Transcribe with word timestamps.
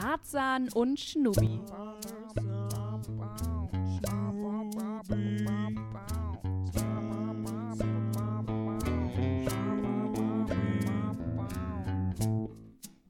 Tarzan 0.00 0.68
und 0.74 1.00
Schnubi. 1.00 1.60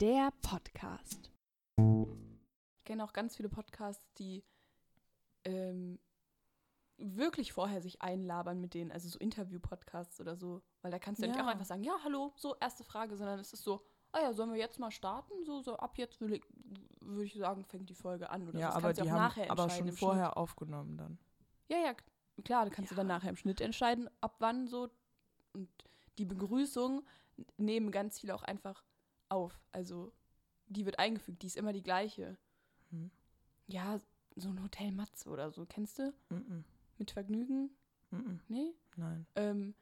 Der 0.00 0.30
Podcast. 0.40 1.30
Ich 2.78 2.84
kenne 2.84 3.04
auch 3.04 3.12
ganz 3.12 3.36
viele 3.36 3.50
Podcasts, 3.50 4.10
die 4.14 4.42
ähm, 5.44 5.98
wirklich 6.96 7.52
vorher 7.52 7.82
sich 7.82 8.00
einlabern 8.00 8.62
mit 8.62 8.72
denen, 8.72 8.92
also 8.92 9.10
so 9.10 9.18
Interview-Podcasts 9.18 10.22
oder 10.22 10.36
so, 10.36 10.62
weil 10.80 10.90
da 10.90 10.98
kannst 10.98 11.20
du 11.20 11.26
ja. 11.26 11.32
nicht 11.32 11.44
auch 11.44 11.48
einfach 11.48 11.66
sagen, 11.66 11.84
ja, 11.84 11.98
hallo, 12.02 12.32
so 12.36 12.56
erste 12.58 12.82
Frage, 12.82 13.18
sondern 13.18 13.38
es 13.40 13.52
ist 13.52 13.62
so, 13.62 13.84
ah 14.12 14.20
ja, 14.22 14.32
sollen 14.32 14.52
wir 14.52 14.58
jetzt 14.58 14.78
mal 14.78 14.90
starten? 14.90 15.44
So, 15.44 15.60
so 15.60 15.76
ab 15.76 15.98
jetzt 15.98 16.20
würde 16.20 16.36
ich, 16.36 16.42
würde 17.00 17.24
ich 17.24 17.34
sagen, 17.34 17.64
fängt 17.64 17.88
die 17.88 17.94
Folge 17.94 18.30
an 18.30 18.48
oder 18.48 18.58
Ja, 18.58 18.70
aber 18.70 18.92
die 18.92 19.02
auch 19.02 19.06
haben 19.08 19.16
nachher 19.16 19.50
aber 19.50 19.68
schon 19.70 19.92
vorher 19.92 20.36
aufgenommen 20.36 20.96
dann. 20.96 21.18
Schnitt. 21.18 21.70
Ja, 21.70 21.78
ja, 21.78 21.94
klar, 22.44 22.64
da 22.64 22.70
kannst 22.70 22.90
du 22.90 22.94
dann 22.96 23.06
nachher 23.06 23.30
im 23.30 23.36
Schnitt 23.36 23.60
entscheiden, 23.60 24.08
ab 24.20 24.36
wann 24.38 24.66
so. 24.66 24.90
Und 25.52 25.68
die 26.18 26.24
Begrüßung 26.24 27.04
nehmen 27.56 27.90
ganz 27.90 28.20
viele 28.20 28.34
auch 28.34 28.42
einfach 28.42 28.84
auf. 29.28 29.60
Also 29.72 30.12
die 30.66 30.84
wird 30.84 30.98
eingefügt, 30.98 31.42
die 31.42 31.46
ist 31.46 31.56
immer 31.56 31.72
die 31.72 31.82
gleiche. 31.82 32.36
Hm. 32.90 33.10
Ja, 33.66 33.98
so 34.36 34.48
ein 34.48 34.62
Hotel 34.62 34.92
Matze 34.92 35.28
oder 35.28 35.50
so, 35.50 35.66
kennst 35.66 35.98
du? 35.98 36.14
Mhm. 36.30 36.64
Mit 36.96 37.10
Vergnügen? 37.10 37.70
Mhm. 38.10 38.40
Nee? 38.48 38.74
Nein. 38.96 39.26
Ähm, 39.36 39.74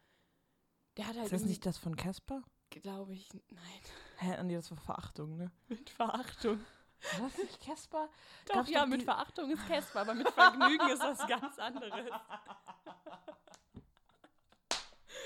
der 0.97 1.07
hat 1.07 1.17
halt 1.17 1.27
Ist 1.27 1.33
das 1.33 1.45
nicht 1.45 1.67
das 1.67 1.79
von 1.79 1.97
Casper? 1.97 2.43
glaube 2.71 3.15
ich, 3.15 3.33
nein, 3.51 3.81
Hä, 4.19 4.43
nee, 4.43 4.55
das 4.55 4.71
war 4.71 4.79
Verachtung, 4.79 5.37
ne? 5.37 5.51
mit 5.69 5.91
Verachtung. 5.91 6.65
War 7.19 7.29
das 7.29 7.39
nicht 7.39 7.61
Casper? 7.61 8.09
Doch, 8.47 8.55
Gab's 8.55 8.71
ja, 8.71 8.81
doch 8.81 8.89
mit 8.89 9.03
Verachtung 9.03 9.51
ist 9.51 9.67
Casper, 9.69 10.01
aber 10.01 10.15
mit 10.15 10.29
Vergnügen 10.31 10.89
ist 10.89 11.03
was 11.03 11.27
ganz 11.27 11.59
anderes. 11.59 12.11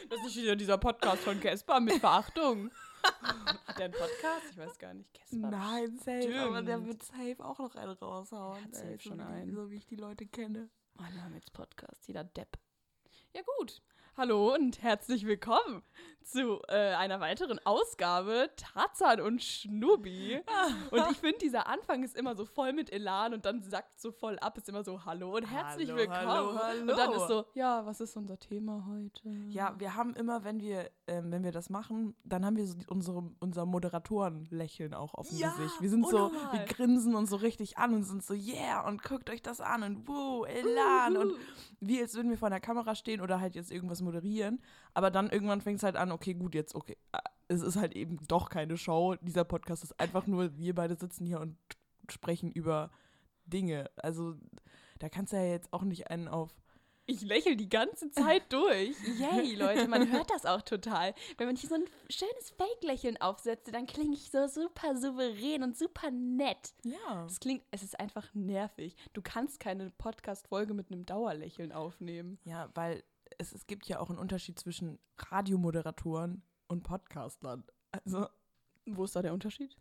Das 0.08 0.18
ist 0.18 0.24
nicht 0.24 0.36
wieder 0.36 0.56
dieser 0.56 0.78
Podcast 0.78 1.22
von 1.22 1.38
Casper 1.40 1.78
mit 1.80 2.00
Verachtung. 2.00 2.70
Hat 3.02 3.78
der 3.78 3.86
einen 3.86 3.94
Podcast? 3.94 4.46
Ich 4.50 4.58
weiß 4.58 4.78
gar 4.78 4.94
nicht. 4.94 5.12
Casper. 5.14 5.36
Nein, 5.36 5.96
safe. 5.98 6.40
Aber 6.40 6.62
der 6.62 6.74
Stimmt. 6.74 6.86
wird 6.88 7.02
safe 7.02 7.36
auch 7.44 7.58
noch 7.58 7.74
einen 7.76 7.92
raushauen. 7.92 8.64
Hat 8.64 8.74
safe 8.74 8.88
ey, 8.88 8.98
schon 8.98 9.18
so 9.18 9.24
einen. 9.24 9.54
So 9.54 9.70
wie 9.70 9.76
ich 9.76 9.86
die 9.86 9.96
Leute 9.96 10.26
kenne. 10.26 10.68
Wir 10.94 11.22
haben 11.22 11.34
jetzt 11.34 11.52
Podcast, 11.52 12.06
jeder 12.08 12.24
Depp. 12.24 12.58
Ja 13.34 13.42
gut. 13.56 13.80
Hallo 14.16 14.54
und 14.54 14.82
herzlich 14.82 15.24
willkommen 15.24 15.82
zu 16.22 16.60
äh, 16.68 16.94
einer 16.94 17.20
weiteren 17.20 17.58
Ausgabe 17.64 18.50
Tarzan 18.56 19.20
und 19.20 19.42
Schnubi. 19.42 20.40
Und 20.90 21.02
ich 21.10 21.16
finde, 21.18 21.38
dieser 21.38 21.66
Anfang 21.66 22.02
ist 22.04 22.14
immer 22.16 22.36
so 22.36 22.44
voll 22.44 22.72
mit 22.72 22.92
Elan 22.92 23.32
und 23.34 23.44
dann 23.46 23.62
sackt 23.62 23.98
so 24.00 24.12
voll 24.12 24.38
ab, 24.38 24.56
ist 24.58 24.68
immer 24.68 24.84
so 24.84 25.04
Hallo 25.04 25.34
und 25.36 25.44
herzlich 25.44 25.88
Hallo, 25.88 25.98
willkommen. 25.98 26.26
hallo, 26.26 26.58
hallo. 26.62 26.80
Und 26.82 26.88
dann 26.98 27.12
ist 27.12 27.26
so, 27.28 27.44
ja, 27.54 27.84
was 27.86 28.00
ist 28.00 28.16
unser 28.16 28.38
Thema 28.38 28.86
heute? 28.88 29.28
Ja, 29.48 29.74
wir 29.78 29.94
haben 29.96 30.14
immer, 30.14 30.44
wenn 30.44 30.60
wir, 30.60 30.90
ähm, 31.06 31.32
wenn 31.32 31.42
wir 31.42 31.52
das 31.52 31.70
machen, 31.70 32.14
dann 32.24 32.44
haben 32.44 32.56
wir 32.56 32.66
so 32.66 32.76
unsere, 32.88 33.30
unser 33.40 33.66
Moderatoren-Lächeln 33.66 34.94
auch 34.94 35.14
auf 35.14 35.28
dem 35.28 35.38
Ja, 35.38 35.50
Gesicht. 35.56 35.80
Wir 35.80 35.90
sind 35.90 36.06
so, 36.06 36.26
unnormal. 36.26 36.52
wir 36.52 36.64
grinsen 36.66 37.14
uns 37.14 37.30
so 37.30 37.36
richtig 37.36 37.78
an 37.78 37.94
und 37.94 38.04
sind 38.04 38.22
so, 38.22 38.34
yeah, 38.34 38.86
und 38.86 39.02
guckt 39.02 39.30
euch 39.30 39.42
das 39.42 39.60
an 39.60 39.82
und 39.82 40.06
wow, 40.06 40.46
Elan. 40.46 41.16
Und 41.16 41.32
wie 41.80 42.00
als 42.00 42.14
würden 42.14 42.30
wir 42.30 42.38
vor 42.38 42.50
der 42.50 42.60
Kamera 42.60 42.94
stehen 42.94 43.20
oder 43.20 43.40
halt 43.40 43.54
jetzt 43.54 43.72
irgendwas 43.72 44.02
moderieren. 44.02 44.62
Aber 44.94 45.10
dann 45.10 45.30
irgendwann 45.30 45.60
fängt 45.60 45.78
es 45.78 45.82
halt 45.82 45.96
an, 45.96 46.12
okay, 46.12 46.34
gut, 46.34 46.54
jetzt, 46.54 46.74
okay. 46.74 46.96
äh, 47.12 47.18
Es 47.48 47.62
ist 47.62 47.76
halt 47.76 47.94
eben 47.96 48.18
doch 48.28 48.50
keine 48.50 48.76
Show. 48.76 49.16
Dieser 49.22 49.44
Podcast 49.44 49.82
ist 49.82 49.98
einfach 49.98 50.26
nur, 50.26 50.56
wir 50.56 50.74
beide 50.74 50.94
sitzen 50.96 51.26
hier 51.26 51.40
und 51.40 51.56
sprechen 52.10 52.52
über 52.52 52.90
Dinge. 53.46 53.90
Also 53.96 54.36
da 54.98 55.08
kannst 55.08 55.32
du 55.32 55.36
ja 55.36 55.44
jetzt 55.44 55.72
auch 55.72 55.82
nicht 55.82 56.10
einen 56.10 56.28
auf. 56.28 56.54
Ich 57.10 57.22
lächle 57.22 57.56
die 57.56 57.68
ganze 57.68 58.10
Zeit 58.12 58.52
durch. 58.52 58.96
Yay, 59.18 59.54
Leute, 59.56 59.88
man 59.88 60.12
hört 60.12 60.30
das 60.30 60.46
auch 60.46 60.62
total. 60.62 61.12
Wenn 61.38 61.48
man 61.48 61.56
hier 61.56 61.68
so 61.68 61.74
ein 61.74 61.84
schönes 62.08 62.50
Fake-Lächeln 62.50 63.20
aufsetzt, 63.20 63.74
dann 63.74 63.86
klinge 63.86 64.14
ich 64.14 64.30
so 64.30 64.46
super 64.46 64.96
souverän 64.96 65.64
und 65.64 65.76
super 65.76 66.12
nett. 66.12 66.72
Ja. 66.84 67.26
Es 67.26 67.40
klingt, 67.40 67.64
es 67.72 67.82
ist 67.82 67.98
einfach 67.98 68.32
nervig. 68.32 68.94
Du 69.12 69.22
kannst 69.22 69.58
keine 69.58 69.90
Podcast-Folge 69.90 70.72
mit 70.72 70.92
einem 70.92 71.04
Dauerlächeln 71.04 71.72
aufnehmen. 71.72 72.38
Ja, 72.44 72.70
weil 72.74 73.02
es, 73.38 73.52
es 73.52 73.66
gibt 73.66 73.88
ja 73.88 73.98
auch 73.98 74.10
einen 74.10 74.20
Unterschied 74.20 74.58
zwischen 74.58 75.00
Radiomoderatoren 75.18 76.42
und 76.68 76.84
Podcastlern. 76.84 77.64
Also, 77.90 78.28
Wo 78.86 79.02
ist 79.02 79.16
da 79.16 79.22
der 79.22 79.32
Unterschied? 79.32 79.76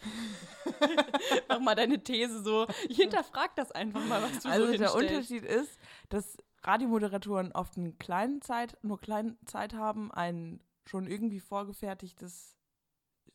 Mach 1.48 1.60
mal 1.60 1.74
deine 1.74 2.02
These 2.02 2.42
so. 2.42 2.66
Ich 2.88 2.96
hinterfrag 2.96 3.54
das 3.56 3.72
einfach 3.72 4.04
mal, 4.06 4.22
was 4.22 4.40
du 4.40 4.48
also 4.48 4.66
so 4.66 4.72
der 4.72 4.92
hinstellst. 4.92 5.30
Unterschied 5.30 5.44
ist, 5.44 5.78
dass 6.08 6.36
Radiomoderatoren 6.62 7.52
oft 7.52 7.76
eine 7.76 7.92
kleine 7.92 8.40
Zeit, 8.40 8.76
nur 8.82 9.00
kleine 9.00 9.36
Zeit 9.46 9.74
haben, 9.74 10.10
ein 10.12 10.60
schon 10.84 11.06
irgendwie 11.06 11.40
vorgefertigtes 11.40 12.56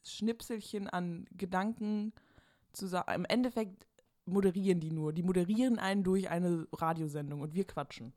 Schnipselchen 0.04 0.90
an 0.90 1.26
Gedanken 1.32 2.14
zu 2.74 2.88
sagen. 2.88 3.14
Im 3.14 3.26
Endeffekt 3.26 3.88
moderieren 4.26 4.80
die 4.80 4.92
nur. 4.92 5.14
Die 5.14 5.24
moderieren 5.24 5.80
einen 5.80 6.04
durch 6.04 6.30
eine 6.30 6.68
Radiosendung 6.72 7.42
und 7.42 7.54
wir 7.54 7.66
quatschen. 7.66 8.14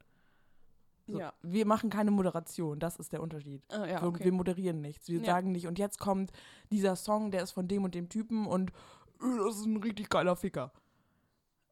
So, 1.09 1.19
Ja. 1.19 1.33
Wir 1.43 1.67
machen 1.67 1.91
keine 1.91 2.11
Moderation, 2.11 2.79
das 2.79 2.97
ist 2.97 3.13
der 3.13 3.23
Unterschied. 3.23 3.63
Ah, 3.71 3.87
ja, 3.87 4.03
wir, 4.03 4.09
okay. 4.09 4.25
wir 4.25 4.33
moderieren 4.33 4.81
nichts. 4.81 5.09
Wir 5.09 5.21
Ja. 5.21 5.25
sagen 5.27 5.53
nicht, 5.53 5.67
und 5.67 5.79
jetzt 5.79 5.99
kommt 5.99 6.31
dieser 6.71 6.97
Song, 6.97 7.31
der 7.31 7.43
ist 7.43 7.53
von 7.53 7.67
dem 7.67 7.83
und 7.85 7.95
dem 7.95 8.09
Typen 8.09 8.47
und 8.47 8.71
äh, 9.21 9.37
das 9.45 9.57
ist 9.57 9.65
ein 9.67 9.79
richtig 9.79 10.09
geiler 10.11 10.37
Ficker. 10.37 10.73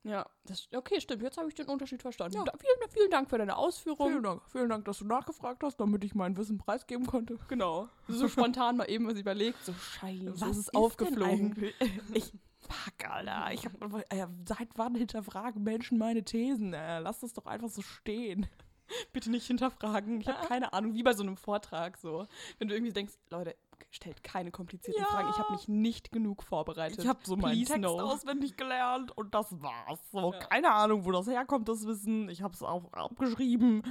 Ja, 0.04 0.24
das, 0.44 0.68
okay, 0.72 1.00
stimmt. 1.00 1.22
Jetzt 1.22 1.36
habe 1.36 1.48
ich 1.48 1.54
den 1.56 1.66
Unterschied 1.66 2.00
verstanden. 2.00 2.36
Ja. 2.36 2.44
Da, 2.44 2.52
vielen, 2.58 2.90
vielen 2.90 3.10
Dank 3.10 3.28
für 3.28 3.38
deine 3.38 3.56
Ausführung. 3.56 4.08
Vielen 4.08 4.22
Dank. 4.22 4.42
Vielen 4.52 4.68
Dank, 4.68 4.84
dass 4.84 4.98
du 4.98 5.04
nachgefragt 5.04 5.64
hast, 5.64 5.78
damit 5.80 6.04
ich 6.04 6.14
mein 6.14 6.36
Wissen 6.36 6.58
preisgeben 6.58 7.06
konnte. 7.06 7.36
Genau. 7.48 7.88
So 8.06 8.28
spontan 8.28 8.76
mal 8.76 8.84
eben 8.88 9.08
was 9.08 9.18
überlegt. 9.18 9.62
So 9.64 9.72
scheiße, 9.72 10.32
Was 10.34 10.40
was 10.42 10.56
ist 10.58 10.74
aufgeflogen? 10.76 11.56
Ich, 12.14 12.32
fuck, 12.60 13.10
Alter. 13.10 13.48
Ich 13.52 13.66
hab, 13.66 13.72
äh, 14.12 14.26
seit 14.46 14.68
wann 14.76 14.94
hinterfragen 14.94 15.64
Menschen 15.64 15.98
meine 15.98 16.22
Thesen? 16.24 16.72
Äh, 16.72 17.00
lass 17.00 17.18
das 17.20 17.32
doch 17.32 17.46
einfach 17.46 17.68
so 17.68 17.82
stehen. 17.82 18.46
Bitte 19.12 19.30
nicht 19.30 19.46
hinterfragen. 19.46 20.20
Ich 20.20 20.28
habe 20.28 20.46
keine 20.46 20.72
Ahnung, 20.72 20.94
wie 20.94 21.02
bei 21.02 21.12
so 21.12 21.22
einem 21.22 21.36
Vortrag 21.36 21.96
so. 21.98 22.26
Wenn 22.58 22.68
du 22.68 22.74
irgendwie 22.74 22.92
denkst, 22.92 23.14
Leute, 23.30 23.56
stellt 23.90 24.22
keine 24.22 24.50
komplizierten 24.50 25.02
Ja. 25.02 25.08
Fragen. 25.08 25.28
Ich 25.30 25.38
habe 25.38 25.52
mich 25.52 25.68
nicht 25.68 26.10
genug 26.12 26.42
vorbereitet. 26.42 26.98
Ich 26.98 27.06
habe 27.06 27.20
so 27.24 27.36
meinen 27.36 27.52
Please 27.52 27.72
Text 27.72 27.82
no. 27.82 28.00
auswendig 28.00 28.56
gelernt 28.56 29.16
und 29.16 29.34
das 29.34 29.60
war's. 29.62 30.00
So, 30.12 30.32
Ja. 30.32 30.38
keine 30.40 30.72
Ahnung, 30.72 31.04
wo 31.04 31.12
das 31.12 31.26
herkommt, 31.26 31.68
das 31.68 31.86
Wissen. 31.86 32.28
Ich 32.28 32.42
habe 32.42 32.54
es 32.54 32.62
auch 32.62 32.92
abgeschrieben. 32.92 33.82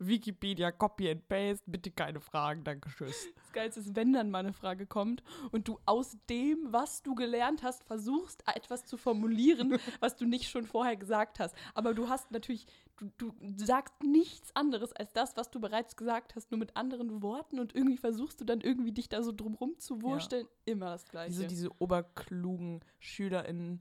Wikipedia, 0.00 0.70
Copy 0.70 1.10
and 1.10 1.28
Paste. 1.28 1.64
Bitte 1.66 1.90
keine 1.90 2.20
Fragen, 2.20 2.62
danke, 2.64 2.88
tschüss. 2.90 3.26
Das 3.36 3.52
Geilste 3.52 3.80
ist, 3.80 3.96
wenn 3.96 4.12
dann 4.12 4.30
mal 4.30 4.40
eine 4.40 4.52
Frage 4.52 4.86
kommt 4.86 5.22
und 5.50 5.66
du 5.66 5.78
aus 5.86 6.16
dem, 6.30 6.58
was 6.72 7.02
du 7.02 7.14
gelernt 7.14 7.62
hast, 7.62 7.82
versuchst, 7.84 8.44
etwas 8.46 8.84
zu 8.84 8.96
formulieren, 8.96 9.78
was 10.00 10.16
du 10.16 10.24
nicht 10.26 10.48
schon 10.50 10.66
vorher 10.66 10.96
gesagt 10.96 11.40
hast. 11.40 11.54
Aber 11.74 11.94
du 11.94 12.08
hast 12.08 12.30
natürlich, 12.30 12.66
du, 13.18 13.32
du 13.40 13.64
sagst 13.64 13.94
nichts 14.02 14.54
anderes 14.54 14.92
als 14.92 15.12
das, 15.12 15.36
was 15.36 15.50
du 15.50 15.60
bereits 15.60 15.96
gesagt 15.96 16.34
hast, 16.36 16.50
nur 16.50 16.58
mit 16.58 16.76
anderen 16.76 17.22
Worten 17.22 17.58
und 17.60 17.74
irgendwie 17.74 17.96
versuchst 17.98 18.40
du 18.40 18.44
dann 18.44 18.60
irgendwie 18.60 18.92
dich 18.92 19.08
da 19.08 19.22
so 19.22 19.32
drumrum 19.32 19.78
zu 19.78 20.02
wursteln. 20.02 20.46
Immer 20.64 20.86
das 20.90 21.04
Gleiche. 21.06 21.30
Diese, 21.30 21.46
diese 21.46 21.70
oberklugen 21.80 22.80
SchülerInnen, 22.98 23.80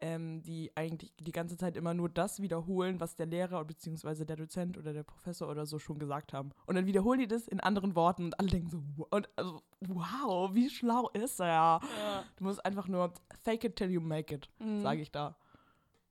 ähm, 0.00 0.42
die 0.42 0.70
eigentlich 0.76 1.12
die 1.20 1.32
ganze 1.32 1.56
Zeit 1.56 1.76
immer 1.76 1.94
nur 1.94 2.08
das 2.08 2.40
wiederholen, 2.42 3.00
was 3.00 3.14
der 3.16 3.26
Lehrer 3.26 3.64
bzw. 3.64 4.24
der 4.24 4.36
Dozent 4.36 4.76
oder 4.76 4.92
der 4.92 5.04
Professor 5.04 5.48
oder 5.48 5.66
so 5.66 5.78
schon 5.78 5.98
gesagt 5.98 6.32
haben. 6.32 6.50
Und 6.66 6.74
dann 6.74 6.86
wiederholen 6.86 7.20
die 7.20 7.28
das 7.28 7.46
in 7.48 7.60
anderen 7.60 7.94
Worten 7.94 8.24
und 8.24 8.38
alle 8.38 8.48
denken 8.48 8.68
so, 8.68 8.82
"Wo- 8.96 9.06
und, 9.10 9.28
also, 9.36 9.62
wow, 9.80 10.52
wie 10.54 10.68
schlau 10.68 11.08
ist 11.10 11.40
er? 11.40 11.80
ja. 11.80 12.24
Du 12.36 12.44
musst 12.44 12.64
einfach 12.66 12.88
nur 12.88 13.12
fake 13.44 13.64
it 13.64 13.76
till 13.76 13.90
you 13.90 14.00
make 14.00 14.34
it, 14.34 14.48
Mhm. 14.58 14.80
sage 14.80 15.00
ich 15.00 15.10
da. 15.12 15.36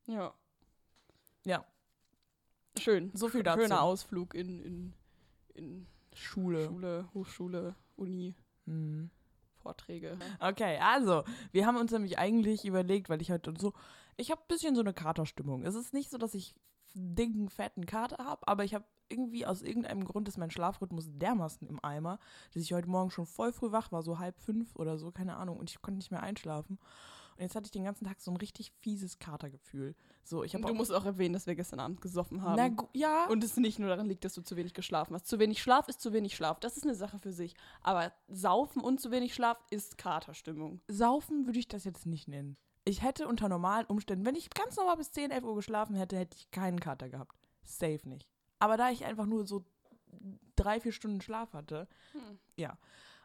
ja. 0.07 0.33
Ja, 1.45 1.65
Schön. 2.79 3.11
so 3.13 3.29
viel 3.29 3.43
dazu. 3.43 3.61
Schöner 3.61 3.81
Ausflug 3.81 4.33
in, 4.33 4.59
in, 4.59 4.93
in 5.53 5.87
Schule. 6.13 6.65
Schule, 6.65 7.09
Hochschule, 7.13 7.75
Uni, 7.95 8.35
Mhm. 8.65 9.09
Vorträge. 9.61 10.17
Okay, 10.39 10.77
also, 10.81 11.23
wir 11.51 11.65
haben 11.65 11.77
uns 11.77 11.91
nämlich 11.91 12.17
eigentlich 12.17 12.65
überlegt, 12.65 13.09
weil 13.09 13.21
ich 13.21 13.31
heute 13.31 13.53
so, 13.57 13.73
ich 14.17 14.29
habe 14.29 14.41
ein 14.41 14.47
bisschen 14.47 14.75
so 14.75 14.81
eine 14.81 14.93
Katerstimmung. 14.93 15.63
Es 15.63 15.75
ist 15.75 15.93
nicht 15.93 16.09
so, 16.09 16.17
dass 16.17 16.33
ich 16.33 16.55
dicken, 16.93 17.49
fetten 17.49 17.85
Kater 17.85 18.23
habe, 18.25 18.45
aber 18.47 18.63
ich 18.65 18.73
habe 18.73 18.85
irgendwie 19.09 19.45
aus 19.45 19.61
irgendeinem 19.61 20.05
Grund 20.05 20.27
ist 20.27 20.37
mein 20.37 20.51
Schlafrhythmus 20.51 21.05
dermaßen 21.11 21.67
im 21.67 21.83
Eimer, 21.83 22.19
dass 22.53 22.63
ich 22.63 22.73
heute 22.73 22.89
Morgen 22.89 23.09
schon 23.11 23.25
voll 23.25 23.53
früh 23.53 23.71
wach 23.71 23.91
war, 23.91 24.01
so 24.01 24.19
halb 24.19 24.39
fünf 24.39 24.75
oder 24.75 24.97
so, 24.97 25.11
keine 25.11 25.37
Ahnung, 25.37 25.57
und 25.57 25.69
ich 25.69 25.81
konnte 25.81 25.97
nicht 25.97 26.11
mehr 26.11 26.23
einschlafen. 26.23 26.77
Und 27.35 27.41
jetzt 27.41 27.55
hatte 27.55 27.65
ich 27.65 27.71
den 27.71 27.83
ganzen 27.83 28.05
Tag 28.05 28.21
so 28.21 28.31
ein 28.31 28.37
richtig 28.37 28.71
fieses 28.79 29.19
Katergefühl. 29.19 29.95
So, 30.23 30.43
ich 30.43 30.53
habe 30.53 30.65
Du 30.65 30.73
musst 30.73 30.91
auch 30.93 31.05
erwähnen, 31.05 31.33
dass 31.33 31.47
wir 31.47 31.55
gestern 31.55 31.79
Abend 31.79 32.01
gesoffen 32.01 32.41
haben. 32.41 32.75
Na, 32.75 32.87
ja. 32.93 33.25
Und 33.27 33.43
es 33.43 33.57
nicht 33.57 33.79
nur 33.79 33.89
daran 33.89 34.07
liegt, 34.07 34.23
dass 34.25 34.33
du 34.33 34.41
zu 34.41 34.55
wenig 34.55 34.73
geschlafen 34.73 35.13
hast. 35.15 35.27
Zu 35.27 35.39
wenig 35.39 35.61
Schlaf 35.61 35.87
ist 35.89 36.01
zu 36.01 36.13
wenig 36.13 36.35
Schlaf. 36.35 36.59
Das 36.59 36.77
ist 36.77 36.83
eine 36.83 36.95
Sache 36.95 37.19
für 37.19 37.31
sich. 37.33 37.55
Aber 37.81 38.13
Saufen 38.27 38.81
und 38.81 39.01
zu 39.01 39.11
wenig 39.11 39.33
Schlaf 39.33 39.57
ist 39.69 39.97
Katerstimmung. 39.97 40.81
Saufen 40.87 41.45
würde 41.45 41.59
ich 41.59 41.67
das 41.67 41.83
jetzt 41.83 42.05
nicht 42.05 42.27
nennen. 42.27 42.57
Ich 42.85 43.01
hätte 43.01 43.27
unter 43.27 43.47
normalen 43.49 43.85
Umständen, 43.85 44.25
wenn 44.25 44.35
ich 44.35 44.49
ganz 44.49 44.75
normal 44.75 44.97
bis 44.97 45.11
10, 45.11 45.31
11 45.31 45.43
Uhr 45.43 45.55
geschlafen 45.55 45.95
hätte, 45.95 46.17
hätte 46.17 46.35
ich 46.37 46.51
keinen 46.51 46.79
Kater 46.79 47.09
gehabt. 47.09 47.35
Safe 47.63 48.01
nicht. 48.07 48.27
Aber 48.59 48.77
da 48.77 48.89
ich 48.91 49.05
einfach 49.05 49.25
nur 49.25 49.45
so 49.47 49.65
drei, 50.55 50.79
vier 50.79 50.91
Stunden 50.91 51.21
Schlaf 51.21 51.53
hatte, 51.53 51.87
Hm. 52.11 52.39
ja. 52.57 52.77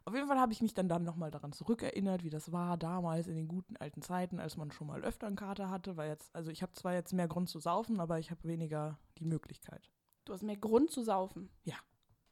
Auf 0.04 0.14
jeden 0.14 0.26
Fall 0.26 0.38
habe 0.40 0.52
ich 0.52 0.62
mich 0.62 0.74
dann, 0.74 0.88
dann 0.88 1.04
nochmal 1.04 1.30
daran 1.30 1.52
zurückerinnert, 1.52 2.24
wie 2.24 2.30
das 2.30 2.50
war 2.52 2.76
damals 2.76 3.26
in 3.26 3.36
den 3.36 3.48
guten 3.48 3.76
alten 3.76 4.02
Zeiten, 4.02 4.40
als 4.40 4.56
man 4.56 4.70
schon 4.72 4.86
mal 4.86 5.02
öfter 5.04 5.26
einen 5.26 5.36
Kater 5.36 5.70
hatte, 5.70 5.96
weil 5.96 6.08
jetzt, 6.08 6.34
also 6.34 6.50
ich 6.50 6.62
habe 6.62 6.72
zwar 6.72 6.94
jetzt 6.94 7.12
mehr 7.12 7.28
Grund 7.28 7.48
zu 7.48 7.60
saufen, 7.60 8.00
aber 8.00 8.18
ich 8.18 8.30
habe 8.30 8.44
weniger 8.44 8.98
die 9.18 9.24
Möglichkeit. 9.24 9.90
Du 10.24 10.32
hast 10.32 10.42
mehr 10.42 10.56
Grund 10.56 10.90
zu 10.90 11.02
saufen. 11.02 11.50
Ja. 11.64 11.76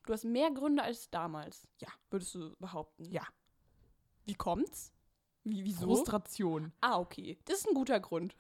Du 0.04 0.12
hast 0.12 0.24
mehr 0.24 0.50
Gründe 0.50 0.82
als 0.82 1.10
damals. 1.10 1.66
Ja. 1.80 1.88
Würdest 2.10 2.34
du 2.34 2.54
behaupten. 2.58 3.04
Ja. 3.10 3.22
Wie 4.24 4.34
kommt's? 4.34 4.92
Wie, 5.44 5.64
wieso? 5.64 5.86
Frustration. 5.86 6.72
Ah, 6.80 6.98
okay. 6.98 7.38
Das 7.44 7.58
ist 7.58 7.68
ein 7.68 7.74
guter 7.74 8.00
Grund. 8.00 8.36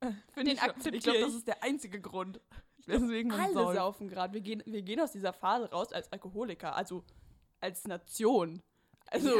Finde 0.32 0.50
Den 0.50 0.58
akzeptiere 0.58 0.96
ich 0.96 1.04
glaube, 1.04 1.20
das 1.20 1.34
ist 1.34 1.46
der 1.46 1.62
einzige 1.62 2.00
Grund. 2.00 2.40
Weswegen 2.86 3.30
man 3.30 3.40
Alle 3.40 3.52
säuft. 3.52 3.76
saufen 3.76 4.08
gerade. 4.08 4.32
Wir 4.34 4.40
gehen, 4.40 4.62
wir 4.66 4.82
gehen 4.82 5.00
aus 5.00 5.12
dieser 5.12 5.32
Phase 5.32 5.70
raus 5.70 5.92
als 5.92 6.10
Alkoholiker, 6.12 6.74
also 6.76 7.04
als 7.60 7.84
Nation. 7.86 8.62
Also 9.08 9.30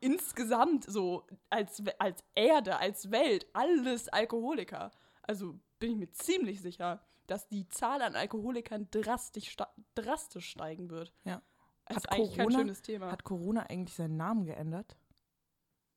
insgesamt 0.00 0.84
so 0.84 1.26
als, 1.48 1.82
als 1.98 2.22
Erde, 2.34 2.78
als 2.78 3.10
Welt, 3.10 3.46
alles 3.54 4.08
Alkoholiker. 4.08 4.90
Also 5.22 5.58
bin 5.78 5.92
ich 5.92 5.96
mir 5.96 6.10
ziemlich 6.12 6.60
sicher, 6.60 7.02
dass 7.26 7.48
die 7.48 7.68
Zahl 7.68 8.02
an 8.02 8.14
Alkoholikern 8.14 8.88
drastisch, 8.90 9.56
drastisch 9.94 10.50
steigen 10.50 10.90
wird. 10.90 11.12
Ja. 11.24 11.42
Das 11.86 11.96
Hat 11.96 12.04
ist 12.04 12.12
eigentlich 12.12 12.36
kein 12.36 12.46
Corona- 12.46 12.58
schönes 12.58 12.82
Thema. 12.82 13.10
Hat 13.10 13.24
Corona 13.24 13.62
eigentlich 13.62 13.94
seinen 13.94 14.16
Namen 14.16 14.44
geändert? 14.44 14.96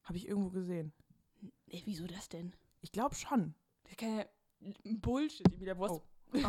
Habe 0.04 0.18
ich 0.18 0.28
irgendwo 0.28 0.50
gesehen. 0.50 0.94
Ey, 1.68 1.82
wieso 1.86 2.08
das 2.08 2.30
denn? 2.30 2.56
Ich 2.82 2.92
glaube 2.92 3.16
schon. 3.16 3.54
Das 3.84 3.92
ist 3.92 3.98
keine 4.00 4.30
Bullshit 4.84 5.60
wieder. 5.60 5.78
Wo 5.78 5.88
hast, 5.88 6.02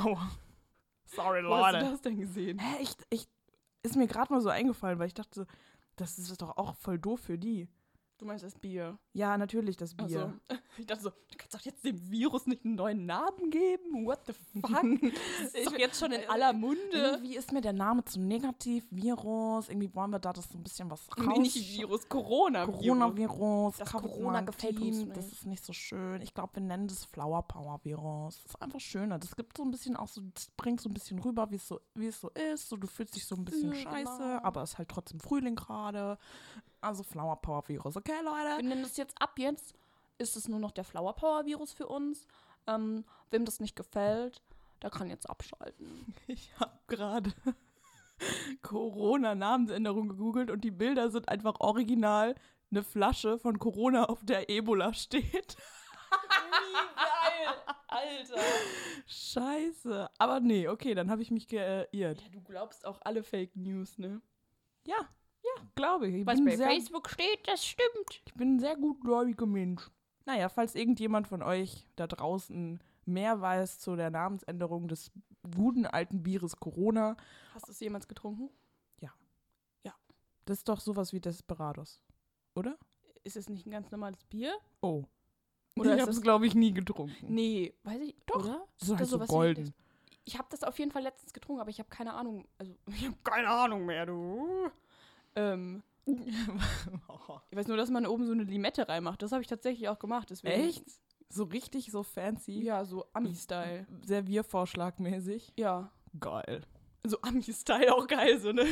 Oh. 0.07 0.17
Sorry, 1.05 1.43
wo 1.45 1.57
hast 1.57 1.75
du 1.75 1.81
das 1.91 2.01
denn 2.03 2.19
gesehen? 2.19 2.59
Hä, 2.59 2.83
ich, 2.83 2.93
ich, 3.11 3.29
ist 3.83 3.97
mir 3.97 4.07
gerade 4.07 4.33
mal 4.33 4.41
so 4.41 4.49
eingefallen, 4.49 4.99
weil 4.99 5.07
ich 5.07 5.15
dachte, 5.15 5.47
das 5.97 6.19
ist 6.19 6.41
doch 6.41 6.57
auch 6.57 6.75
voll 6.77 6.99
doof 6.99 7.21
für 7.21 7.39
die. 7.39 7.69
Du 8.21 8.27
meinst 8.27 8.45
das 8.45 8.55
Bier. 8.55 8.99
Ja, 9.15 9.39
natürlich 9.39 9.79
das 9.79 9.95
Bier. 9.95 10.05
Also, 10.51 10.61
ich 10.77 10.85
dachte 10.85 11.05
so, 11.05 11.09
du 11.09 11.39
kannst 11.39 11.55
doch 11.55 11.61
jetzt 11.63 11.83
dem 11.87 12.11
Virus 12.11 12.47
nicht 12.47 12.67
einen 12.67 12.75
neuen 12.75 13.07
Namen 13.07 13.51
geben. 13.51 14.05
What 14.05 14.21
the 14.27 14.35
fuck? 14.61 14.71
Das 15.43 15.55
ist 15.55 15.67
doch 15.67 15.79
jetzt 15.79 15.99
schon 15.99 16.13
in 16.13 16.29
aller 16.29 16.53
Munde. 16.53 16.79
Irgendwie 16.93 17.37
ist 17.39 17.51
mir 17.51 17.63
der 17.63 17.73
Name 17.73 18.05
zu 18.05 18.21
negativ. 18.21 18.85
Virus. 18.91 19.71
Irgendwie 19.71 19.95
wollen 19.95 20.11
wir 20.11 20.19
da 20.19 20.35
das 20.35 20.51
so 20.51 20.59
ein 20.59 20.63
bisschen 20.63 20.91
was 20.91 21.09
raus. 21.17 21.27
Nee, 21.29 21.39
nicht 21.39 21.57
Virus, 21.57 22.07
Corona. 22.11 22.67
Coronavirus. 22.67 23.79
Das 23.79 23.89
Covid-19, 23.89 24.01
Corona 24.03 24.41
gefällt 24.43 24.79
uns 24.79 24.99
nicht. 24.99 25.17
Das 25.17 25.33
ist 25.33 25.47
nicht 25.47 25.65
so 25.65 25.73
schön. 25.73 26.21
Ich 26.21 26.35
glaube, 26.35 26.57
wir 26.57 26.63
nennen 26.63 26.89
das 26.89 27.07
Flower 27.07 27.43
Power 27.49 27.81
Virus. 27.85 28.43
Das 28.43 28.53
ist 28.53 28.61
einfach 28.63 28.81
schöner. 28.81 29.19
Das 29.19 29.35
gibt 29.35 29.57
so 29.57 29.63
ein 29.63 29.71
bisschen 29.71 29.97
auch 29.97 30.09
so, 30.09 30.21
das 30.35 30.51
bringt 30.59 30.83
so 30.83 30.91
ein 30.91 30.95
bisschen 30.95 31.21
rüber, 31.21 31.51
wie 31.51 31.57
es 31.57 31.67
so, 31.67 31.81
wie 31.95 32.09
es 32.09 32.21
so 32.21 32.29
ist. 32.53 32.69
So, 32.69 32.77
du 32.77 32.87
fühlst 32.87 33.17
dich 33.17 33.25
so 33.25 33.35
ein 33.35 33.47
bisschen 33.47 33.73
Ja, 33.73 33.81
scheiße, 33.81 34.19
genau. 34.19 34.43
aber 34.43 34.63
es 34.63 34.73
ist 34.73 34.79
halt 34.79 34.91
trotzdem 34.91 35.21
Frühling 35.21 35.57
gerade. 35.57 36.19
Also 36.81 37.03
Flower 37.03 37.37
Power 37.37 37.67
Virus, 37.69 37.97
okay, 37.97 38.13
Wir 38.13 38.23
Leute? 38.55 38.67
nennen 38.67 38.83
das 38.83 38.97
jetzt 38.97 39.21
ab 39.21 39.39
jetzt, 39.39 39.75
ist 40.19 40.37
es 40.37 40.49
nur 40.49 40.59
noch 40.59 40.71
der 40.73 40.85
Flower 40.85 41.15
Power 41.15 41.45
Virus 41.45 41.73
für 41.73 41.87
uns. 41.87 42.27
Ähm, 42.67 43.05
wem 43.31 43.45
das 43.45 43.61
nicht 43.61 43.77
gefällt, 43.77 44.43
der 44.83 44.91
kann 44.91 45.09
jetzt 45.11 45.29
abschalten. 45.29 46.15
Ich 46.27 46.53
habe 46.59 46.79
gerade 46.87 47.33
Corona-Namensänderung 48.63 50.09
gegoogelt 50.09 50.51
und 50.51 50.63
die 50.63 50.71
Bilder 50.71 51.11
sind 51.11 51.29
einfach 51.29 51.61
original 51.61 52.35
eine 52.71 52.83
Flasche 52.83 53.39
von 53.39 53.59
Corona, 53.59 54.05
auf 54.05 54.25
der 54.25 54.49
Ebola 54.49 54.93
steht. 54.95 55.57
Wie 55.57 56.73
geil, 56.97 57.55
Alter. 57.89 58.41
Scheiße. 59.07 60.09
Aber 60.19 60.41
nee, 60.41 60.69
okay, 60.69 60.95
dann 60.95 61.11
habe 61.11 61.23
ich 61.23 61.31
mich 61.31 61.49
geirrt. 61.49 61.89
Ja, 61.93 62.15
du 62.15 62.41
glaubst 62.43 62.87
auch 62.87 63.01
alle 63.03 63.23
Fake 63.23 63.57
News, 63.57 63.99
ne? 63.99 64.21
Ja, 64.87 64.97
glaube 65.75 66.09
ich. 66.09 66.15
Ich 66.17 66.27
Was 66.27 66.45
bei 66.45 66.57
sehr, 66.57 66.67
Facebook 66.67 67.09
steht, 67.09 67.47
das 67.47 67.65
stimmt. 67.65 68.23
ich 68.27 68.35
bin 68.35 68.57
ein 68.57 68.61
sehr 68.61 68.77
gutgläubiger 68.77 69.47
Mensch. 69.47 69.91
Naja, 70.27 70.49
falls 70.49 70.75
irgendjemand 70.75 71.29
von 71.29 71.43
euch 71.43 71.87
da 71.97 72.07
draußen 72.07 72.81
mehr 73.07 73.41
weiß 73.41 73.79
zu 73.79 73.97
der 73.97 74.11
Namensänderung 74.11 74.89
des 74.89 75.11
guten 75.57 75.87
alten 75.87 76.23
Bieres 76.23 76.57
Corona, 76.57 77.17
Hast 77.55 77.67
du 77.67 77.73
es 77.73 77.81
jemals 77.81 78.07
getrunken? 78.07 78.51
das 80.51 80.59
ist 80.59 80.69
doch 80.69 80.81
sowas 80.81 81.13
wie 81.13 81.21
Desperados, 81.21 82.03
oder? 82.57 82.77
Ist 83.23 83.37
es 83.37 83.49
nicht 83.49 83.67
ein 83.67 83.71
ganz 83.71 83.91
normales 83.91 84.25
Bier? 84.25 84.53
Oh. 84.81 85.05
Oder 85.77 85.95
ich 85.95 86.03
habe 86.03 86.11
es, 86.11 86.21
glaube 86.21 86.47
ich, 86.47 86.55
nie 86.55 86.73
getrunken. 86.73 87.33
Nee, 87.33 87.73
weiß 87.85 88.01
ich. 88.01 88.17
Doch, 88.27 88.45
Oder? 88.45 88.67
Das 88.79 88.89
ist 88.89 88.97
halt 88.97 89.09
so 89.09 89.19
golden. 89.21 89.73
Ich 90.25 90.37
habe 90.37 90.49
das 90.51 90.65
auf 90.65 90.79
jeden 90.79 90.91
Fall 90.91 91.03
letztens 91.03 91.33
getrunken, 91.33 91.61
aber 91.61 91.71
ich 91.71 91.79
habe 91.79 91.89
keine 91.89 92.15
Ahnung. 92.15 92.47
Also, 92.59 92.75
ich 92.89 93.07
habe 93.07 93.17
keine 93.23 93.49
Ahnung 93.49 93.87
mehr, 93.87 94.07
du. 94.07 94.71
Ähm, 95.35 95.83
ich 96.07 97.57
weiß 97.57 97.69
nur, 97.69 97.77
dass 97.77 97.91
man 97.91 98.07
oben 98.07 98.27
so 98.27 98.33
eine 98.33 98.45
Limette 98.45 98.89
reinmacht. 98.89 99.23
Das 99.23 99.33
habe 99.33 99.43
ich 99.43 99.49
tatsächlich 99.49 99.89
auch 99.89 99.99
gemacht. 99.99 100.31
Deswegen, 100.31 100.69
Echt? 100.69 100.85
So 101.29 101.45
richtig 101.45 101.93
so 101.93 102.03
fancy? 102.03 102.61
Ja, 102.63 102.85
so 102.85 103.07
Ami-Style. 103.13 103.87
Serviervorschlagmäßig? 104.05 105.53
Ja. 105.57 105.93
Geil. 106.19 106.63
So 107.05 107.21
Ami-Style 107.23 107.95
auch 107.95 108.07
geil, 108.07 108.41
so 108.41 108.53
ne? 108.53 108.67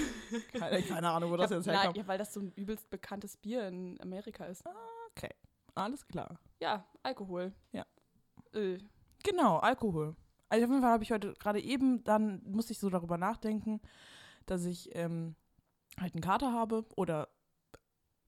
Keine, 0.52 0.82
keine 0.82 1.08
Ahnung, 1.10 1.30
wo 1.30 1.36
das 1.36 1.50
jetzt 1.50 1.66
herkommt. 1.66 1.96
ja, 1.96 2.06
weil 2.06 2.18
das 2.18 2.34
so 2.34 2.40
ein 2.40 2.52
übelst 2.56 2.90
bekanntes 2.90 3.36
Bier 3.36 3.68
in 3.68 4.00
Amerika 4.00 4.44
ist. 4.46 4.64
Alles 5.74 6.06
klar. 6.08 6.40
Ja, 6.60 6.84
Alkohol. 7.04 7.52
Ja. 7.72 7.86
Äh, 8.52 8.78
Genau, 9.22 9.58
Alkohol. 9.58 10.16
Also 10.48 10.64
auf 10.64 10.70
jeden 10.70 10.82
Fall 10.82 10.92
habe 10.92 11.04
ich 11.04 11.12
heute 11.12 11.34
gerade 11.34 11.60
eben, 11.60 12.02
dann 12.04 12.42
musste 12.44 12.72
ich 12.72 12.78
so 12.78 12.88
darüber 12.90 13.18
nachdenken, 13.18 13.80
dass 14.46 14.64
ich 14.64 14.94
ähm, 14.94 15.36
halt 16.00 16.14
einen 16.14 16.22
Kater 16.22 16.52
habe 16.52 16.84
oder 16.96 17.28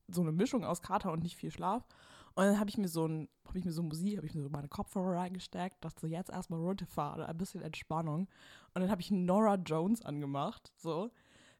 so 0.07 0.21
eine 0.21 0.31
Mischung 0.31 0.65
aus 0.65 0.81
Kater 0.81 1.11
und 1.11 1.23
nicht 1.23 1.35
viel 1.35 1.51
Schlaf. 1.51 1.87
Und 2.33 2.45
dann 2.45 2.59
habe 2.59 2.69
ich 2.69 2.77
mir 2.77 2.87
so 2.87 3.05
ein, 3.05 3.29
habe 3.45 3.59
ich 3.59 3.65
mir 3.65 3.71
so 3.71 3.83
Musik, 3.83 4.17
habe 4.17 4.27
ich 4.27 4.33
mir 4.33 4.43
so 4.43 4.49
meine 4.49 4.69
Kopfhörer 4.69 5.17
reingesteckt, 5.17 5.83
dachte 5.83 6.01
so 6.01 6.07
jetzt 6.07 6.29
erstmal 6.29 6.61
runterfahren, 6.61 7.23
ein 7.23 7.37
bisschen 7.37 7.61
Entspannung. 7.61 8.29
Und 8.73 8.81
dann 8.81 8.89
habe 8.89 9.01
ich 9.01 9.11
Nora 9.11 9.55
Jones 9.55 10.01
angemacht, 10.01 10.71
so, 10.77 11.11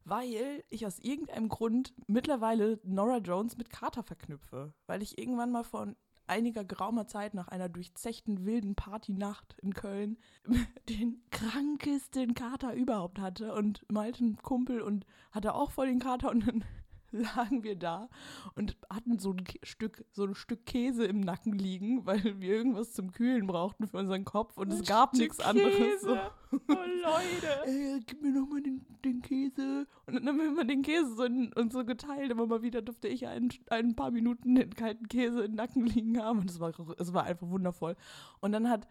weil 0.06 0.64
ich 0.70 0.86
aus 0.86 1.00
irgendeinem 1.00 1.50
Grund 1.50 1.94
mittlerweile 2.08 2.80
Nora 2.84 3.18
Jones 3.18 3.58
mit 3.58 3.70
Kater 3.70 4.04
verknüpfe. 4.04 4.74
Weil 4.88 5.02
ich 5.02 5.18
irgendwann 5.18 5.52
mal 5.52 5.64
vor 5.64 5.94
einiger 6.32 6.64
geraumer 6.64 7.08
Zeit 7.08 7.34
nach 7.34 7.50
einer 7.50 7.70
durchzechten 7.70 8.46
wilden 8.46 8.74
Partynacht 8.76 9.56
in 9.62 9.74
Köln 9.74 10.18
den 10.90 11.22
krankesten 11.30 12.34
Kater 12.34 12.74
überhaupt 12.74 13.20
hatte 13.20 13.54
und 13.54 13.86
Malte 13.92 14.24
ein 14.24 14.38
Kumpel 14.38 14.82
und 14.82 15.06
hatte 15.32 15.54
auch 15.54 15.72
voll 15.72 15.88
den 15.88 16.00
Kater 16.00 16.32
und 16.32 16.48
dann 16.48 16.64
lagen 17.36 17.64
wir 17.64 17.76
da 17.76 18.10
und 18.56 18.78
hatten 18.90 19.20
so 19.20 19.32
ein 19.32 19.44
Stück 19.64 20.06
so 20.12 20.26
ein 20.26 20.36
Stück 20.36 20.66
Käse 20.66 21.06
im 21.06 21.20
Nacken 21.20 21.54
liegen, 21.54 22.06
weil 22.06 22.40
wir 22.40 22.56
irgendwas 22.56 22.94
zum 22.94 23.12
Kühlen 23.12 23.48
brauchten 23.48 23.88
für 23.88 23.98
unseren 23.98 24.26
Kopf 24.26 24.58
und 24.58 24.72
es 24.72 24.86
gab 24.86 25.14
nichts 25.14 25.40
anderes. 25.40 26.02
So. 26.02 26.18
Oh, 26.52 26.58
Leute. 26.68 27.66
Ey, 27.66 28.00
gib 28.06 28.22
mir 28.22 28.32
noch 28.32 28.48
mal 28.48 28.62
den, 28.62 28.86
den 29.06 29.22
Käse. 29.22 29.88
Und 30.06 30.16
dann 30.16 30.28
haben 30.28 30.38
wir 30.38 30.48
immer 30.48 30.66
den 30.66 30.82
Käse 30.82 31.16
so 31.16 31.24
in, 31.24 31.54
und 31.54 31.72
so 31.72 31.86
geteilt. 31.86 32.32
Immer 32.32 32.48
mal 32.48 32.62
wieder 32.62 32.82
durfte 32.82 33.08
ich 33.08 33.28
ein, 33.28 33.50
ein 33.70 33.96
paar 33.96 34.12
Minuten 34.12 34.56
den 34.56 34.74
kalten 34.74 35.08
Käse 35.08 35.46
im 35.46 35.56
Nacken 35.56 35.86
liegen 35.86 36.22
haben. 36.22 36.40
Und 36.40 36.50
es 36.50 36.60
war, 36.60 36.74
es 36.98 37.14
war 37.14 37.24
einfach 37.24 37.48
wundervoll. 37.50 37.96
Und 38.40 38.52
dann 38.52 38.70
hat, 38.70 38.88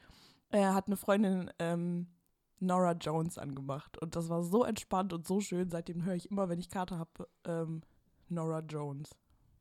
äh, 0.50 0.65
hat 0.65 0.87
eine 0.87 0.97
Freundin 0.97 1.50
ähm, 1.59 2.07
Nora 2.61 2.93
Jones 2.93 3.39
angemacht. 3.39 3.99
Und 3.99 4.17
das 4.17 4.29
war 4.29 4.43
so 4.43 4.65
entspannt 4.65 5.12
und 5.12 5.27
so 5.27 5.41
schön. 5.41 5.71
Seitdem 5.71 6.05
höre 6.05 6.15
ich 6.15 6.31
immer, 6.31 6.49
wenn 6.49 6.59
ich 6.59 6.71
Kater 6.71 6.99
habe, 6.99 7.29
ähm, 7.45 7.83
Nora 8.30 8.60
Jones. 8.60 9.10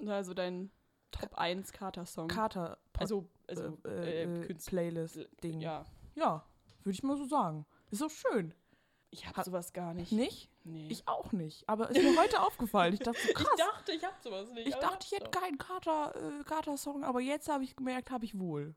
Also 0.06 0.34
dein 0.34 0.72
Top 1.12 1.36
1 1.36 1.74
Kater-Song. 1.74 2.28
Kater 2.28 2.78
also, 2.98 3.28
also 3.48 3.78
äh, 3.86 3.90
äh, 3.90 4.24
äh, 4.24 4.46
Künstler. 4.46 4.82
Playlist-Ding. 4.82 5.60
Ja, 5.62 5.86
Ja. 6.16 6.46
würde 6.84 6.94
ich 6.94 7.04
mal 7.04 7.18
so 7.18 7.26
sagen. 7.26 7.66
Ist 7.92 8.04
auch 8.04 8.10
schön. 8.10 8.54
Ich 9.12 9.26
hab 9.28 9.36
Hat- 9.38 9.46
sowas 9.46 9.74
gar 9.74 9.94
nicht. 9.96 10.12
Nicht? 10.12 10.52
Nee. 10.64 10.88
Ich 10.90 11.08
auch 11.08 11.32
nicht. 11.32 11.68
Aber 11.68 11.90
ist 11.90 11.98
mir 12.02 12.16
heute 12.20 12.40
aufgefallen. 12.44 12.94
Ich 12.94 13.00
dachte 13.00 13.20
so, 13.26 13.34
krass. 13.34 13.48
Ich 13.58 13.64
dachte, 13.66 13.92
ich 13.94 14.04
hab 14.06 14.22
sowas 14.22 14.52
nicht. 14.52 14.68
Ich 14.68 14.76
dachte, 14.76 15.08
ich 15.10 15.12
hätte 15.20 15.32
keinen 15.32 15.58
Kater, 15.58 16.14
äh, 16.16 16.44
Kater-Song, 16.44 17.04
aber 17.04 17.20
jetzt 17.20 17.50
habe 17.50 17.64
ich 17.64 17.76
gemerkt, 17.76 18.12
habe 18.12 18.26
ich 18.26 18.38
wohl. 18.38 18.76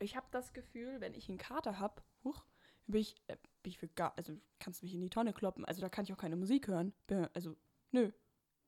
Ich 0.00 0.16
habe 0.16 0.26
das 0.32 0.52
Gefühl, 0.52 1.00
wenn 1.00 1.14
ich 1.14 1.28
einen 1.30 1.38
Kater 1.38 1.78
hab, 1.80 2.04
huch, 2.24 2.44
bin 2.86 3.00
ich, 3.00 3.16
äh, 3.28 3.36
bin 3.62 3.70
ich 3.70 3.78
für 3.78 3.88
gar, 3.88 4.12
also 4.18 4.34
kannst 4.58 4.82
du 4.82 4.86
mich 4.86 4.94
in 4.94 5.00
die 5.00 5.08
Tonne 5.10 5.32
kloppen. 5.32 5.64
Also 5.64 5.80
da 5.80 5.88
kann 5.88 6.04
ich 6.04 6.12
auch 6.12 6.18
keine 6.18 6.36
Musik 6.36 6.68
hören. 6.68 6.92
Also, 7.32 7.56
nö, 7.92 8.10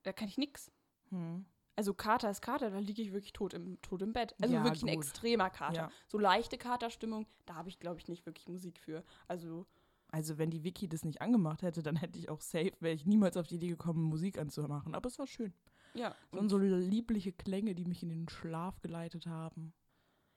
da 0.03 0.13
kann 0.13 0.29
ich 0.29 0.39
nix. 0.39 0.71
Hm. 1.11 1.45
Also 1.75 1.95
Kater 1.95 2.31
ist 2.31 2.43
Kater, 2.43 2.71
da 2.71 2.79
liege 2.79 3.01
ich 3.03 3.13
wirklich 3.13 3.33
tot 3.33 3.55
im, 3.55 3.81
tot 3.81 4.03
im 4.03 4.13
Bett. 4.13 4.35
Also 4.41 4.55
Ja, 4.55 4.63
wirklich 4.65 4.83
ein 4.83 4.95
gut. 4.95 5.05
extremer 5.05 5.49
Kater. 5.51 5.75
Ja. 5.75 5.91
So 6.07 6.19
leichte 6.19 6.59
Katerstimmung, 6.59 7.27
da 7.47 7.55
habe 7.55 7.69
ich, 7.71 7.79
glaube 7.79 7.99
ich, 7.99 8.09
nicht 8.09 8.27
wirklich 8.27 8.47
Musik 8.49 8.79
für. 8.79 9.03
Also, 9.27 9.67
Also 10.11 10.37
wenn 10.37 10.51
die 10.51 10.65
Vicky 10.65 10.87
das 10.89 11.03
nicht 11.05 11.23
angemacht 11.23 11.63
hätte, 11.63 11.83
dann 11.83 11.97
hätte 11.97 12.19
ich 12.19 12.29
auch 12.29 12.43
safe, 12.43 12.73
wäre 12.81 12.95
ich 12.95 13.07
niemals 13.07 13.37
auf 13.39 13.47
die 13.47 13.55
Idee 13.55 13.69
gekommen, 13.69 14.03
Musik 14.03 14.37
anzumachen. 14.39 14.95
Aber 14.95 15.07
es 15.09 15.19
war 15.19 15.27
schön. 15.27 15.55
ja. 15.95 16.15
Es 16.31 16.37
waren 16.37 16.51
so 16.51 16.59
liebliche 16.59 17.33
Klänge, 17.33 17.75
die 17.75 17.87
mich 17.87 18.03
in 18.03 18.11
den 18.11 18.29
Schlaf 18.29 18.81
geleitet 18.83 19.27
haben. 19.27 19.73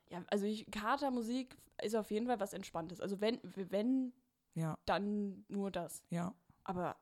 ja, 0.09 0.23
also 0.27 0.45
ich, 0.45 0.65
Katermusik 0.71 1.57
ist 1.83 1.95
auf 1.95 2.11
jeden 2.11 2.27
Fall 2.27 2.39
was 2.39 2.53
Entspanntes. 2.53 3.01
Also 3.01 3.19
wenn, 3.19 3.39
wenn, 3.43 4.13
Ja, 4.53 4.77
dann 4.85 5.43
nur 5.49 5.69
das. 5.69 6.01
ja. 6.09 6.33
Aber 6.63 6.95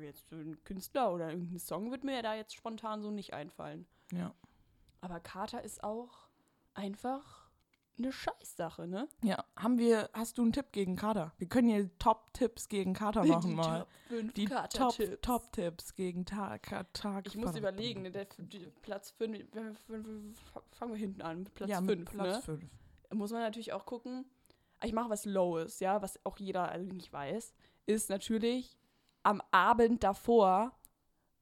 jetzt 0.00 0.30
ein 0.32 0.62
Künstler 0.64 1.12
oder 1.12 1.30
irgendein 1.30 1.58
Song 1.58 1.90
wird 1.90 2.04
mir 2.04 2.22
da 2.22 2.34
jetzt 2.34 2.54
spontan 2.54 3.02
so 3.02 3.10
nicht 3.10 3.34
einfallen. 3.34 3.86
Ja. 4.12 4.34
Aber 5.00 5.20
Kater 5.20 5.62
ist 5.62 5.82
auch 5.84 6.28
einfach 6.74 7.46
eine 7.98 8.12
Scheißsache, 8.12 8.86
ne? 8.86 9.08
Ja, 9.22 9.44
haben 9.56 9.78
wir, 9.78 10.10
hast 10.12 10.38
du 10.38 10.42
einen 10.42 10.52
Tipp 10.52 10.66
gegen 10.72 10.96
Kater? 10.96 11.32
Wir 11.38 11.48
können 11.48 11.68
hier 11.68 11.90
Top-Tipps 11.98 12.68
gegen 12.68 12.92
Kater 12.92 13.24
machen 13.24 13.54
mal. 13.54 13.80
Top 13.80 13.88
5 14.08 14.34
Die 14.34 14.44
Kater-Tipps. 14.44 14.96
Top- 14.96 15.22
Top-Tipps 15.22 15.94
gegen 15.94 16.26
Tag. 16.26 16.68
Tag 16.92 17.26
Ich 17.26 17.36
muss 17.36 17.56
überlegen, 17.56 18.02
ne, 18.02 18.10
der, 18.10 18.26
die, 18.38 18.66
Platz 18.82 19.10
5, 19.12 19.46
fangen 20.72 20.92
wir 20.92 20.98
hinten 20.98 21.22
an, 21.22 21.38
mit 21.44 21.54
Platz 21.54 21.70
ja, 21.70 21.78
5. 21.78 21.88
mit 21.88 22.04
Platz 22.10 22.36
ne? 22.36 22.42
5. 22.42 22.64
Muss 23.14 23.32
man 23.32 23.40
natürlich 23.40 23.72
auch 23.72 23.86
gucken, 23.86 24.26
ich 24.82 24.92
mache 24.92 25.08
was 25.08 25.24
Lowes, 25.24 25.80
ja, 25.80 26.02
was 26.02 26.18
auch 26.24 26.38
jeder 26.38 26.68
eigentlich 26.68 27.12
weiß, 27.12 27.54
ist 27.86 28.10
natürlich 28.10 28.76
am 29.26 29.42
Abend 29.50 30.02
davor 30.04 30.72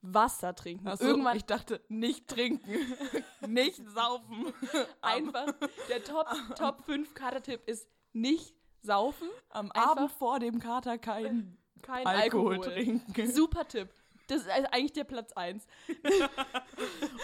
Wasser 0.01 0.55
trinken. 0.55 0.89
Achso, 0.89 1.05
Irgendwann 1.05 1.37
ich 1.37 1.45
dachte, 1.45 1.81
nicht 1.89 2.29
trinken, 2.29 2.75
nicht 3.47 3.77
saufen. 3.89 4.53
einfach, 5.03 5.47
der 5.89 6.03
Top, 6.05 6.27
Top 6.57 6.85
5 6.85 7.15
Kater-Tipp 7.15 7.63
ist 7.67 7.89
nicht 8.13 8.55
saufen, 8.83 9.29
Am 9.51 9.71
Einfach- 9.73 9.91
Abend 9.93 10.13
vor 10.13 10.39
dem 10.41 10.59
Kater 10.61 10.99
kein 10.99 11.57
kein 11.83 12.07
Alkohol, 12.07 12.55
Alkohol. 12.55 12.73
trinken. 12.75 13.31
Super 13.31 13.67
Tipp. 13.69 13.89
Das 14.27 14.41
ist 14.43 14.49
also 14.51 14.69
eigentlich 14.73 14.93
der 14.95 15.05
Platz 15.05 15.33
1. 15.33 15.67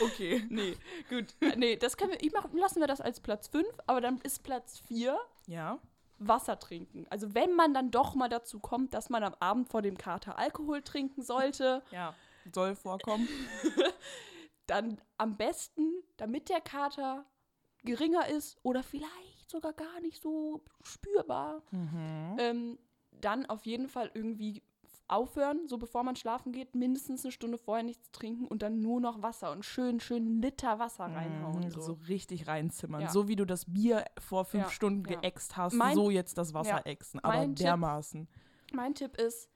Okay. 0.03 0.45
Nee, 0.49 0.77
gut. 1.09 1.27
Nee, 1.57 1.77
das 1.77 1.97
können 1.97 2.13
wir, 2.13 2.23
ich 2.23 2.33
mach, 2.33 2.47
lassen 2.53 2.81
wir 2.81 2.87
das 2.87 3.01
als 3.01 3.21
Platz 3.21 3.49
5, 3.49 3.67
aber 3.87 4.01
dann 4.01 4.19
ist 4.23 4.43
Platz 4.43 4.81
4 4.87 5.19
Ja. 5.47 5.79
Wasser 6.21 6.59
trinken. 6.59 7.07
Also 7.11 7.35
wenn 7.35 7.55
man 7.55 7.75
dann 7.75 7.91
doch 7.91 8.15
mal 8.15 8.29
dazu 8.29 8.61
kommt, 8.61 8.95
dass 8.95 9.09
man 9.11 9.25
am 9.25 9.35
Abend 9.41 9.69
vor 9.71 9.83
dem 9.83 9.97
Kater 9.99 10.39
Alkohol 10.39 10.83
trinken 10.83 11.23
sollte, 11.23 11.83
Ja. 11.91 12.15
Soll 12.55 12.75
vorkommen. 12.77 13.29
dann 14.67 15.01
am 15.19 15.37
besten, 15.37 15.93
damit 16.17 16.49
der 16.49 16.61
Kater 16.61 17.27
geringer 17.85 18.29
ist 18.29 18.59
oder 18.63 18.83
vielleicht 18.83 19.51
sogar 19.51 19.73
gar 19.73 20.01
nicht 20.01 20.23
so 20.23 20.63
spürbar, 20.83 21.63
Mhm. 21.71 22.37
ähm, 22.39 22.79
dann 23.13 23.47
auf 23.47 23.67
jeden 23.67 23.89
Fall 23.89 24.11
irgendwie 24.15 24.63
aufhören, 25.11 25.67
so 25.67 25.77
bevor 25.79 26.03
man 26.05 26.17
schlafen 26.17 26.53
geht, 26.53 26.75
mindestens 26.75 27.25
eine 27.25 27.33
Stunde 27.33 27.59
vorher 27.59 27.83
nichts 27.85 28.11
trinken 28.13 28.47
und 28.47 28.63
dann 28.63 28.81
nur 28.81 29.01
noch 29.01 29.23
Wasser 29.23 29.51
und 29.53 29.65
schön, 29.65 30.01
schön 30.01 30.41
Liter 30.41 30.79
Wasser 30.79 31.05
reinhauen. 31.05 31.65
Mhm, 31.65 31.71
So. 31.71 31.81
So 31.81 31.93
richtig 32.09 32.47
reinzimmern. 32.47 33.03
Ja. 33.03 33.09
So 33.11 33.29
wie 33.29 33.37
du 33.37 33.45
das 33.45 33.65
Bier 33.73 34.05
vor 34.19 34.45
fünf 34.45 34.65
Ja, 34.65 34.71
Stunden 34.71 35.05
ja. 35.11 35.21
geäxt 35.21 35.57
hast, 35.57 35.75
Mein- 35.75 35.95
so 35.95 36.11
jetzt 36.11 36.39
das 36.39 36.55
Wasser 36.55 36.79
Ja. 36.79 36.87
ächzen. 36.87 37.21
Aber 37.21 37.35
Mein 37.37 37.55
Tipp- 37.57 37.65
dermaßen. 37.67 38.29
Mein 38.73 38.95
Tipp 38.95 39.17
ist, 39.17 39.49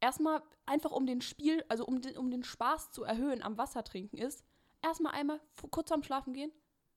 erstmal 0.00 0.42
einfach 0.66 0.92
um 0.92 1.06
den 1.06 1.20
Spiel, 1.20 1.64
also 1.68 1.84
um 1.84 2.00
den, 2.00 2.16
um 2.16 2.30
den 2.30 2.44
Spaß 2.44 2.92
zu 2.92 3.02
erhöhen 3.04 3.42
am 3.42 3.58
Wasser 3.58 3.82
trinken 3.84 4.16
ist, 4.18 4.44
erstmal 4.82 5.12
einmal 5.14 5.40
kurz 5.70 5.88
vorm 5.88 6.02
Schlafen 6.02 6.32
gehen, 6.32 6.52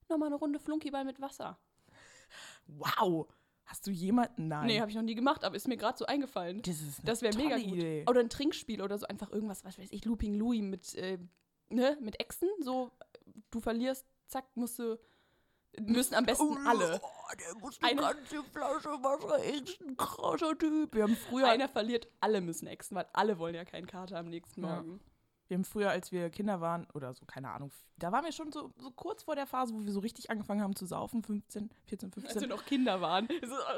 nochmal 0.09 0.27
eine 0.27 0.35
Runde 0.35 0.59
Flunkyball 0.59 1.05
mit 1.05 1.19
Wasser. 1.21 1.57
Wow. 2.67 3.27
Hast 3.65 3.87
du 3.87 3.91
jemanden? 3.91 4.47
Nein. 4.47 4.67
Nee, 4.67 4.79
habe 4.79 4.89
ich 4.91 4.95
noch 4.95 5.01
nie 5.03 5.15
gemacht, 5.15 5.43
aber 5.43 5.55
ist 5.55 5.67
mir 5.67 5.77
gerade 5.77 5.97
so 5.97 6.05
eingefallen. 6.05 6.61
das 6.61 6.77
Das 7.03 7.21
wäre 7.21 7.35
mega 7.35 7.55
gut. 7.57 7.65
Idee. 7.65 8.05
Oder 8.07 8.19
ein 8.19 8.29
Trinkspiel 8.29 8.81
oder 8.81 8.97
so, 8.97 9.07
einfach 9.07 9.31
irgendwas, 9.31 9.65
was 9.65 9.77
weiß 9.79 9.87
ich, 9.91 10.05
Looping 10.05 10.35
Louis 10.35 10.61
mit, 10.61 10.93
äh, 10.95 11.17
ne, 11.69 11.97
mit 11.99 12.19
Echsen, 12.19 12.47
so, 12.61 12.91
du 13.51 13.59
verlierst, 13.59 14.05
zack, 14.27 14.45
musst 14.55 14.77
du, 14.79 14.99
müssen 15.81 16.13
am 16.13 16.25
besten 16.25 16.55
alle. 16.67 17.01
Oh, 17.03 17.07
der 17.39 17.59
muss 17.59 17.77
Eine- 17.81 18.01
ganze 18.01 18.43
Flasche 18.43 18.89
Wasser 18.89 19.43
echt 19.43 19.81
ein 19.81 19.97
krasser 19.97 20.57
Typ. 20.57 20.93
Wir 20.95 21.03
haben 21.03 21.15
früher, 21.15 21.47
Einer 21.49 21.67
verliert, 21.67 22.07
alle 22.21 22.41
müssen 22.41 22.67
Echsen, 22.67 22.95
weil 22.95 23.07
alle 23.13 23.39
wollen 23.39 23.55
ja 23.55 23.65
keinen 23.65 23.87
Kater 23.87 24.17
am 24.19 24.29
nächsten 24.29 24.63
Ja. 24.63 24.85
Wir 25.47 25.55
haben 25.57 25.63
früher, 25.65 25.91
als 25.91 26.11
wir 26.11 26.29
Kinder 26.31 26.59
waren, 26.59 26.87
oder 26.95 27.13
so, 27.13 27.23
keine 27.25 27.49
Ahnung, 27.51 27.71
da 27.97 28.11
waren 28.11 28.25
wir 28.25 28.31
schon 28.31 28.51
so, 28.51 28.71
so 28.79 28.89
kurz 28.91 29.23
vor 29.23 29.35
der 29.35 29.45
Phase, 29.45 29.73
wo 29.73 29.83
wir 29.85 29.91
so 29.91 29.99
richtig 29.99 30.29
angefangen 30.31 30.61
haben 30.61 30.75
zu 30.75 30.85
saufen, 30.85 31.21
15, 31.23 31.69
14, 31.85 32.11
15. 32.11 32.31
Als 32.33 32.41
wir 32.41 32.47
noch 32.47 32.65
Kinder 32.65 32.99
waren. 32.99 33.27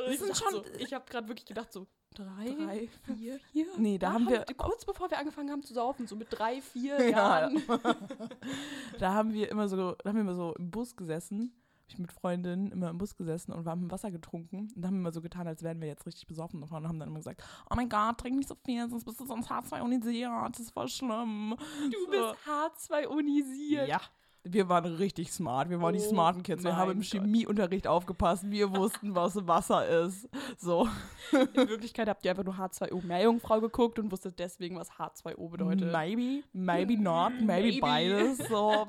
Ich 0.10 0.20
sind 0.20 0.38
schon- 0.38 0.52
so, 0.52 0.64
ich 0.80 0.94
habe 0.94 1.06
gerade 1.10 1.28
wirklich 1.28 1.46
gedacht, 1.46 1.74
so 1.74 1.86
drei, 2.16 2.56
Drei, 2.58 2.90
vier, 3.16 3.40
vier. 3.52 3.68
Nee, 3.78 3.98
da 3.98 4.14
haben 4.14 4.28
wir- 4.30 4.46
kurz 4.56 4.86
bevor 4.86 5.12
wir 5.12 5.20
angefangen 5.20 5.52
haben 5.52 5.62
zu 5.64 5.74
saufen, 5.74 6.08
so 6.08 6.16
mit 6.16 6.28
drei, 6.32 6.62
vier 6.62 6.98
Ja. 7.10 7.10
Jahren. 7.10 7.62
Da 9.00 9.14
haben 9.14 9.34
wir 9.34 9.52
immer 9.52 9.68
so, 9.68 9.76
da 9.94 10.10
haben 10.10 10.16
wir 10.16 10.22
immer 10.22 10.36
so 10.36 10.56
im 10.58 10.72
Bus 10.72 10.96
gesessen. 10.96 11.54
Ich 11.90 11.98
mit 11.98 12.12
Freundinnen 12.12 12.72
immer 12.72 12.90
im 12.90 12.98
Bus 12.98 13.16
gesessen 13.16 13.54
und 13.54 13.64
wir 13.66 13.72
haben 13.72 13.90
Wasser 13.90 14.12
getrunken. 14.12 14.70
Und 14.76 14.86
haben 14.86 14.96
wir 14.96 15.00
immer 15.00 15.14
so 15.14 15.22
getan, 15.22 15.48
als 15.48 15.64
wären 15.64 15.80
wir 15.80 15.88
jetzt 15.88 16.06
richtig 16.06 16.28
besoffen 16.28 16.62
und 16.62 16.70
haben 16.72 17.00
dann 17.00 17.08
immer 17.08 17.20
gesagt, 17.20 17.42
oh 17.70 17.76
mein 17.76 17.88
Gott, 17.88 18.18
trink 18.18 18.36
nicht 18.36 18.50
so 18.50 18.56
viel, 18.66 18.90
sonst 18.90 19.06
bist 19.06 19.20
du 19.22 19.26
sonst 19.26 19.50
H2-ionisiert. 19.50 20.50
Das 20.52 20.60
ist 20.60 20.72
voll 20.72 20.90
schlimm. 20.90 21.56
Du 21.92 22.06
So. 22.06 22.12
bist 22.12 22.92
H2-onisiert. 22.92 23.88
Ja. 23.88 24.02
Wir 24.50 24.70
waren 24.70 24.86
richtig 24.96 25.32
smart. 25.34 25.70
Wir 25.70 25.82
waren 25.82 25.94
die 25.94 26.00
Oh 26.00 26.10
smarten 26.10 26.42
Kids. 26.42 26.64
Wir 26.64 26.76
haben 26.78 26.92
im. 26.92 27.02
Chemieunterricht 27.02 27.86
aufgepasst. 27.86 28.50
Wir 28.50 28.74
wussten, 28.74 29.14
was 29.14 29.36
Wasser 29.46 29.86
ist. 30.06 30.30
So. 30.58 30.88
In 31.34 31.70
Wirklichkeit 31.70 32.08
habt 32.08 32.24
ihr 32.24 32.32
einfach 32.32 32.46
nur 32.46 32.54
H2O 32.56 33.04
Meerjungfrau 33.06 33.60
geguckt 33.60 34.00
und 34.00 34.10
wusstet 34.10 34.40
deswegen, 34.40 34.78
was 34.78 34.90
H2O 34.92 35.50
bedeutet. 35.50 35.92
Maybe, 35.92 36.44
maybe 36.54 36.98
not, 36.98 37.34
maybe, 37.42 37.46
Maybe. 37.46 37.82
beides. 37.82 38.38
So. 38.48 38.88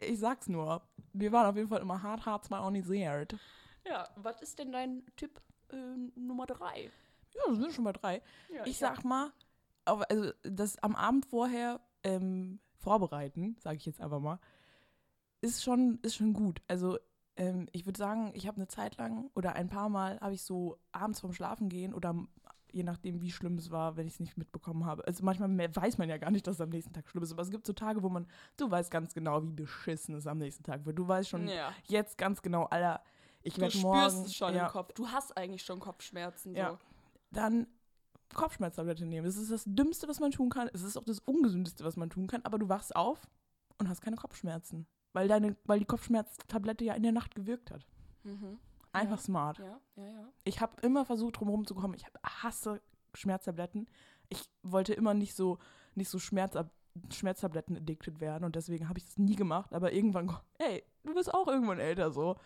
Ich 0.00 0.18
sag's 0.18 0.48
nur. 0.48 0.82
Wir 1.12 1.32
waren 1.32 1.46
auf 1.46 1.56
jeden 1.56 1.68
Fall 1.68 1.80
immer 1.80 2.02
hart 2.02 2.22
H2-ionisiert. 2.22 3.36
Ja, 3.86 4.08
was 4.16 4.40
ist 4.42 4.58
denn 4.58 4.72
dein 4.72 5.02
Tipp 5.16 5.40
äh, 5.70 5.76
Nummer 6.14 6.46
drei? 6.46 6.90
Ja, 7.34 7.42
das 7.48 7.58
sind 7.58 7.72
schon 7.72 7.84
mal 7.84 7.92
drei. 7.92 8.22
Ja, 8.52 8.66
Ich 8.66 8.78
sag 8.78 9.04
mal, 9.04 9.32
also 9.84 10.32
das 10.42 10.82
am 10.82 10.94
Abend 10.94 11.26
vorher 11.26 11.80
ähm, 12.04 12.60
vorbereiten, 12.76 13.56
sage 13.60 13.76
ich 13.76 13.86
jetzt 13.86 14.00
einfach 14.00 14.20
mal, 14.20 14.38
ist 15.40 15.62
schon, 15.62 15.98
ist 16.02 16.16
schon 16.16 16.32
gut. 16.32 16.60
Also 16.68 16.98
ähm, 17.36 17.68
ich 17.72 17.86
würde 17.86 17.98
sagen, 17.98 18.32
ich 18.34 18.46
habe 18.46 18.56
eine 18.56 18.68
Zeit 18.68 18.96
lang 18.96 19.30
oder 19.34 19.54
ein 19.54 19.68
paar 19.68 19.88
Mal 19.88 20.20
habe 20.20 20.34
ich 20.34 20.42
so 20.42 20.78
abends 20.92 21.20
vorm 21.20 21.32
Schlafen 21.32 21.68
gehen 21.68 21.94
oder 21.94 22.14
je 22.72 22.82
nachdem, 22.82 23.20
wie 23.20 23.30
schlimm 23.30 23.56
es 23.58 23.70
war, 23.70 23.96
wenn 23.96 24.06
ich 24.06 24.14
es 24.14 24.20
nicht 24.20 24.36
mitbekommen 24.36 24.84
habe. 24.84 25.06
Also 25.06 25.24
manchmal 25.24 25.50
weiß 25.74 25.98
man 25.98 26.08
ja 26.08 26.18
gar 26.18 26.30
nicht, 26.30 26.46
dass 26.46 26.56
es 26.56 26.60
am 26.60 26.68
nächsten 26.68 26.92
Tag 26.92 27.08
schlimm 27.08 27.22
ist. 27.22 27.32
Aber 27.32 27.42
es 27.42 27.50
gibt 27.50 27.66
so 27.66 27.72
Tage, 27.72 28.02
wo 28.02 28.08
man, 28.08 28.26
du 28.56 28.70
weißt 28.70 28.90
ganz 28.90 29.14
genau, 29.14 29.42
wie 29.42 29.52
beschissen 29.52 30.14
es 30.14 30.26
am 30.26 30.38
nächsten 30.38 30.64
Tag 30.64 30.84
wird. 30.84 30.98
Du 30.98 31.06
weißt 31.06 31.28
schon 31.28 31.48
ja. 31.48 31.72
jetzt 31.84 32.18
ganz 32.18 32.42
genau, 32.42 32.64
Alter, 32.64 33.02
ich 33.42 33.54
Du 33.54 33.60
werde 33.60 33.72
spürst 33.72 33.84
morgen 33.84 34.24
es 34.24 34.34
schon 34.34 34.54
ja, 34.54 34.66
im 34.66 34.72
Kopf. 34.72 34.92
Du 34.94 35.08
hast 35.08 35.36
eigentlich 35.36 35.62
schon 35.62 35.80
Kopfschmerzen. 35.80 36.52
So. 36.52 36.58
Ja. 36.58 36.78
dann 37.30 37.66
Kopfschmerztablette 38.34 39.06
nehmen. 39.06 39.26
Das 39.26 39.36
ist 39.36 39.50
das 39.50 39.64
Dümmste, 39.66 40.08
was 40.08 40.20
man 40.20 40.30
tun 40.30 40.50
kann. 40.50 40.68
Es 40.72 40.82
ist 40.82 40.96
auch 40.96 41.04
das 41.04 41.20
Ungesündeste, 41.20 41.84
was 41.84 41.96
man 41.96 42.10
tun 42.10 42.26
kann. 42.26 42.42
Aber 42.42 42.58
du 42.58 42.68
wachst 42.68 42.94
auf 42.94 43.26
und 43.78 43.88
hast 43.88 44.02
keine 44.02 44.16
Kopfschmerzen. 44.16 44.86
Weil, 45.12 45.28
deine, 45.28 45.56
weil 45.64 45.78
die 45.78 45.86
Kopfschmerztablette 45.86 46.84
ja 46.84 46.94
in 46.94 47.02
der 47.02 47.12
Nacht 47.12 47.34
gewirkt 47.34 47.70
hat. 47.70 47.86
Mhm. 48.24 48.58
Einfach 48.92 49.16
Ja. 49.16 49.22
smart. 49.22 49.58
Ja, 49.58 49.80
ja, 49.96 50.04
ja. 50.06 50.28
Ich 50.44 50.60
habe 50.60 50.74
immer 50.82 51.04
versucht, 51.04 51.38
drum 51.40 51.66
zu 51.66 51.74
kommen. 51.74 51.94
Ich 51.94 52.04
hasse 52.24 52.80
Schmerztabletten. 53.14 53.86
Ich 54.28 54.48
wollte 54.62 54.94
immer 54.94 55.14
nicht 55.14 55.34
so, 55.34 55.58
nicht 55.94 56.08
so 56.10 56.18
Schmerzab 56.18 56.70
Schmerztabletten 57.12 57.76
addicted 57.76 58.20
werden 58.20 58.42
und 58.44 58.56
deswegen 58.56 58.88
habe 58.88 58.98
ich 58.98 59.04
das 59.04 59.18
nie 59.18 59.36
gemacht. 59.36 59.72
Aber 59.72 59.92
irgendwann, 59.92 60.34
ey, 60.58 60.82
du 61.04 61.14
bist 61.14 61.32
auch 61.32 61.46
irgendwann 61.46 61.78
älter 61.78 62.10
so. 62.10 62.36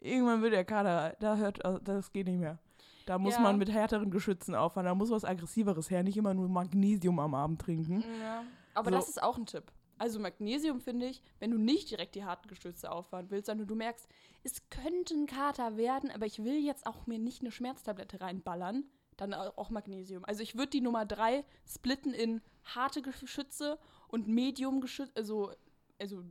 Irgendwann 0.00 0.40
wird 0.40 0.54
der 0.54 0.64
Kader, 0.64 1.14
da 1.20 1.36
hört, 1.36 1.62
also 1.64 1.78
das 1.78 2.10
geht 2.12 2.26
nicht 2.26 2.38
mehr. 2.38 2.58
Da 3.06 3.18
muss 3.18 3.34
Ja. 3.34 3.40
man 3.40 3.58
mit 3.58 3.70
härteren 3.70 4.10
Geschützen 4.10 4.54
auffahren. 4.54 4.86
Da 4.86 4.94
muss 4.94 5.10
was 5.10 5.24
Aggressiveres 5.24 5.90
her. 5.90 6.02
Nicht 6.02 6.16
immer 6.16 6.32
nur 6.34 6.48
Magnesium 6.48 7.18
am 7.18 7.34
Abend 7.34 7.60
trinken. 7.60 8.02
Ja. 8.20 8.44
Aber 8.74 8.90
So. 8.90 8.96
das 8.96 9.08
ist 9.08 9.22
auch 9.22 9.36
ein 9.36 9.46
Tipp. 9.46 9.72
Also 9.98 10.18
Magnesium 10.20 10.80
finde 10.80 11.06
ich, 11.06 11.22
wenn 11.40 11.50
du 11.50 11.58
nicht 11.58 11.90
direkt 11.90 12.14
die 12.14 12.24
harten 12.24 12.48
Geschütze 12.48 12.90
auffahren 12.90 13.30
willst, 13.30 13.46
sondern 13.46 13.66
du 13.66 13.74
merkst, 13.74 14.08
es 14.44 14.62
könnte 14.70 15.14
ein 15.14 15.26
Kater 15.26 15.76
werden, 15.76 16.10
aber 16.10 16.26
ich 16.26 16.42
will 16.44 16.58
jetzt 16.64 16.86
auch 16.86 17.06
mir 17.06 17.18
nicht 17.18 17.40
eine 17.40 17.50
Schmerztablette 17.50 18.20
reinballern, 18.20 18.84
dann 19.16 19.34
au- 19.34 19.52
auch 19.56 19.70
Magnesium. 19.70 20.24
Also 20.24 20.42
ich 20.42 20.54
würde 20.56 20.70
die 20.70 20.80
Nummer 20.80 21.04
drei 21.04 21.44
splitten 21.66 22.12
in 22.14 22.40
harte 22.64 23.02
Geschütze 23.02 23.78
und 24.08 24.28
Medium 24.28 24.80
Geschütze, 24.80 25.12
also, 25.16 25.52
also 25.98 26.22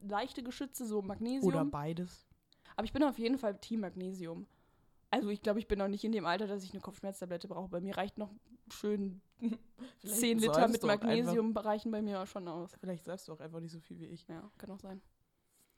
leichte 0.00 0.42
Geschütze, 0.42 0.86
so 0.86 1.00
Magnesium. 1.02 1.44
Oder 1.52 1.64
beides. 1.64 2.26
Aber 2.76 2.84
ich 2.84 2.92
bin 2.92 3.02
auf 3.04 3.18
jeden 3.18 3.38
Fall 3.38 3.58
Team 3.60 3.80
Magnesium. 3.80 4.46
Also 5.10 5.28
ich 5.30 5.40
glaube, 5.42 5.58
ich 5.58 5.66
bin 5.68 5.78
noch 5.78 5.88
nicht 5.88 6.04
in 6.04 6.12
dem 6.12 6.26
Alter, 6.26 6.46
dass 6.46 6.64
ich 6.64 6.72
eine 6.72 6.80
Kopfschmerztablette 6.82 7.48
brauche. 7.48 7.68
Bei 7.68 7.80
mir 7.80 7.96
reicht 7.96 8.18
noch 8.18 8.30
schön 8.72 9.20
10 10.04 10.38
Liter 10.38 10.68
mit 10.68 10.82
auch 10.82 10.88
Magnesium 10.88 11.56
reichen 11.56 11.90
bei 11.90 12.02
mir 12.02 12.24
schon 12.26 12.48
aus. 12.48 12.72
Vielleicht 12.80 13.04
säufst 13.04 13.28
du 13.28 13.32
auch 13.32 13.40
einfach 13.40 13.60
nicht 13.60 13.72
so 13.72 13.80
viel 13.80 13.98
wie 14.00 14.06
ich. 14.06 14.26
Ja, 14.28 14.50
kann 14.58 14.70
auch 14.70 14.80
sein. 14.80 15.00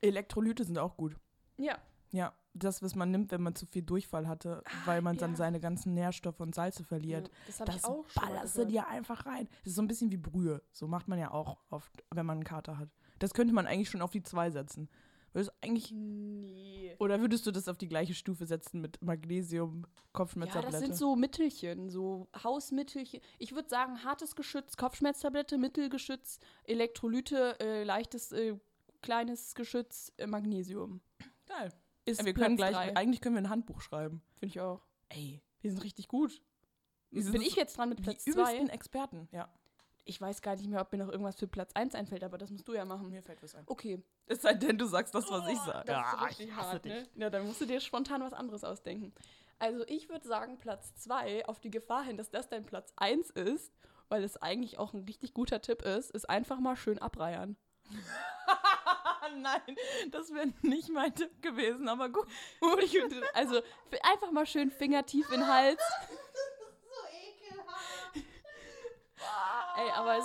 Elektrolyte 0.01 0.65
sind 0.65 0.79
auch 0.79 0.97
gut. 0.97 1.17
Ja, 1.59 1.79
Ja, 2.13 2.33
das, 2.55 2.83
was 2.83 2.95
man 2.95 3.11
nimmt, 3.11 3.31
wenn 3.31 3.43
man 3.43 3.55
zu 3.55 3.67
viel 3.67 3.83
Durchfall 3.83 4.27
hatte, 4.27 4.63
weil 4.85 5.03
man 5.03 5.17
dann 5.17 5.33
ja. 5.33 5.37
seine 5.37 5.61
ganzen 5.61 5.95
Nährstoffe 5.95 6.41
und 6.41 6.55
Salze 6.55 6.85
verliert. 6.85 7.29
ja, 7.29 7.35
das 7.47 7.61
habe 7.61 7.71
ich 7.71 7.77
Das 7.77 7.85
auch 7.85 8.07
ballerst 8.15 8.59
du 8.59 8.67
dir 8.67 8.89
einfach 8.89 9.27
rein. 9.27 9.49
Das 9.59 9.69
ist 9.69 9.77
so 9.77 9.83
ein 9.83 9.89
bisschen 9.89 10.11
wie 10.11 10.17
Brühe. 10.17 10.63
So 10.73 10.89
macht 10.89 11.07
man 11.07 11.19
ja 11.19 11.31
auch 11.31 11.59
oft, 11.71 11.93
wenn 12.11 12.27
man 12.27 12.39
einen 12.39 12.45
Kater 12.45 12.79
hat. 12.79 12.89
Das 13.19 13.35
könnte 13.35 13.55
man 13.55 13.67
eigentlich 13.67 13.91
schon 13.91 14.03
auf 14.03 14.11
die 14.11 14.23
2 14.23 14.51
setzen. 14.51 14.89
Würdest 15.33 15.51
du 15.51 15.55
eigentlich, 15.69 15.93
Nee. 15.93 16.95
oder 16.99 17.21
würdest 17.21 17.47
du 17.47 17.51
das 17.53 17.69
auf 17.69 17.79
die 17.79 17.89
gleiche 17.89 18.15
Stufe 18.15 18.47
setzen 18.47 18.81
mit 18.81 19.01
Magnesium, 19.03 19.83
Ja, 19.87 20.03
Kopfschmerztablette? 20.13 20.73
das 20.73 20.81
sind 20.81 20.97
so 20.97 21.15
Mittelchen, 21.17 21.89
so 21.89 22.29
Hausmittelchen. 22.43 23.21
Ich 23.39 23.55
würde 23.55 23.69
sagen, 23.69 24.03
hartes 24.05 24.35
Geschütz, 24.35 24.77
Kopfschmerztablette, 24.77 25.57
Mittelgeschütz, 25.59 26.39
Elektrolyte, 26.65 27.59
äh, 27.61 27.85
leichtes, 27.85 28.33
äh, 28.33 28.57
kleines 29.03 29.55
Geschütz, 29.55 30.13
äh, 30.17 30.27
Magnesium. 30.27 31.01
Geil. 31.47 31.73
Ist 32.07 32.21
Ja, 32.21 32.27
wir 32.27 32.35
können 32.35 32.57
gleich, 32.57 32.75
drei. 32.75 32.97
eigentlich 32.97 33.21
können 33.21 33.37
wir 33.37 33.43
ein 33.43 33.51
Handbuch 33.51 33.81
schreiben. 33.83 34.23
Finde 34.35 34.53
ich 34.53 34.61
auch. 34.61 34.83
Ey, 35.11 35.41
Wir 35.61 35.71
sind 35.71 35.85
richtig 35.85 36.09
gut. 36.09 36.41
Bin 37.11 37.43
ich 37.43 37.55
jetzt 37.57 37.77
dran 37.77 37.89
mit 37.89 37.99
die 37.99 38.03
Platz 38.05 38.27
übelsten 38.27 38.67
2? 38.69 38.73
Experten. 38.73 39.29
Ja, 39.33 39.53
Ich 40.11 40.21
weiß 40.21 40.43
gar 40.43 40.57
nicht 40.57 40.69
mehr, 40.69 40.81
ob 40.81 40.91
mir 40.91 40.99
noch 40.99 41.09
irgendwas 41.09 41.37
für 41.37 41.47
Platz 41.47 41.71
1 41.75 41.95
einfällt, 41.95 42.25
aber 42.25 42.37
das 42.37 42.51
musst 42.51 42.67
du 42.67 42.75
ja 42.75 42.85
machen. 42.85 43.11
mir 43.11 43.23
fällt 43.23 43.41
was 43.45 43.55
ein. 43.55 43.63
Okay. 43.67 44.03
Es 44.27 44.43
sei 44.43 44.55
denn, 44.55 44.77
du 44.77 44.87
sagst 44.87 45.15
das, 45.15 45.31
was 45.31 45.47
ich 45.49 45.57
Oh, 45.61 45.67
sage. 45.67 45.85
Das 45.87 45.99
ist 46.07 46.13
Ja, 46.13 46.25
richtig 46.25 46.49
ich 46.49 46.57
hasse 46.57 46.69
hart, 46.73 46.85
dich. 46.85 46.93
ne? 46.93 47.09
Ja, 47.15 47.31
dann 47.31 47.47
musst 47.47 47.61
du 47.61 47.65
dir 47.67 47.79
spontan 47.79 48.21
was 48.21 48.33
anderes 48.33 48.65
ausdenken. 48.65 49.15
Also 49.61 49.85
ich 49.87 50.09
würde 50.09 50.27
sagen, 50.27 50.59
Platz 50.59 50.93
2, 50.97 51.47
auf 51.47 51.61
die 51.61 51.71
Gefahr 51.71 52.03
hin, 52.03 52.17
dass 52.17 52.29
das 52.29 52.49
dein 52.49 52.67
Platz 52.67 52.93
1 52.97 53.31
ist, 53.31 53.73
weil 54.09 54.25
es 54.25 54.37
eigentlich 54.37 54.79
auch 54.81 54.95
ein 54.95 55.05
richtig 55.05 55.33
guter 55.33 55.63
Tipp 55.63 55.83
ist, 55.83 56.11
ist 56.11 56.29
einfach 56.29 56.59
mal 56.59 56.75
schön 56.75 56.99
abreiern. 56.99 57.57
Nein, 59.37 59.77
das 60.11 60.35
wäre 60.35 60.53
nicht 60.63 60.89
mein 60.91 61.15
Tipp 61.15 61.41
gewesen, 61.41 61.89
aber 61.89 62.09
gut. 62.09 62.27
Ich 62.83 62.99
also 63.35 63.63
einfach 64.03 64.33
mal 64.33 64.45
schön 64.47 64.73
fingertief 64.73 65.31
in 65.31 65.39
den 65.41 65.47
Hals. 65.49 65.81
Ey, 69.77 69.91
aber 69.97 70.17
es, 70.19 70.25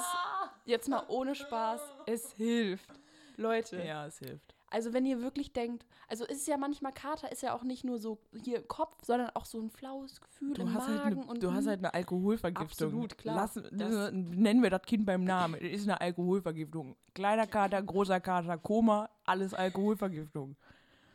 jetzt 0.66 0.90
mal 0.90 1.04
ohne 1.08 1.36
Spaß, 1.36 1.82
es 2.08 2.32
hilft. 2.34 2.90
Leute, 3.38 3.84
Ja, 3.84 4.06
es 4.08 4.18
hilft. 4.20 4.56
also 4.70 4.94
wenn 4.94 5.06
ihr 5.06 5.22
wirklich 5.22 5.52
denkt, 5.52 5.86
also 6.08 6.24
es 6.26 6.38
ist 6.38 6.48
ja 6.48 6.56
manchmal 6.58 6.94
Kater, 6.94 7.32
ist 7.32 7.42
ja 7.44 7.54
auch 7.54 7.64
nicht 7.64 7.84
nur 7.84 8.00
so 8.00 8.18
hier 8.44 8.58
im 8.60 8.68
Kopf, 8.70 9.04
sondern 9.04 9.30
auch 9.32 9.44
so 9.46 9.60
ein 9.60 9.70
flaues 9.70 10.22
Gefühl 10.22 10.54
Du 10.54 10.62
im 10.62 10.74
hast, 10.74 10.88
halt 10.88 11.04
Magen 11.04 11.20
eine, 11.22 11.26
und 11.30 11.44
du 11.44 11.52
hast 11.52 11.68
halt 11.68 11.80
eine 11.80 11.94
Alkoholvergiftung. 11.94 12.66
Absolut, 12.88 13.18
klar. 13.18 13.36
Lass, 13.36 13.54
Das- 13.72 14.12
nennen 14.14 14.64
wir 14.64 14.70
das 14.70 14.84
Kind 14.84 15.06
beim 15.06 15.24
Namen. 15.26 15.56
Es 15.56 15.82
ist 15.82 15.84
eine 15.84 16.00
Alkoholvergiftung. 16.00 16.96
Kleiner 17.14 17.46
Kater, 17.46 17.82
großer 17.84 18.20
Kater, 18.22 18.58
Koma, 18.58 19.10
alles 19.26 19.54
Alkoholvergiftung. 19.54 20.56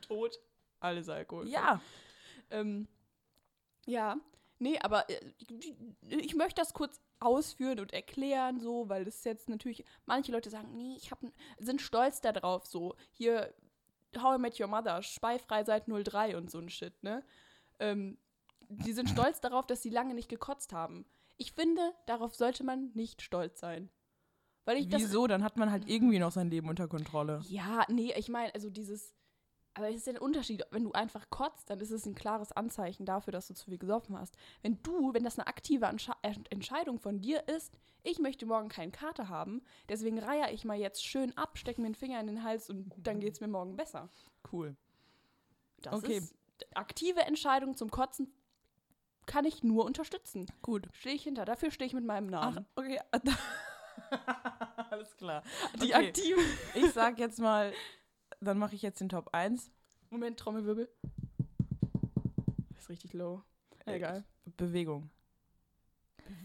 tot, 0.06 0.38
alles 0.80 1.08
Alkohol. 1.08 1.48
Ja. 1.48 1.80
Ähm, 2.50 2.86
ja, 3.86 4.16
nee, 4.58 4.78
aber 4.78 5.08
äh, 5.08 5.20
ich, 5.38 5.74
ich 6.10 6.34
möchte 6.34 6.60
das 6.60 6.74
kurz 6.74 7.00
ausführen 7.20 7.80
und 7.80 7.92
erklären, 7.92 8.60
so, 8.60 8.88
weil 8.88 9.04
das 9.04 9.24
jetzt 9.24 9.48
natürlich, 9.48 9.84
manche 10.06 10.32
Leute 10.32 10.50
sagen, 10.50 10.76
nee, 10.76 10.96
ich 10.96 11.10
hab, 11.10 11.20
sind 11.58 11.80
stolz 11.80 12.20
darauf, 12.20 12.66
so, 12.66 12.96
hier, 13.12 13.54
How 14.18 14.36
I 14.36 14.40
Met 14.40 14.58
Your 14.58 14.66
Mother, 14.66 15.02
speifrei 15.02 15.64
seit 15.64 15.86
03 15.86 16.36
und 16.36 16.50
so 16.50 16.58
ein 16.58 16.68
Shit, 16.68 17.02
ne? 17.02 17.22
Ähm, 17.78 18.18
die 18.68 18.92
sind 18.92 19.08
stolz 19.08 19.40
darauf, 19.40 19.66
dass 19.66 19.82
sie 19.82 19.90
lange 19.90 20.14
nicht 20.14 20.28
gekotzt 20.28 20.72
haben. 20.72 21.04
Ich 21.36 21.52
finde, 21.52 21.94
darauf 22.06 22.34
sollte 22.34 22.64
man 22.64 22.90
nicht 22.94 23.22
stolz 23.22 23.60
sein. 23.60 23.90
Weil 24.64 24.76
ich 24.76 24.88
das 24.88 25.02
Wieso? 25.02 25.26
Dann 25.26 25.42
hat 25.42 25.56
man 25.56 25.70
halt 25.70 25.88
irgendwie 25.88 26.18
noch 26.18 26.32
sein 26.32 26.50
Leben 26.50 26.68
unter 26.68 26.86
Kontrolle. 26.86 27.40
ja, 27.48 27.84
nee, 27.88 28.12
ich 28.16 28.28
meine, 28.28 28.54
also 28.54 28.70
dieses. 28.70 29.14
Aber 29.74 29.88
es 29.88 29.96
ist 29.96 30.06
ja 30.06 30.14
ein 30.14 30.18
Unterschied. 30.18 30.64
Wenn 30.70 30.84
du 30.84 30.92
einfach 30.92 31.30
kotzt, 31.30 31.70
dann 31.70 31.78
ist 31.80 31.90
es 31.90 32.04
ein 32.06 32.14
klares 32.14 32.52
Anzeichen 32.52 33.06
dafür, 33.06 33.32
dass 33.32 33.46
du 33.46 33.54
zu 33.54 33.66
viel 33.66 33.78
gesoffen 33.78 34.18
hast. 34.18 34.36
Wenn 34.62 34.82
du, 34.82 35.14
wenn 35.14 35.24
das 35.24 35.38
eine 35.38 35.46
aktive 35.46 35.86
Ansche 35.86 36.12
Entscheidung 36.50 36.98
von 36.98 37.20
dir 37.20 37.46
ist, 37.48 37.72
ich 38.02 38.18
möchte 38.18 38.46
morgen 38.46 38.68
keinen 38.68 38.92
Kater 38.92 39.28
haben, 39.28 39.62
deswegen 39.88 40.18
reihe 40.18 40.50
ich 40.52 40.64
mal 40.64 40.76
jetzt 40.78 41.04
schön 41.04 41.36
ab, 41.36 41.58
stecke 41.58 41.80
mir 41.80 41.88
den 41.88 41.94
Finger 41.94 42.20
in 42.20 42.26
den 42.26 42.42
Hals 42.42 42.68
und 42.68 42.92
dann 42.96 43.20
geht 43.20 43.34
es 43.34 43.40
mir 43.40 43.48
morgen 43.48 43.76
besser. 43.76 44.08
Cool. 44.52 44.76
Das 45.82 45.94
Okay. 45.94 46.18
ist 46.18 46.34
aktive 46.74 47.20
Entscheidung 47.20 47.76
zum 47.76 47.90
Kotzen 47.90 48.32
kann 49.26 49.44
ich 49.44 49.62
nur 49.62 49.84
unterstützen. 49.84 50.46
Gut. 50.60 50.88
Stehe 50.92 51.14
ich 51.14 51.22
hinter. 51.22 51.44
Dafür 51.44 51.70
stehe 51.70 51.86
ich 51.86 51.94
mit 51.94 52.04
meinem 52.04 52.34
Ach, 52.34 52.52
Namen. 52.54 52.66
okay. 52.74 52.98
Alles 54.90 55.16
klar. 55.16 55.44
Die 55.76 55.94
okay. 55.94 56.08
aktive. 56.08 56.40
Ich 56.74 56.92
sag 56.92 57.18
jetzt 57.20 57.38
mal, 57.38 57.72
dann 58.46 58.58
mache 58.58 58.74
ich 58.74 58.82
jetzt 58.82 59.00
den 59.00 59.08
Top 59.08 59.30
1. 59.32 59.70
Moment, 60.10 60.38
Trommelwirbel. 60.38 60.88
ist 62.78 62.88
richtig 62.88 63.12
low. 63.12 63.42
Egal. 63.86 64.24
Bewegung. 64.56 65.10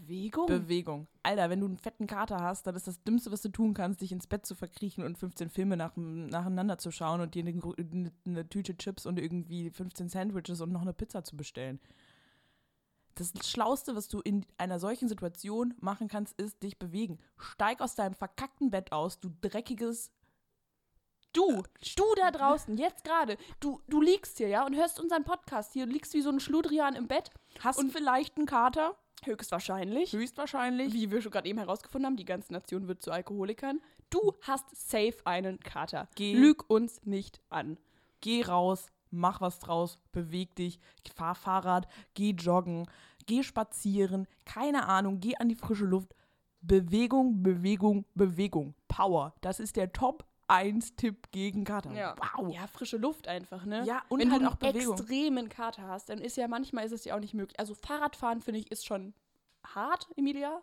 Bewegung? 0.06 0.46
Bewegung. 0.46 1.06
Alter, 1.22 1.50
wenn 1.50 1.60
du 1.60 1.66
einen 1.66 1.76
fetten 1.76 2.06
Kater 2.06 2.40
hast, 2.40 2.66
dann 2.66 2.76
ist 2.76 2.86
das 2.86 3.02
Dümmste, 3.02 3.32
was 3.32 3.42
du 3.42 3.48
tun 3.48 3.74
kannst, 3.74 4.00
dich 4.00 4.12
ins 4.12 4.26
Bett 4.26 4.46
zu 4.46 4.54
verkriechen 4.54 5.04
und 5.04 5.18
15 5.18 5.48
Filme 5.48 5.76
nach, 5.76 5.96
nacheinander 5.96 6.78
zu 6.78 6.90
schauen 6.90 7.20
und 7.20 7.34
dir 7.34 7.44
eine, 7.44 8.12
eine 8.26 8.48
Tüte 8.48 8.76
Chips 8.76 9.06
und 9.06 9.18
irgendwie 9.18 9.70
15 9.70 10.08
Sandwiches 10.08 10.60
und 10.60 10.72
noch 10.72 10.82
eine 10.82 10.92
Pizza 10.92 11.24
zu 11.24 11.36
bestellen. 11.36 11.80
Das 13.14 13.32
Schlauste, 13.44 13.96
was 13.96 14.08
du 14.08 14.20
in 14.20 14.44
einer 14.58 14.78
solchen 14.78 15.08
Situation 15.08 15.74
machen 15.80 16.08
kannst, 16.08 16.38
ist 16.38 16.62
dich 16.62 16.78
bewegen. 16.78 17.18
Steig 17.38 17.80
aus 17.80 17.94
deinem 17.94 18.14
verkackten 18.14 18.70
Bett 18.70 18.92
aus, 18.92 19.20
du 19.20 19.30
dreckiges. 19.40 20.10
Du, 21.36 21.62
du 21.96 22.04
da 22.16 22.30
draußen, 22.30 22.78
jetzt 22.78 23.04
gerade, 23.04 23.36
du, 23.60 23.80
du 23.88 24.00
liegst 24.00 24.38
hier, 24.38 24.48
ja, 24.48 24.64
und 24.64 24.74
hörst 24.74 24.98
unseren 24.98 25.22
Podcast 25.22 25.74
hier, 25.74 25.84
du 25.84 25.92
liegst 25.92 26.14
wie 26.14 26.22
so 26.22 26.30
ein 26.30 26.40
Schludrian 26.40 26.94
im 26.94 27.08
Bett. 27.08 27.30
Hast 27.60 27.78
Und- 27.78 27.86
und 27.86 27.90
vielleicht 27.92 28.38
einen 28.38 28.46
Kater? 28.46 28.96
Höchstwahrscheinlich. 29.22 30.12
Höchstwahrscheinlich. 30.12 30.94
Wie 30.94 31.10
wir 31.10 31.20
schon 31.20 31.32
gerade 31.32 31.48
eben 31.48 31.58
herausgefunden 31.58 32.06
haben, 32.06 32.16
die 32.16 32.24
ganze 32.24 32.52
Nation 32.54 32.88
wird 32.88 33.02
zu 33.02 33.10
Alkoholikern. 33.10 33.82
Du 34.08 34.32
hast 34.42 34.64
safe 34.74 35.16
einen 35.24 35.60
Kater. 35.60 36.08
Geh. 36.14 36.34
Lüg 36.34 36.68
uns 36.70 37.04
nicht 37.04 37.40
an. 37.50 37.76
geh 38.22 38.42
raus, 38.42 38.86
mach 39.10 39.40
was 39.42 39.58
draus, 39.58 39.98
beweg 40.12 40.54
dich, 40.56 40.80
fahr 41.14 41.34
Fahrrad, 41.34 41.86
geh 42.14 42.30
joggen, 42.30 42.88
geh 43.26 43.42
spazieren, 43.42 44.26
keine 44.44 44.88
Ahnung, 44.88 45.20
geh 45.20 45.36
an 45.36 45.48
die 45.48 45.54
frische 45.54 45.84
Luft. 45.84 46.14
Bewegung, 46.62 47.42
Bewegung, 47.42 48.04
Bewegung. 48.14 48.74
Power. 48.88 49.34
Das 49.42 49.60
ist 49.60 49.76
der 49.76 49.92
Top 49.92 50.25
1 50.48 50.96
Tipp 50.96 51.30
gegen 51.32 51.64
Kater. 51.64 51.90
Wow. 51.90 52.54
Ja, 52.54 52.66
frische 52.66 52.96
Luft 52.96 53.28
einfach, 53.28 53.64
ne? 53.64 53.84
Ja, 53.84 54.02
und 54.08 54.20
Wenn 54.20 54.30
halt 54.32 54.42
du 54.42 54.46
auch 54.46 54.60
einen 54.60 54.72
Bewegung. 54.72 54.96
extremen 54.96 55.48
Kater 55.48 55.82
hast, 55.88 56.08
dann 56.08 56.18
ist 56.18 56.36
ja 56.36 56.48
manchmal 56.48 56.84
ist 56.86 56.92
es 56.92 57.04
ja 57.04 57.16
auch 57.16 57.20
nicht 57.20 57.34
möglich. 57.34 57.58
Also 57.58 57.74
Fahrradfahren, 57.74 58.40
finde 58.42 58.60
ich, 58.60 58.70
ist 58.70 58.86
schon 58.86 59.14
hart, 59.64 60.08
Emilia. 60.16 60.62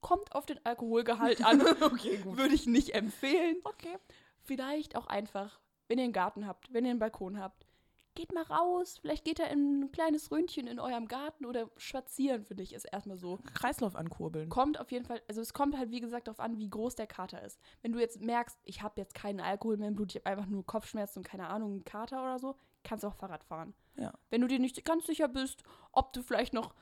Kommt 0.00 0.34
auf 0.34 0.46
den 0.46 0.64
Alkoholgehalt 0.64 1.44
an. 1.44 1.60
Okay, 1.80 2.18
gut. 2.18 2.38
Würde 2.38 2.54
ich 2.54 2.66
nicht 2.66 2.94
empfehlen. 2.94 3.56
Okay. 3.64 3.96
Vielleicht 4.42 4.96
auch 4.96 5.06
einfach, 5.06 5.60
wenn 5.88 5.98
ihr 5.98 6.04
einen 6.04 6.12
Garten 6.12 6.46
habt, 6.46 6.72
wenn 6.72 6.84
ihr 6.84 6.90
einen 6.90 6.98
Balkon 7.00 7.38
habt, 7.38 7.66
geht 8.14 8.32
mal 8.32 8.42
raus. 8.42 8.98
Vielleicht 9.00 9.24
geht 9.24 9.40
er 9.40 9.50
in 9.50 9.82
ein 9.82 9.92
kleines 9.92 10.30
Röntchen 10.30 10.66
in 10.66 10.78
eurem 10.80 11.08
Garten 11.08 11.46
oder 11.46 11.70
spazieren, 11.76 12.44
finde 12.44 12.62
ich, 12.62 12.72
ist 12.72 12.84
erstmal 12.84 13.16
so. 13.16 13.38
Kreislauf 13.54 13.96
ankurbeln. 13.96 14.48
Kommt 14.48 14.78
auf 14.80 14.90
jeden 14.90 15.04
Fall, 15.04 15.22
also 15.28 15.40
es 15.40 15.52
kommt 15.52 15.76
halt 15.76 15.90
wie 15.90 16.00
gesagt 16.00 16.26
darauf 16.26 16.40
an, 16.40 16.58
wie 16.58 16.68
groß 16.68 16.96
der 16.96 17.06
Kater 17.06 17.42
ist. 17.42 17.60
Wenn 17.82 17.92
du 17.92 17.98
jetzt 17.98 18.20
merkst, 18.20 18.58
ich 18.64 18.82
habe 18.82 19.00
jetzt 19.00 19.14
keinen 19.14 19.40
Alkohol 19.40 19.76
mehr 19.76 19.88
im 19.88 19.96
Blut, 19.96 20.10
ich 20.10 20.16
habe 20.16 20.26
einfach 20.26 20.46
nur 20.46 20.64
Kopfschmerzen 20.66 21.20
und 21.20 21.24
keine 21.24 21.48
Ahnung, 21.48 21.72
einen 21.72 21.84
Kater 21.84 22.20
oder 22.20 22.38
so, 22.38 22.56
kannst 22.82 23.04
du 23.04 23.08
auch 23.08 23.14
Fahrrad 23.14 23.44
fahren. 23.44 23.74
Ja. 23.96 24.12
Wenn 24.30 24.40
du 24.40 24.46
dir 24.46 24.58
nicht 24.58 24.84
ganz 24.84 25.06
sicher 25.06 25.28
bist, 25.28 25.62
ob 25.92 26.12
du 26.12 26.22
vielleicht 26.22 26.52
noch 26.52 26.74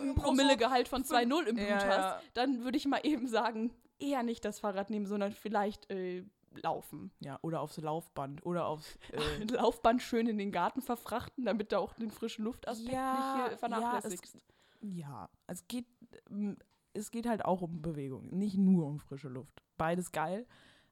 ein 0.00 0.14
Promillegehalt 0.14 0.88
von 0.88 1.04
2,0 1.04 1.44
im 1.44 1.56
Blut 1.56 1.68
Ja, 1.68 1.74
hast, 1.76 1.88
ja. 1.88 2.20
dann 2.34 2.64
würde 2.64 2.76
ich 2.76 2.86
mal 2.86 3.00
eben 3.02 3.28
sagen, 3.28 3.72
eher 3.98 4.22
nicht 4.22 4.44
das 4.44 4.60
Fahrrad 4.60 4.90
nehmen, 4.90 5.06
sondern 5.06 5.32
vielleicht 5.32 5.90
äh, 5.90 6.24
laufen. 6.52 7.12
Ja, 7.20 7.38
oder 7.42 7.60
aufs 7.60 7.76
Laufband 7.78 8.44
oder 8.44 8.66
aufs. 8.66 8.98
Äh, 9.12 9.44
Laufband 9.44 10.02
schön 10.02 10.26
in 10.26 10.38
den 10.38 10.52
Garten 10.52 10.82
verfrachten, 10.82 11.44
damit 11.44 11.72
du 11.72 11.78
auch 11.78 11.92
den 11.94 12.10
frischen 12.10 12.44
Luftaspekt 12.44 12.92
Ja, 12.92 13.12
nicht 13.14 13.20
ja, 13.42 13.48
hier 13.48 13.58
vernachlässigst. 13.58 14.36
ja, 14.80 15.28
es 15.46 15.66
geht, 15.68 15.86
ähm, 16.30 16.56
es 16.92 17.10
geht 17.10 17.26
halt 17.26 17.44
auch 17.44 17.62
um 17.62 17.82
Bewegung, 17.82 18.28
nicht 18.30 18.56
nur 18.56 18.86
um 18.86 18.98
frische 18.98 19.28
Luft. 19.28 19.62
Beides 19.76 20.12
geil, 20.12 20.46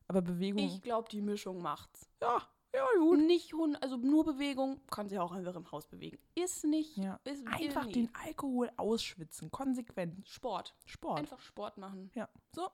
aber 0.07 0.23
Bewegung. 0.23 0.65
ich 0.65 0.83
glaube, 0.83 1.09
die 1.11 1.21
Mischung 1.21 1.61
macht's. 1.63 2.09
ja, 2.23 2.43
ja, 2.75 2.85
gut. 2.99 3.19
Nicht 3.21 3.55
Hund, 3.55 3.83
also 3.83 3.97
nur 3.97 4.25
Bewegung, 4.25 4.81
kann 4.91 5.09
sich 5.09 5.19
auch 5.19 5.33
einfach 5.33 5.57
im 5.57 5.71
Haus 5.73 5.87
bewegen. 5.89 6.19
Ist 6.35 6.65
nicht. 6.65 6.97
Ja. 6.99 7.19
Ist, 7.25 7.47
Einfach 7.47 7.87
den 7.87 8.15
Alkohol 8.15 8.71
ausschwitzen, 8.77 9.51
konsequent. 9.51 10.29
Sport. 10.29 10.75
Sport. 10.85 11.21
Einfach 11.21 11.41
Sport 11.41 11.79
machen. 11.79 12.11
Ja, 12.15 12.29
so. 12.55 12.69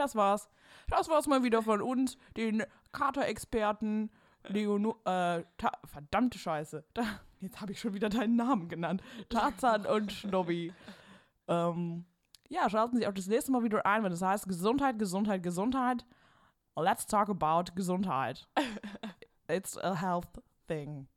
Das 0.00 0.16
war's. 0.16 0.48
Das 0.88 1.10
war's 1.10 1.26
mal 1.26 1.42
wieder 1.42 1.62
von 1.62 1.82
uns, 1.82 2.16
den 2.34 2.64
Kater-Experten. 2.92 4.10
Leono, 4.44 4.96
äh, 5.04 5.42
verdammte 5.84 6.38
Scheiße. 6.38 6.82
Da, 6.94 7.02
jetzt 7.40 7.60
habe 7.60 7.72
ich 7.72 7.80
schon 7.80 7.92
wieder 7.92 8.08
deinen 8.08 8.34
Namen 8.34 8.70
genannt. 8.70 9.02
Tarzan 9.28 9.84
und 9.86 10.10
Schnobby. 10.10 10.72
Ähm, 11.48 12.04
ja, 12.48 12.70
schalten 12.70 12.96
Sie 12.96 13.08
auch 13.08 13.12
das 13.12 13.26
nächste 13.26 13.50
Mal 13.50 13.64
wieder 13.64 13.84
ein, 13.84 14.04
wenn 14.04 14.12
es 14.12 14.22
heißt 14.22 14.46
Gesundheit, 14.46 15.00
Gesundheit, 15.00 15.42
Gesundheit. 15.42 16.06
Let's 16.76 17.04
talk 17.04 17.28
about 17.28 17.72
Gesundheit. 17.74 18.46
It's 19.48 19.76
a 19.76 19.96
health 20.00 20.28
thing. 20.68 21.08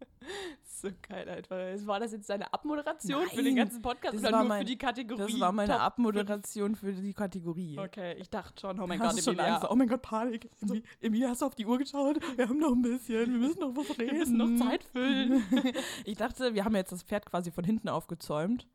So 0.80 0.88
geil, 1.08 1.28
einfach. 1.28 1.56
War 1.86 2.00
das 2.00 2.12
jetzt 2.12 2.30
deine 2.30 2.52
Abmoderation 2.52 3.26
für 3.28 3.36
Nein, 3.36 3.44
den 3.44 3.56
ganzen 3.56 3.82
Podcast 3.82 4.14
das 4.14 4.22
oder 4.22 4.32
war 4.32 4.38
nur 4.40 4.48
mein- 4.48 4.58
für 4.60 4.64
die 4.64 4.78
Kategorie? 4.78 5.32
Das 5.32 5.40
war 5.40 5.52
meine 5.52 5.72
Top 5.72 5.80
Abmoderation 5.82 6.74
für 6.74 6.92
die 6.92 7.12
Kategorie. 7.12 7.78
Okay, 7.78 8.14
ich 8.18 8.30
dachte 8.30 8.60
schon, 8.60 8.80
oh 8.80 8.86
mein 8.86 8.98
Gott, 8.98 9.18
Emilia. 9.26 9.70
Oh 9.70 9.74
mein 9.74 9.88
Gott, 9.88 10.02
Panik. 10.02 10.48
Emi- 10.62 10.82
Emilia, 11.00 11.28
hast 11.28 11.42
du 11.42 11.46
auf 11.46 11.54
die 11.54 11.66
Uhr 11.66 11.78
geschaut? 11.78 12.18
Wir 12.36 12.48
haben 12.48 12.58
noch 12.58 12.72
ein 12.72 12.82
bisschen. 12.82 13.30
Wir 13.30 13.38
müssen 13.38 13.60
noch 13.60 13.76
was 13.76 13.90
reden. 13.98 14.12
Wir 14.12 14.18
müssen 14.18 14.36
noch 14.38 14.66
Zeit 14.66 14.84
füllen. 14.84 15.42
Ich 16.04 16.16
dachte, 16.16 16.54
wir 16.54 16.64
haben 16.64 16.74
jetzt 16.76 16.92
das 16.92 17.02
Pferd 17.02 17.26
quasi 17.26 17.50
von 17.50 17.64
hinten 17.64 17.88
aufgezäumt. 17.88 18.66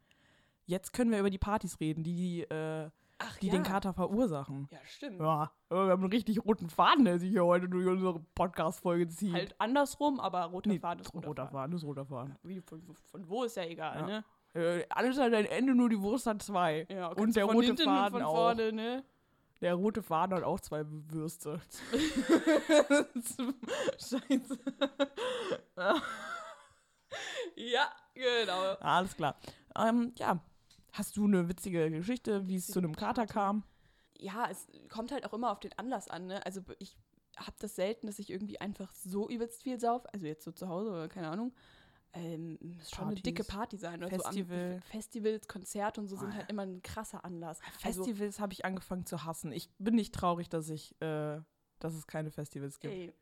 Jetzt 0.66 0.94
können 0.94 1.12
wir 1.12 1.20
über 1.20 1.30
die 1.30 1.38
Partys 1.38 1.80
reden, 1.80 2.04
die, 2.04 2.42
äh, 2.42 2.90
Ach 3.18 3.38
die 3.38 3.50
den 3.50 3.64
Kater 3.64 3.94
verursachen. 3.94 4.68
Ja, 4.72 4.80
stimmt. 4.86 5.20
Ja, 5.22 5.50
wir 5.70 5.78
haben 5.78 6.04
einen 6.04 6.12
richtig 6.12 6.44
roten 6.44 6.70
Faden, 6.70 7.06
der 7.06 7.18
sich 7.18 7.30
hier 7.30 7.46
heute 7.46 7.70
durch 7.70 7.88
unsere 7.88 8.20
Podcast-Folge 8.36 9.08
zieht. 9.08 9.34
Halt 9.34 9.56
andersrum, 9.60 10.20
aber 10.20 10.44
roter 10.46 10.70
Nee, 10.70 10.80
Faden 10.80 11.00
ist 11.02 11.14
roter, 11.14 11.28
roter 11.30 11.44
Faden. 11.48 11.58
Faden 11.58 11.76
ist 11.78 11.84
roter 11.86 12.06
Faden. 12.06 12.36
Wie, 12.44 12.60
von, 12.62 12.82
von 13.10 13.30
wo 13.30 13.44
ist 13.46 13.56
ja 13.56 13.64
egal, 13.64 14.00
Ja. 14.00 14.06
ne? 14.06 14.24
Äh, 14.54 14.86
alles 14.90 15.18
hat 15.18 15.34
ein 15.34 15.46
Ende, 15.46 15.76
nur 15.76 15.90
die 15.90 16.02
Wurst 16.02 16.28
hat 16.28 16.42
zwei. 16.42 16.86
Ja, 16.90 17.08
Und 17.08 17.36
der 17.36 17.46
von 17.46 17.56
rote 17.56 17.76
Faden 17.78 18.22
auch. 18.22 18.34
vorne, 18.36 18.72
ne? 18.74 19.04
Der 19.62 19.74
rote 19.76 20.04
Faden 20.04 20.36
hat 20.38 20.44
auch 20.44 20.60
zwei 20.60 20.84
Würste. 20.86 21.62
Scheiße. 23.98 24.60
Ja, 27.56 27.92
genau. 28.14 28.74
Alles 28.82 29.16
klar. 29.16 29.36
Ähm, 29.78 30.14
ja. 30.18 30.40
Hast 30.98 31.18
du 31.18 31.26
eine 31.26 31.48
witzige 31.50 31.92
Geschichte, 31.92 32.48
wie 32.48 32.56
es 32.56 32.68
zu 32.68 32.80
einem 32.80 32.96
Kater 32.96 33.26
kam? 33.28 33.64
Ja, 34.18 34.48
es 34.50 34.68
kommt 34.90 35.12
halt 35.12 35.26
auch 35.26 35.34
immer 35.34 35.52
auf 35.52 35.60
den 35.60 35.74
Anlass 35.78 36.08
an, 36.08 36.28
ne? 36.28 36.46
Also 36.46 36.62
ich 36.80 36.96
habe 37.38 37.56
das 37.60 37.76
selten, 37.76 38.08
dass 38.08 38.18
ich 38.18 38.30
irgendwie 38.30 38.62
einfach 38.62 38.94
so 38.94 39.30
übelst 39.30 39.64
viel 39.64 39.78
sauf. 39.80 40.06
Also 40.14 40.26
jetzt 40.26 40.46
so 40.46 40.52
zu 40.52 40.70
Hause 40.70 40.92
oder 40.92 41.10
keine 41.10 41.28
Ahnung. 41.30 41.54
Ähm, 42.14 42.58
es 42.80 42.92
schon 42.92 43.08
eine 43.08 43.16
dicke 43.16 43.44
Party 43.44 43.78
sein. 43.78 44.02
Oder 44.02 44.10
Festival. 44.18 44.80
So 44.82 44.88
Festivals, 44.90 45.48
Konzerte 45.50 46.00
und 46.00 46.08
so 46.08 46.16
sind 46.16 46.30
Ah, 46.30 46.36
halt 46.36 46.50
immer 46.50 46.62
ein 46.62 46.82
krasser 46.82 47.26
Anlass. 47.26 47.60
Also, 47.84 48.06
Festivals 48.06 48.40
habe 48.40 48.54
ich 48.54 48.64
angefangen 48.64 49.06
zu 49.06 49.26
hassen. 49.26 49.52
Ich 49.52 49.70
bin 49.80 49.96
nicht 49.96 50.16
traurig, 50.16 50.48
dass 50.48 50.70
ich, 50.70 50.94
äh, 51.02 51.42
dass 51.80 51.94
es 51.94 52.08
keine 52.08 52.32
Festivals 52.32 52.80
gibt. 52.80 52.94
ey, 52.94 53.14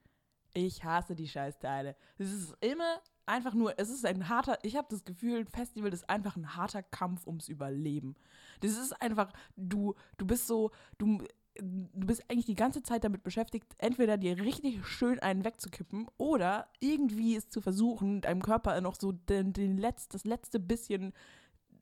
Ich 0.53 0.83
hasse 0.83 1.15
die 1.15 1.27
Scheißteile. 1.27 1.95
Es 2.19 2.31
ist 2.31 2.55
immer 2.61 3.01
einfach 3.25 3.53
nur, 3.53 3.77
es 3.79 3.89
ist 3.89 4.05
ein 4.05 4.29
harter, 4.29 4.57
ich 4.63 4.75
habe 4.75 4.87
das 4.89 5.03
Gefühl, 5.05 5.39
ein 5.39 5.47
Festival 5.47 5.93
ist 5.93 6.09
einfach 6.09 6.35
ein 6.35 6.55
harter 6.55 6.83
Kampf 6.83 7.25
ums 7.27 7.47
Überleben. 7.49 8.15
Das 8.61 8.71
ist 8.77 9.01
einfach, 9.01 9.31
du, 9.55 9.95
du 10.17 10.25
bist 10.25 10.47
so, 10.47 10.71
du, 10.97 11.19
du 11.55 12.07
bist 12.07 12.23
eigentlich 12.29 12.45
die 12.45 12.55
ganze 12.55 12.83
Zeit 12.83 13.03
damit 13.03 13.23
beschäftigt, 13.23 13.73
entweder 13.77 14.17
dir 14.17 14.37
richtig 14.37 14.85
schön 14.85 15.19
einen 15.19 15.43
wegzukippen 15.45 16.07
oder 16.17 16.67
irgendwie 16.79 17.35
es 17.35 17.49
zu 17.49 17.61
versuchen, 17.61 18.21
deinem 18.21 18.41
Körper 18.41 18.79
noch 18.81 18.95
so 18.99 19.11
den, 19.11 19.53
den 19.53 19.77
Letz-, 19.77 20.09
das 20.09 20.25
letzte 20.25 20.59
bisschen 20.59 21.13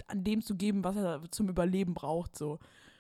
an 0.08 0.24
dem 0.24 0.42
zu 0.42 0.56
geben, 0.56 0.84
was 0.84 0.96
er 0.96 1.22
zum 1.32 1.50
Überleben 1.50 1.94
braucht, 1.94 2.38
so. 2.38 2.60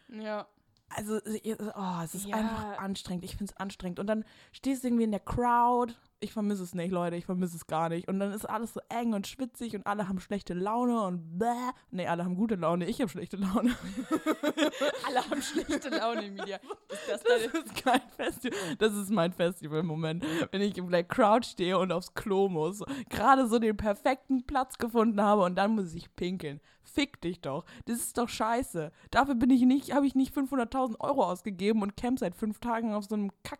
ja. 0.09 0.47
Also, 0.93 1.19
oh, 1.23 2.01
es 2.03 2.15
ist 2.15 2.25
Ja. 2.25 2.35
einfach 2.35 2.77
anstrengend. 2.79 3.23
Ich 3.23 3.37
finde 3.37 3.53
es 3.53 3.57
anstrengend. 3.57 3.97
Und 3.99 4.07
dann 4.07 4.25
stehst 4.51 4.83
du 4.83 4.89
irgendwie 4.89 5.05
in 5.05 5.11
der 5.11 5.21
Crowd. 5.21 5.93
Ich 6.23 6.33
vermisse 6.33 6.61
es 6.61 6.75
nicht, 6.75 6.91
Leute. 6.91 7.15
Ich 7.15 7.25
vermisse 7.25 7.57
es 7.57 7.65
gar 7.65 7.89
nicht. 7.89 8.07
Und 8.07 8.19
dann 8.19 8.31
ist 8.31 8.45
alles 8.45 8.75
so 8.75 8.79
eng 8.89 9.13
und 9.13 9.25
schwitzig 9.25 9.75
und 9.75 9.87
alle 9.87 10.07
haben 10.07 10.19
schlechte 10.19 10.53
Laune 10.53 11.01
und 11.01 11.39
bäh. 11.39 11.45
Nee, 11.89 12.05
alle 12.05 12.23
haben 12.23 12.35
gute 12.35 12.53
Laune. 12.53 12.85
Ich 12.85 13.01
habe 13.01 13.09
schlechte 13.09 13.37
Laune. 13.37 13.75
Alle 15.07 15.29
haben 15.29 15.41
schlechte 15.41 15.89
Laune, 15.89 16.25
Emilia. 16.25 16.57
Ist 16.89 17.09
das 17.09 17.23
Das 17.23 17.63
ist 17.63 17.83
kein 17.83 18.01
Festival. 18.15 18.59
Das 18.77 18.93
ist 18.93 19.09
mein 19.09 19.33
Festival-Moment. 19.33 20.23
Wenn 20.51 20.61
ich 20.61 20.77
in 20.77 20.89
der 20.89 21.03
Crowd 21.03 21.45
stehe 21.45 21.77
und 21.77 21.91
aufs 21.91 22.13
Klo 22.13 22.49
muss. 22.49 22.83
Gerade 23.09 23.47
so 23.47 23.57
den 23.59 23.75
perfekten 23.75 24.45
Platz 24.45 24.77
gefunden 24.77 25.19
habe 25.21 25.41
und 25.43 25.55
dann 25.55 25.75
muss 25.75 25.93
ich 25.93 26.15
pinkeln. 26.15 26.61
Fick 26.83 27.19
dich 27.21 27.41
doch. 27.41 27.65
Das 27.85 27.97
ist 27.97 28.17
doch 28.17 28.29
scheiße. 28.29 28.91
Dafür 29.09 29.35
bin 29.35 29.49
ich 29.49 29.63
nicht, 29.63 29.93
habe 29.93 30.05
ich 30.05 30.15
nicht 30.15 30.35
500.000 30.35 30.99
Euro 30.99 31.23
ausgegeben 31.23 31.81
und 31.81 31.97
camp 31.97 32.19
seit 32.19 32.35
fünf 32.35 32.59
Tagen 32.59 32.93
auf 32.93 33.05
so 33.05 33.15
einem 33.15 33.31
Kack. 33.43 33.59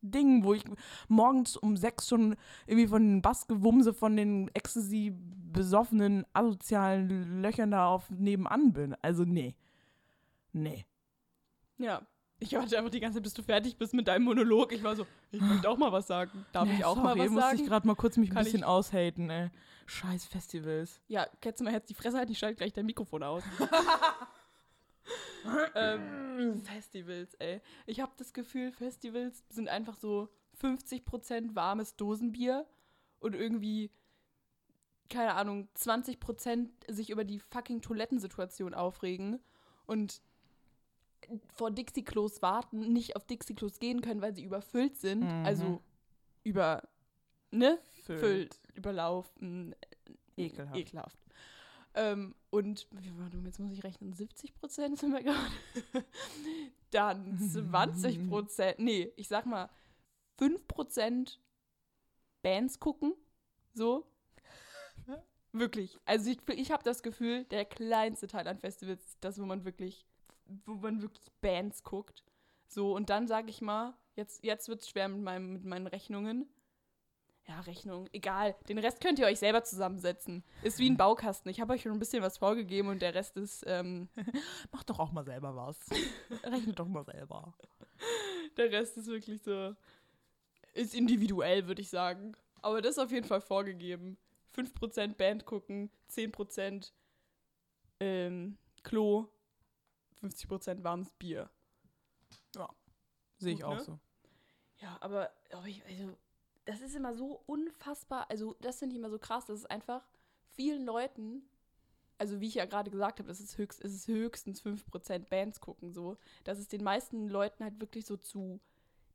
Ding, 0.00 0.44
wo 0.44 0.54
ich 0.54 0.64
morgens 1.08 1.56
um 1.56 1.76
sechs 1.76 2.08
schon 2.08 2.36
irgendwie 2.66 2.86
von 2.88 3.02
den 3.02 3.22
Bassgewumse 3.22 3.92
von 3.94 4.16
den 4.16 4.48
Ecstasy 4.54 5.12
besoffenen 5.52 6.24
asozialen 6.32 7.42
Löchern 7.42 7.70
da 7.72 7.86
auf 7.88 8.08
nebenan 8.10 8.72
bin. 8.72 8.94
Also 9.02 9.24
nee. 9.24 9.54
Nee. 10.52 10.84
ja. 11.78 12.02
Ich 12.40 12.52
warte 12.52 12.78
einfach 12.78 12.90
die 12.92 13.00
ganze 13.00 13.16
Zeit, 13.16 13.24
bis 13.24 13.34
du 13.34 13.42
fertig 13.42 13.76
bist 13.78 13.92
mit 13.94 14.06
deinem 14.06 14.22
Monolog. 14.22 14.72
Ich 14.72 14.84
war 14.84 14.94
so, 14.94 15.04
ich 15.32 15.40
möchte 15.40 15.68
auch 15.68 15.76
mal 15.76 15.90
was 15.90 16.06
sagen. 16.06 16.46
Darf 16.52 16.68
Nee, 16.68 16.76
ich 16.76 16.84
auch 16.84 16.94
sorry, 16.94 17.04
mal 17.04 17.18
was 17.18 17.30
musste 17.30 17.48
sagen? 17.48 17.58
ich 17.62 17.66
gerade 17.66 17.86
mal 17.88 17.96
kurz 17.96 18.16
mich 18.16 18.30
ein 18.30 18.36
bisschen 18.44 18.60
ich- 18.60 18.64
aushaten, 18.64 19.28
ey. 19.28 19.50
Scheiß 19.86 20.26
Festivals. 20.26 21.00
Ja, 21.08 21.26
kennst 21.40 21.58
du 21.58 21.64
mal 21.64 21.72
jetzt 21.72 21.90
die 21.90 21.94
Fresse 21.94 22.16
halt, 22.16 22.30
ich 22.30 22.38
schalte 22.38 22.54
gleich 22.58 22.72
dein 22.72 22.86
Mikrofon 22.86 23.24
aus. 23.24 23.42
ähm, 25.74 26.62
Festivals, 26.64 27.34
ey. 27.34 27.60
Ich 27.86 28.00
habe 28.00 28.12
das 28.16 28.32
Gefühl, 28.32 28.72
Festivals 28.72 29.44
sind 29.48 29.68
einfach 29.68 29.96
so 29.96 30.28
50% 30.60 31.54
warmes 31.54 31.96
Dosenbier 31.96 32.66
und 33.20 33.34
irgendwie, 33.34 33.90
keine 35.08 35.34
Ahnung, 35.34 35.68
20% 35.76 36.68
sich 36.88 37.10
über 37.10 37.24
die 37.24 37.38
fucking 37.38 37.80
Toilettensituation 37.80 38.74
aufregen 38.74 39.40
und 39.86 40.20
vor 41.54 41.70
Dixie-Klos 41.70 42.42
warten, 42.42 42.92
nicht 42.92 43.16
auf 43.16 43.26
Dixie-Klos 43.26 43.78
gehen 43.78 44.00
können, 44.02 44.20
weil 44.20 44.34
sie 44.34 44.44
überfüllt 44.44 44.96
sind. 44.96 45.20
Mhm. 45.20 45.46
Also 45.46 45.82
über, 46.44 46.82
ne? 47.50 47.78
Füllt. 48.04 48.20
Füllt, 48.20 48.60
überlaufen, 48.74 49.74
Ekelhaft. 50.36 50.76
ekelhaft. 50.76 51.18
Ähm, 51.98 52.36
und 52.50 52.86
jetzt 53.44 53.58
muss 53.58 53.72
ich 53.72 53.82
rechnen, 53.82 54.12
70 54.12 54.54
Prozent 54.54 54.98
sind 54.98 55.12
wir 55.12 55.22
gerade. 55.22 55.50
Dann 56.90 57.36
20 57.38 58.28
Prozent, 58.28 58.78
nee, 58.78 59.12
ich 59.16 59.26
sag 59.26 59.46
mal 59.46 59.68
5 60.38 60.68
Prozent 60.68 61.40
Bands 62.40 62.78
gucken, 62.78 63.14
so. 63.74 64.06
Wirklich. 65.52 65.98
Also 66.04 66.30
ich, 66.30 66.38
ich 66.50 66.70
habe 66.70 66.84
das 66.84 67.02
Gefühl, 67.02 67.44
der 67.46 67.64
kleinste 67.64 68.28
Teil 68.28 68.46
an 68.46 68.58
Festivals 68.58 69.04
ist 69.04 69.18
das, 69.20 69.40
wo 69.40 69.44
man 69.44 69.64
wirklich, 69.64 70.06
wo 70.66 70.74
man 70.74 71.02
wirklich 71.02 71.32
Bands 71.40 71.82
guckt. 71.82 72.22
So, 72.68 72.94
und 72.94 73.10
dann 73.10 73.26
sage 73.26 73.50
ich 73.50 73.60
mal, 73.60 73.94
jetzt, 74.14 74.44
jetzt 74.44 74.68
wird 74.68 74.82
es 74.82 74.88
schwer 74.88 75.08
mit, 75.08 75.22
meinem, 75.22 75.54
mit 75.54 75.64
meinen 75.64 75.88
Rechnungen. 75.88 76.48
Ja, 77.48 77.60
Rechnung, 77.60 78.08
egal. 78.12 78.54
Den 78.68 78.78
Rest 78.78 79.00
könnt 79.00 79.18
ihr 79.18 79.26
euch 79.26 79.38
selber 79.38 79.64
zusammensetzen. 79.64 80.44
Ist 80.62 80.78
wie 80.78 80.90
ein 80.90 80.96
Baukasten. 80.98 81.50
Ich 81.50 81.60
habe 81.60 81.72
euch 81.72 81.82
schon 81.82 81.92
ein 81.92 81.98
bisschen 81.98 82.22
was 82.22 82.38
vorgegeben 82.38 82.88
und 82.88 83.00
der 83.00 83.14
Rest 83.14 83.36
ist, 83.36 83.64
ähm, 83.66 84.08
Mach 84.72 84.84
doch 84.84 84.98
auch 84.98 85.12
mal 85.12 85.24
selber 85.24 85.56
was. 85.56 85.78
Rechne 86.44 86.74
doch 86.74 86.86
mal 86.86 87.04
selber. 87.04 87.54
der 88.56 88.70
Rest 88.70 88.98
ist 88.98 89.06
wirklich 89.06 89.42
so, 89.42 89.74
ist 90.74 90.94
individuell, 90.94 91.66
würde 91.66 91.80
ich 91.80 91.88
sagen. 91.88 92.36
Aber 92.60 92.82
das 92.82 92.92
ist 92.92 92.98
auf 92.98 93.10
jeden 93.10 93.26
Fall 93.26 93.40
vorgegeben. 93.40 94.18
5% 94.54 95.14
Band 95.14 95.46
gucken, 95.46 95.90
10% 96.10 96.92
ähm, 98.00 98.58
Klo, 98.82 99.28
50% 100.22 100.82
warmes 100.82 101.10
Bier. 101.12 101.50
Sehe 103.38 103.52
ich 103.52 103.60
Gut, 103.60 103.68
auch 103.68 103.76
ne? 103.76 103.84
so. 103.84 103.98
Ja, 104.80 104.96
aber, 105.00 105.30
aber 105.52 105.66
ich, 105.66 105.84
also, 105.86 106.16
das 106.68 106.82
ist 106.82 106.94
immer 106.94 107.14
so 107.14 107.42
unfassbar, 107.46 108.26
also 108.28 108.54
das 108.60 108.78
finde 108.78 108.92
ich 108.92 108.98
immer 108.98 109.08
so 109.08 109.18
krass, 109.18 109.46
dass 109.46 109.60
es 109.60 109.66
einfach 109.66 110.06
vielen 110.50 110.84
Leuten, 110.84 111.42
also 112.18 112.42
wie 112.42 112.46
ich 112.46 112.56
ja 112.56 112.66
gerade 112.66 112.90
gesagt 112.90 113.20
habe, 113.20 113.28
das 113.28 113.40
ist, 113.40 113.56
höchst, 113.56 113.82
es 113.82 113.94
ist 113.94 114.06
höchstens 114.06 114.62
5% 114.62 115.30
Bands 115.30 115.62
gucken 115.62 115.94
so, 115.94 116.18
dass 116.44 116.58
es 116.58 116.68
den 116.68 116.84
meisten 116.84 117.26
Leuten 117.26 117.64
halt 117.64 117.80
wirklich 117.80 118.04
so 118.04 118.18
zu, 118.18 118.60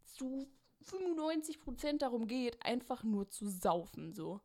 zu 0.05 0.47
95% 0.83 1.99
darum 1.99 2.25
geht, 2.25 2.65
einfach 2.65 3.03
nur 3.03 3.29
zu 3.29 3.47
saufen 3.47 4.13
so. 4.13 4.41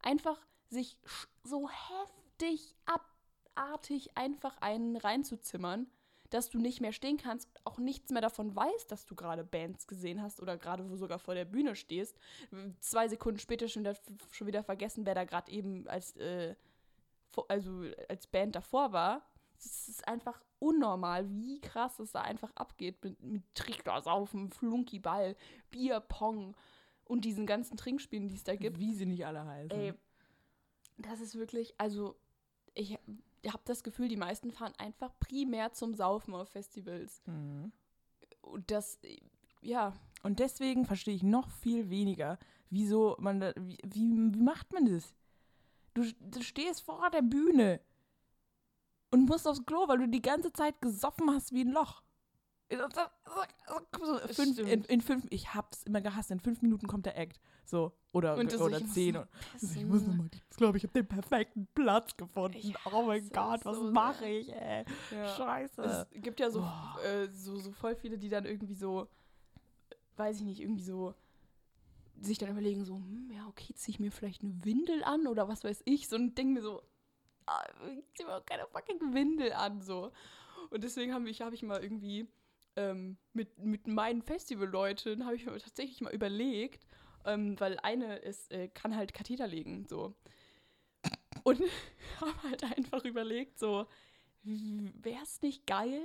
Einfach 0.00 0.38
sich 0.70 0.96
so 1.42 1.68
heftig 1.68 2.76
abartig 2.86 4.16
einfach 4.16 4.56
einen 4.58 4.96
reinzuzimmern, 4.96 5.90
dass 6.32 6.50
du 6.50 6.58
nicht 6.58 6.80
mehr 6.80 6.92
stehen 6.92 7.18
kannst 7.18 7.48
und 7.48 7.66
auch 7.66 7.78
nichts 7.78 8.10
mehr 8.10 8.22
davon 8.22 8.54
weißt, 8.56 8.90
dass 8.90 9.04
du 9.04 9.14
gerade 9.14 9.44
Bands 9.44 9.86
gesehen 9.86 10.22
hast 10.22 10.40
oder 10.40 10.56
gerade 10.56 10.88
wo 10.88 10.96
sogar 10.96 11.18
vor 11.18 11.34
der 11.34 11.44
Bühne 11.44 11.76
stehst. 11.76 12.16
Zwei 12.80 13.08
Sekunden 13.08 13.38
später 13.38 13.68
schon 13.68 13.82
wieder, 13.82 13.96
schon 14.30 14.46
wieder 14.46 14.62
vergessen, 14.62 15.04
wer 15.04 15.14
da 15.14 15.24
gerade 15.24 15.50
eben 15.52 15.86
als, 15.88 16.16
äh, 16.16 16.54
also 17.48 17.84
als 18.08 18.26
Band 18.26 18.54
davor 18.54 18.92
war. 18.92 19.22
Es 19.58 19.88
ist 19.88 20.08
einfach 20.08 20.42
unnormal, 20.58 21.28
wie 21.30 21.60
krass 21.60 21.98
es 21.98 22.12
da 22.12 22.22
einfach 22.22 22.50
abgeht 22.54 23.02
mit, 23.04 23.20
mit 23.22 23.42
Trichtersaufen, 23.54 24.50
Flunkyball, 24.50 25.36
Bierpong 25.70 26.56
und 27.04 27.24
diesen 27.24 27.46
ganzen 27.46 27.76
Trinkspielen, 27.76 28.28
die 28.28 28.36
es 28.36 28.44
da 28.44 28.56
gibt. 28.56 28.78
Wie 28.78 28.94
sie 28.94 29.06
nicht 29.06 29.26
alle 29.26 29.44
heißen. 29.44 29.78
Ey, 29.78 29.94
das 30.98 31.20
ist 31.20 31.34
wirklich, 31.34 31.74
also 31.78 32.16
ich 32.74 32.98
habe 33.50 33.62
das 33.64 33.82
Gefühl, 33.82 34.08
die 34.08 34.16
meisten 34.16 34.52
fahren 34.52 34.74
einfach 34.78 35.12
primär 35.18 35.72
zum 35.72 35.94
Saufen 35.94 36.34
auf 36.34 36.48
Festivals. 36.50 37.22
Mhm. 37.26 37.72
Und 38.40 38.70
das, 38.70 38.98
ja, 39.60 39.94
Und 40.22 40.38
deswegen 40.38 40.86
verstehe 40.86 41.14
ich 41.14 41.22
noch 41.22 41.50
viel 41.50 41.90
weniger, 41.90 42.38
wieso 42.70 43.16
man 43.18 43.40
da, 43.40 43.52
wie, 43.56 43.78
wie, 43.84 44.34
wie 44.34 44.42
macht 44.42 44.72
man 44.72 44.86
das? 44.86 45.14
Du, 45.94 46.04
du 46.20 46.42
stehst 46.42 46.82
vor 46.82 47.10
der 47.10 47.22
Bühne 47.22 47.80
und 49.10 49.26
musst 49.26 49.46
aufs 49.46 49.64
Klo, 49.66 49.88
weil 49.88 49.98
du 49.98 50.08
die 50.08 50.22
ganze 50.22 50.52
Zeit 50.52 50.80
gesoffen 50.80 51.30
hast 51.30 51.52
wie 51.52 51.64
ein 51.64 51.72
Loch. 51.72 52.02
So, 54.04 54.18
Fünf, 54.28 54.58
in, 54.58 54.84
in 54.84 55.00
fünf, 55.00 55.26
ich 55.30 55.54
hab's 55.54 55.82
immer 55.84 56.00
gehasst, 56.00 56.30
in 56.30 56.40
fünf 56.40 56.62
Minuten 56.62 56.86
kommt 56.86 57.06
der 57.06 57.16
Act. 57.16 57.40
So, 57.64 57.92
oder, 58.12 58.36
Und 58.36 58.52
oder 58.54 58.80
muss 58.80 58.92
zehn. 58.92 59.16
Und, 59.16 59.28
pissen. 59.52 59.76
ich 59.76 59.86
muss 59.86 60.02
nochmal, 60.02 60.28
ich 60.32 60.56
glaube, 60.56 60.76
ich 60.76 60.82
habe 60.84 60.92
den 60.92 61.06
perfekten 61.06 61.68
Platz 61.74 62.16
gefunden. 62.16 62.56
Ich 62.56 62.74
oh 62.92 63.02
mein 63.02 63.28
Gott, 63.30 63.64
was 63.64 63.76
so 63.76 63.90
mache 63.90 64.26
ich, 64.26 64.52
ey? 64.52 64.84
ja. 65.10 65.28
Scheiße. 65.28 65.82
Es 65.82 66.22
gibt 66.22 66.40
ja 66.40 66.50
so, 66.50 66.60
Boah. 66.60 66.98
äh, 67.04 67.28
so, 67.28 67.56
so 67.58 67.72
voll 67.72 67.94
viele, 67.94 68.18
die 68.18 68.28
dann 68.28 68.44
irgendwie 68.44 68.74
so, 68.74 69.08
weiß 70.16 70.38
ich 70.38 70.44
nicht, 70.44 70.60
irgendwie 70.60 70.84
so 70.84 71.14
sich 72.20 72.38
dann 72.38 72.50
überlegen, 72.50 72.84
so, 72.84 72.96
hm, 72.96 73.30
ja, 73.32 73.46
okay, 73.48 73.74
ziehe 73.74 73.94
ich 73.94 74.00
mir 74.00 74.12
vielleicht 74.12 74.42
eine 74.42 74.64
Windel 74.64 75.02
an 75.04 75.26
oder 75.26 75.48
was 75.48 75.64
weiß 75.64 75.82
ich, 75.84 76.08
so 76.08 76.16
ein 76.16 76.34
Ding 76.34 76.52
mir 76.52 76.62
so, 76.62 76.82
ah, 77.46 77.62
ich 77.98 78.04
zieh 78.14 78.24
mir 78.24 78.36
auch 78.36 78.46
keine 78.46 78.66
fucking 78.66 79.14
Windel 79.14 79.52
an, 79.52 79.80
so. 79.80 80.12
Und 80.70 80.84
deswegen 80.84 81.12
habe 81.14 81.28
ich, 81.28 81.40
hab 81.42 81.52
ich 81.52 81.62
mal 81.62 81.82
irgendwie 81.82 82.28
ähm, 82.76 83.18
mit, 83.32 83.58
mit 83.58 83.86
meinen 83.86 84.22
Festivalleuten, 84.22 85.24
habe 85.24 85.36
ich 85.36 85.46
mir 85.46 85.58
tatsächlich 85.58 86.00
mal 86.00 86.12
überlegt, 86.14 86.86
ähm, 87.24 87.58
weil 87.60 87.78
eine 87.80 88.16
ist, 88.16 88.50
äh, 88.52 88.68
kann 88.68 88.96
halt 88.96 89.14
Katheter 89.14 89.46
legen, 89.46 89.86
so. 89.88 90.14
Und 91.44 91.60
habe 92.20 92.42
halt 92.44 92.64
einfach 92.64 93.04
überlegt, 93.04 93.58
so, 93.58 93.86
wäre 94.42 95.22
es 95.22 95.42
nicht 95.42 95.66
geil, 95.66 96.02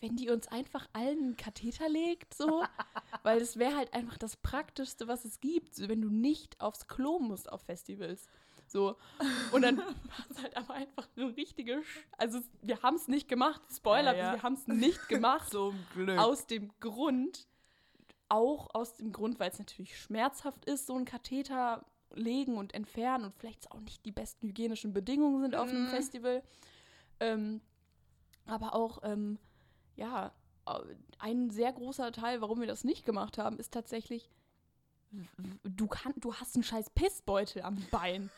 wenn 0.00 0.16
die 0.16 0.30
uns 0.30 0.48
einfach 0.48 0.88
allen 0.92 1.18
einen 1.18 1.36
Katheter 1.36 1.88
legt, 1.88 2.34
so? 2.34 2.64
Weil 3.22 3.40
das 3.40 3.58
wäre 3.58 3.76
halt 3.76 3.92
einfach 3.92 4.16
das 4.16 4.36
Praktischste, 4.36 5.08
was 5.08 5.24
es 5.24 5.40
gibt, 5.40 5.88
wenn 5.88 6.00
du 6.00 6.08
nicht 6.08 6.60
aufs 6.60 6.88
Klo 6.88 7.18
musst 7.18 7.50
auf 7.52 7.62
Festivals. 7.62 8.26
So. 8.70 8.96
Und 9.52 9.62
dann 9.62 9.78
war 9.78 9.86
es 10.30 10.40
halt 10.42 10.56
aber 10.56 10.74
einfach 10.74 11.08
eine 11.16 11.36
richtige. 11.36 11.82
Sch 11.82 11.98
also, 12.18 12.40
wir 12.62 12.80
haben 12.82 12.94
es 12.96 13.08
nicht 13.08 13.28
gemacht. 13.28 13.60
Spoiler, 13.74 14.16
Ja, 14.16 14.26
ja. 14.26 14.32
wir 14.34 14.42
haben 14.44 14.54
es 14.54 14.68
nicht 14.68 15.08
gemacht. 15.08 15.50
Zum 15.50 15.74
Glück. 15.94 16.18
Aus 16.18 16.46
dem 16.46 16.70
Grund, 16.78 17.48
auch 18.28 18.72
aus 18.72 18.94
dem 18.94 19.12
Grund, 19.12 19.40
weil 19.40 19.50
es 19.50 19.58
natürlich 19.58 19.98
schmerzhaft 19.98 20.64
ist, 20.66 20.86
so 20.86 20.94
einen 20.94 21.04
Katheter 21.04 21.84
legen 22.12 22.56
und 22.56 22.72
entfernen 22.74 23.24
und 23.24 23.34
vielleicht 23.36 23.70
auch 23.72 23.80
nicht 23.80 24.04
die 24.04 24.12
besten 24.12 24.46
hygienischen 24.48 24.92
Bedingungen 24.92 25.40
sind 25.42 25.56
auf 25.56 25.68
einem 25.68 25.86
Mhm. 25.86 25.90
Festival. 25.90 26.42
Ähm, 27.18 27.60
aber 28.46 28.74
auch, 28.74 29.00
ähm, 29.02 29.38
ja, 29.96 30.32
ein 31.18 31.50
sehr 31.50 31.72
großer 31.72 32.12
Teil, 32.12 32.40
warum 32.40 32.60
wir 32.60 32.66
das 32.68 32.84
nicht 32.84 33.04
gemacht 33.04 33.36
haben, 33.38 33.58
ist 33.58 33.72
tatsächlich, 33.72 34.30
du, 35.64 35.86
kann, 35.88 36.14
du 36.16 36.34
hast 36.34 36.54
einen 36.54 36.62
scheiß 36.62 36.90
Pissbeutel 36.90 37.62
am 37.62 37.76
Bein. 37.90 38.30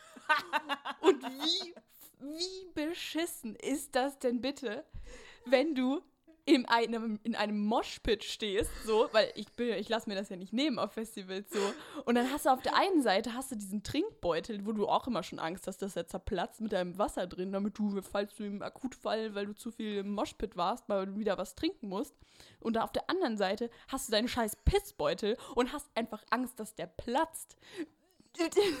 Und 1.01 1.23
wie, 1.23 1.75
wie 2.19 2.71
beschissen 2.73 3.55
ist 3.55 3.95
das 3.95 4.19
denn 4.19 4.41
bitte, 4.41 4.83
wenn 5.45 5.75
du 5.75 6.01
in 6.45 6.65
einem, 6.65 7.19
in 7.23 7.35
einem 7.35 7.65
Moshpit 7.65 8.23
stehst, 8.23 8.69
so, 8.85 9.07
weil 9.13 9.31
ich 9.35 9.53
bin, 9.53 9.77
ich 9.77 9.87
lasse 9.87 10.09
mir 10.09 10.15
das 10.15 10.27
ja 10.27 10.35
nicht 10.35 10.51
nehmen 10.51 10.77
auf 10.77 10.91
Festivals, 10.91 11.49
so. 11.49 11.59
Und 12.03 12.15
dann 12.15 12.29
hast 12.31 12.45
du 12.45 12.49
auf 12.49 12.61
der 12.61 12.75
einen 12.75 13.01
Seite 13.01 13.33
hast 13.33 13.51
du 13.51 13.55
diesen 13.55 13.81
Trinkbeutel, 13.83 14.65
wo 14.65 14.73
du 14.73 14.87
auch 14.87 15.07
immer 15.07 15.23
schon 15.23 15.39
Angst 15.39 15.67
hast, 15.67 15.81
dass 15.81 15.95
er 15.95 16.07
zerplatzt 16.07 16.59
mit 16.59 16.73
deinem 16.73 16.97
Wasser 16.97 17.27
drin, 17.27 17.53
damit 17.53 17.77
du, 17.77 18.01
falls 18.01 18.35
du 18.35 18.43
im 18.43 18.61
Akutfall, 18.61 19.35
weil 19.35 19.45
du 19.45 19.55
zu 19.55 19.71
viel 19.71 19.99
im 19.99 20.13
Moshpit 20.13 20.57
warst, 20.57 20.89
mal 20.89 21.15
wieder 21.17 21.37
was 21.37 21.55
trinken 21.55 21.87
musst. 21.87 22.15
Und 22.59 22.77
auf 22.77 22.91
der 22.91 23.09
anderen 23.09 23.37
Seite 23.37 23.69
hast 23.87 24.09
du 24.09 24.11
deinen 24.11 24.27
scheiß 24.27 24.57
Pissbeutel 24.65 25.37
und 25.55 25.71
hast 25.71 25.89
einfach 25.95 26.23
Angst, 26.29 26.59
dass 26.59 26.75
der 26.75 26.87
platzt. 26.87 27.55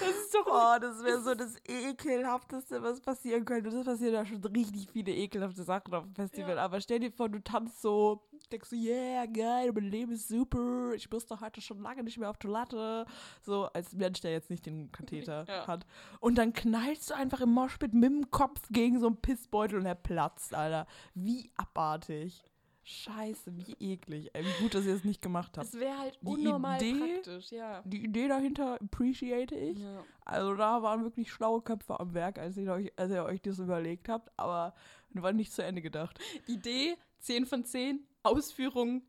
Das 0.00 0.10
ist 0.10 0.32
doch 0.32 0.46
Oh, 0.46 0.78
das 0.80 1.02
wäre 1.02 1.20
so 1.20 1.34
das 1.34 1.56
ekelhafteste, 1.66 2.82
was 2.82 3.00
passieren 3.00 3.44
könnte. 3.44 3.70
Das 3.70 3.84
passieren 3.84 4.14
ja 4.14 4.24
schon 4.24 4.42
richtig 4.44 4.88
viele 4.92 5.12
ekelhafte 5.12 5.64
Sachen 5.64 5.92
auf 5.92 6.04
dem 6.04 6.14
Festival. 6.14 6.54
Ja. 6.56 6.64
Aber 6.64 6.80
stell 6.80 7.00
dir 7.00 7.10
vor, 7.10 7.28
du 7.28 7.42
tanzt 7.42 7.82
so, 7.82 8.22
denkst 8.52 8.70
so, 8.70 8.76
yeah, 8.76 9.26
geil, 9.26 9.72
mein 9.74 9.90
Leben 9.90 10.12
ist 10.12 10.28
super. 10.28 10.92
Ich 10.94 11.10
musste 11.10 11.40
heute 11.40 11.60
schon 11.60 11.80
lange 11.80 12.04
nicht 12.04 12.16
mehr 12.16 12.30
auf 12.30 12.38
Toilette. 12.38 13.06
So 13.42 13.64
als 13.64 13.92
Mensch, 13.92 14.20
der 14.20 14.30
jetzt 14.32 14.50
nicht 14.50 14.66
den 14.66 14.92
Katheter 14.92 15.44
Ja. 15.48 15.66
hat. 15.66 15.84
Und 16.20 16.36
dann 16.38 16.52
knallst 16.52 17.10
du 17.10 17.14
einfach 17.14 17.40
im 17.40 17.50
Moshpit 17.50 17.92
mit 17.92 18.04
dem 18.10 18.30
Kopf 18.30 18.60
gegen 18.70 19.00
so 19.00 19.08
einen 19.08 19.20
Pissbeutel 19.20 19.80
und 19.80 19.86
er 19.86 19.96
platzt, 19.96 20.54
Alter. 20.54 20.86
Wie 21.14 21.50
abartig. 21.56 22.44
Scheiße, 22.88 23.52
wie 23.56 23.72
eklig. 23.94 24.30
Ey, 24.32 24.44
wie 24.44 24.62
gut, 24.62 24.74
dass 24.74 24.84
ihr 24.86 24.94
es 24.94 25.02
nicht 25.02 25.20
gemacht 25.20 25.58
habt. 25.58 25.66
Es 25.66 25.74
wäre 25.80 25.98
halt 25.98 26.16
Die 26.22 26.26
unnormal 26.26 26.80
Idee- 26.80 26.98
praktisch, 27.14 27.50
ja. 27.50 27.82
Die 27.84 28.04
Idee 28.04 28.28
dahinter 28.28 28.80
appreciate 28.80 29.54
ich. 29.56 29.78
ja. 29.78 30.04
Also 30.24 30.54
da 30.54 30.82
waren 30.82 31.02
wirklich 31.02 31.32
schlaue 31.32 31.62
Köpfe 31.62 31.98
am 31.98 32.14
Werk, 32.14 32.38
als 32.38 32.56
ihr 32.56 32.70
euch, 32.72 32.92
als 32.96 33.10
ihr 33.10 33.24
euch 33.24 33.42
das 33.42 33.58
überlegt 33.58 34.08
habt, 34.08 34.30
aber 34.38 34.72
war 35.10 35.32
nicht 35.32 35.52
zu 35.52 35.64
Ende 35.64 35.82
gedacht. 35.82 36.18
Idee 36.46 36.96
10 37.20 37.46
von 37.46 37.64
10, 37.64 38.06
Ausführung 38.22 39.02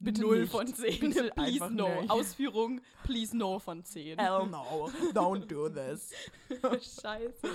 Bitte 0.00 0.22
0 0.22 0.40
nicht. 0.40 0.50
von 0.50 0.66
10. 0.66 0.98
Bitte 0.98 1.30
please 1.34 1.70
no. 1.70 2.00
nicht. 2.00 2.10
Ausführung, 2.10 2.80
please 3.04 3.36
no 3.36 3.58
von 3.60 3.84
10. 3.84 4.18
Hell 4.18 4.46
no, 4.48 4.90
don't 5.12 5.46
do 5.46 5.68
this. 5.68 6.12
Scheiße. 7.00 7.48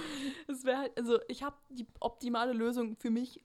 Es 0.47 0.63
wäre 0.63 0.77
halt, 0.77 0.97
also 0.97 1.19
ich 1.27 1.43
habe 1.43 1.57
die 1.69 1.85
optimale 1.99 2.53
Lösung 2.53 2.95
für 2.97 3.09
mich 3.09 3.41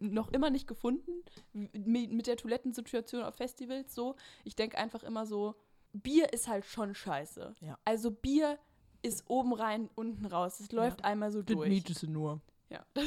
noch 0.00 0.32
immer 0.32 0.50
nicht 0.50 0.66
gefunden 0.66 1.12
mit, 1.52 2.26
der 2.26 2.36
Toilettensituation 2.36 3.22
auf 3.22 3.36
Festivals 3.36 3.94
so. 3.94 4.16
Ich 4.44 4.56
denke 4.56 4.78
einfach 4.78 5.02
immer 5.02 5.26
so, 5.26 5.54
Bier 5.92 6.32
ist 6.32 6.48
halt 6.48 6.64
schon 6.64 6.94
scheiße. 6.94 7.54
Ja. 7.60 7.78
Also 7.84 8.10
Bier 8.10 8.58
ist 9.02 9.24
oben 9.28 9.52
rein, 9.52 9.88
unten 9.94 10.26
raus. 10.26 10.60
Es 10.60 10.72
läuft 10.72 11.04
einmal 11.04 11.30
so 11.30 11.42
Das 11.42 11.54
durch. 11.54 11.68
mietest 11.68 12.02
du 12.02 12.10
nur. 12.10 12.40
Ja. 12.70 12.84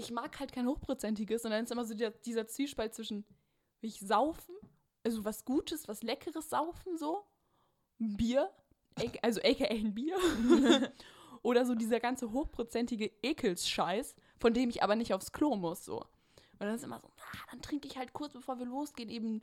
Ich 0.00 0.12
mag 0.12 0.38
halt 0.38 0.52
kein 0.52 0.68
hochprozentiges, 0.68 1.42
sondern 1.42 1.64
es 1.64 1.70
ist 1.70 1.72
immer 1.72 1.84
so 1.84 1.92
der, 1.92 2.12
dieser 2.12 2.46
Zwiespalt 2.46 2.94
zwischen 2.94 3.24
will 3.80 3.90
ich 3.90 3.98
saufen, 3.98 4.54
also 5.02 5.24
was 5.24 5.44
Gutes, 5.44 5.88
was 5.88 6.04
Leckeres 6.04 6.50
saufen, 6.50 6.96
so, 6.96 7.24
Bier, 7.98 8.48
also 9.22 9.40
aka 9.40 9.64
ein 9.64 9.94
Bier, 9.94 10.16
oder 11.42 11.66
so 11.66 11.74
dieser 11.74 11.98
ganze 11.98 12.30
hochprozentige 12.30 13.10
Ekelsscheiß, 13.22 14.14
von 14.38 14.54
dem 14.54 14.70
ich 14.70 14.82
aber 14.82 14.96
nicht 14.96 15.14
aufs 15.14 15.32
Klo 15.32 15.56
muss, 15.56 15.84
so. 15.84 15.98
Und 16.00 16.66
dann 16.66 16.74
ist 16.74 16.84
immer 16.84 17.00
so, 17.00 17.08
ah, 17.08 17.38
dann 17.50 17.62
trinke 17.62 17.86
ich 17.86 17.96
halt 17.98 18.12
kurz 18.12 18.32
bevor 18.32 18.58
wir 18.58 18.66
losgehen 18.66 19.10
eben 19.10 19.42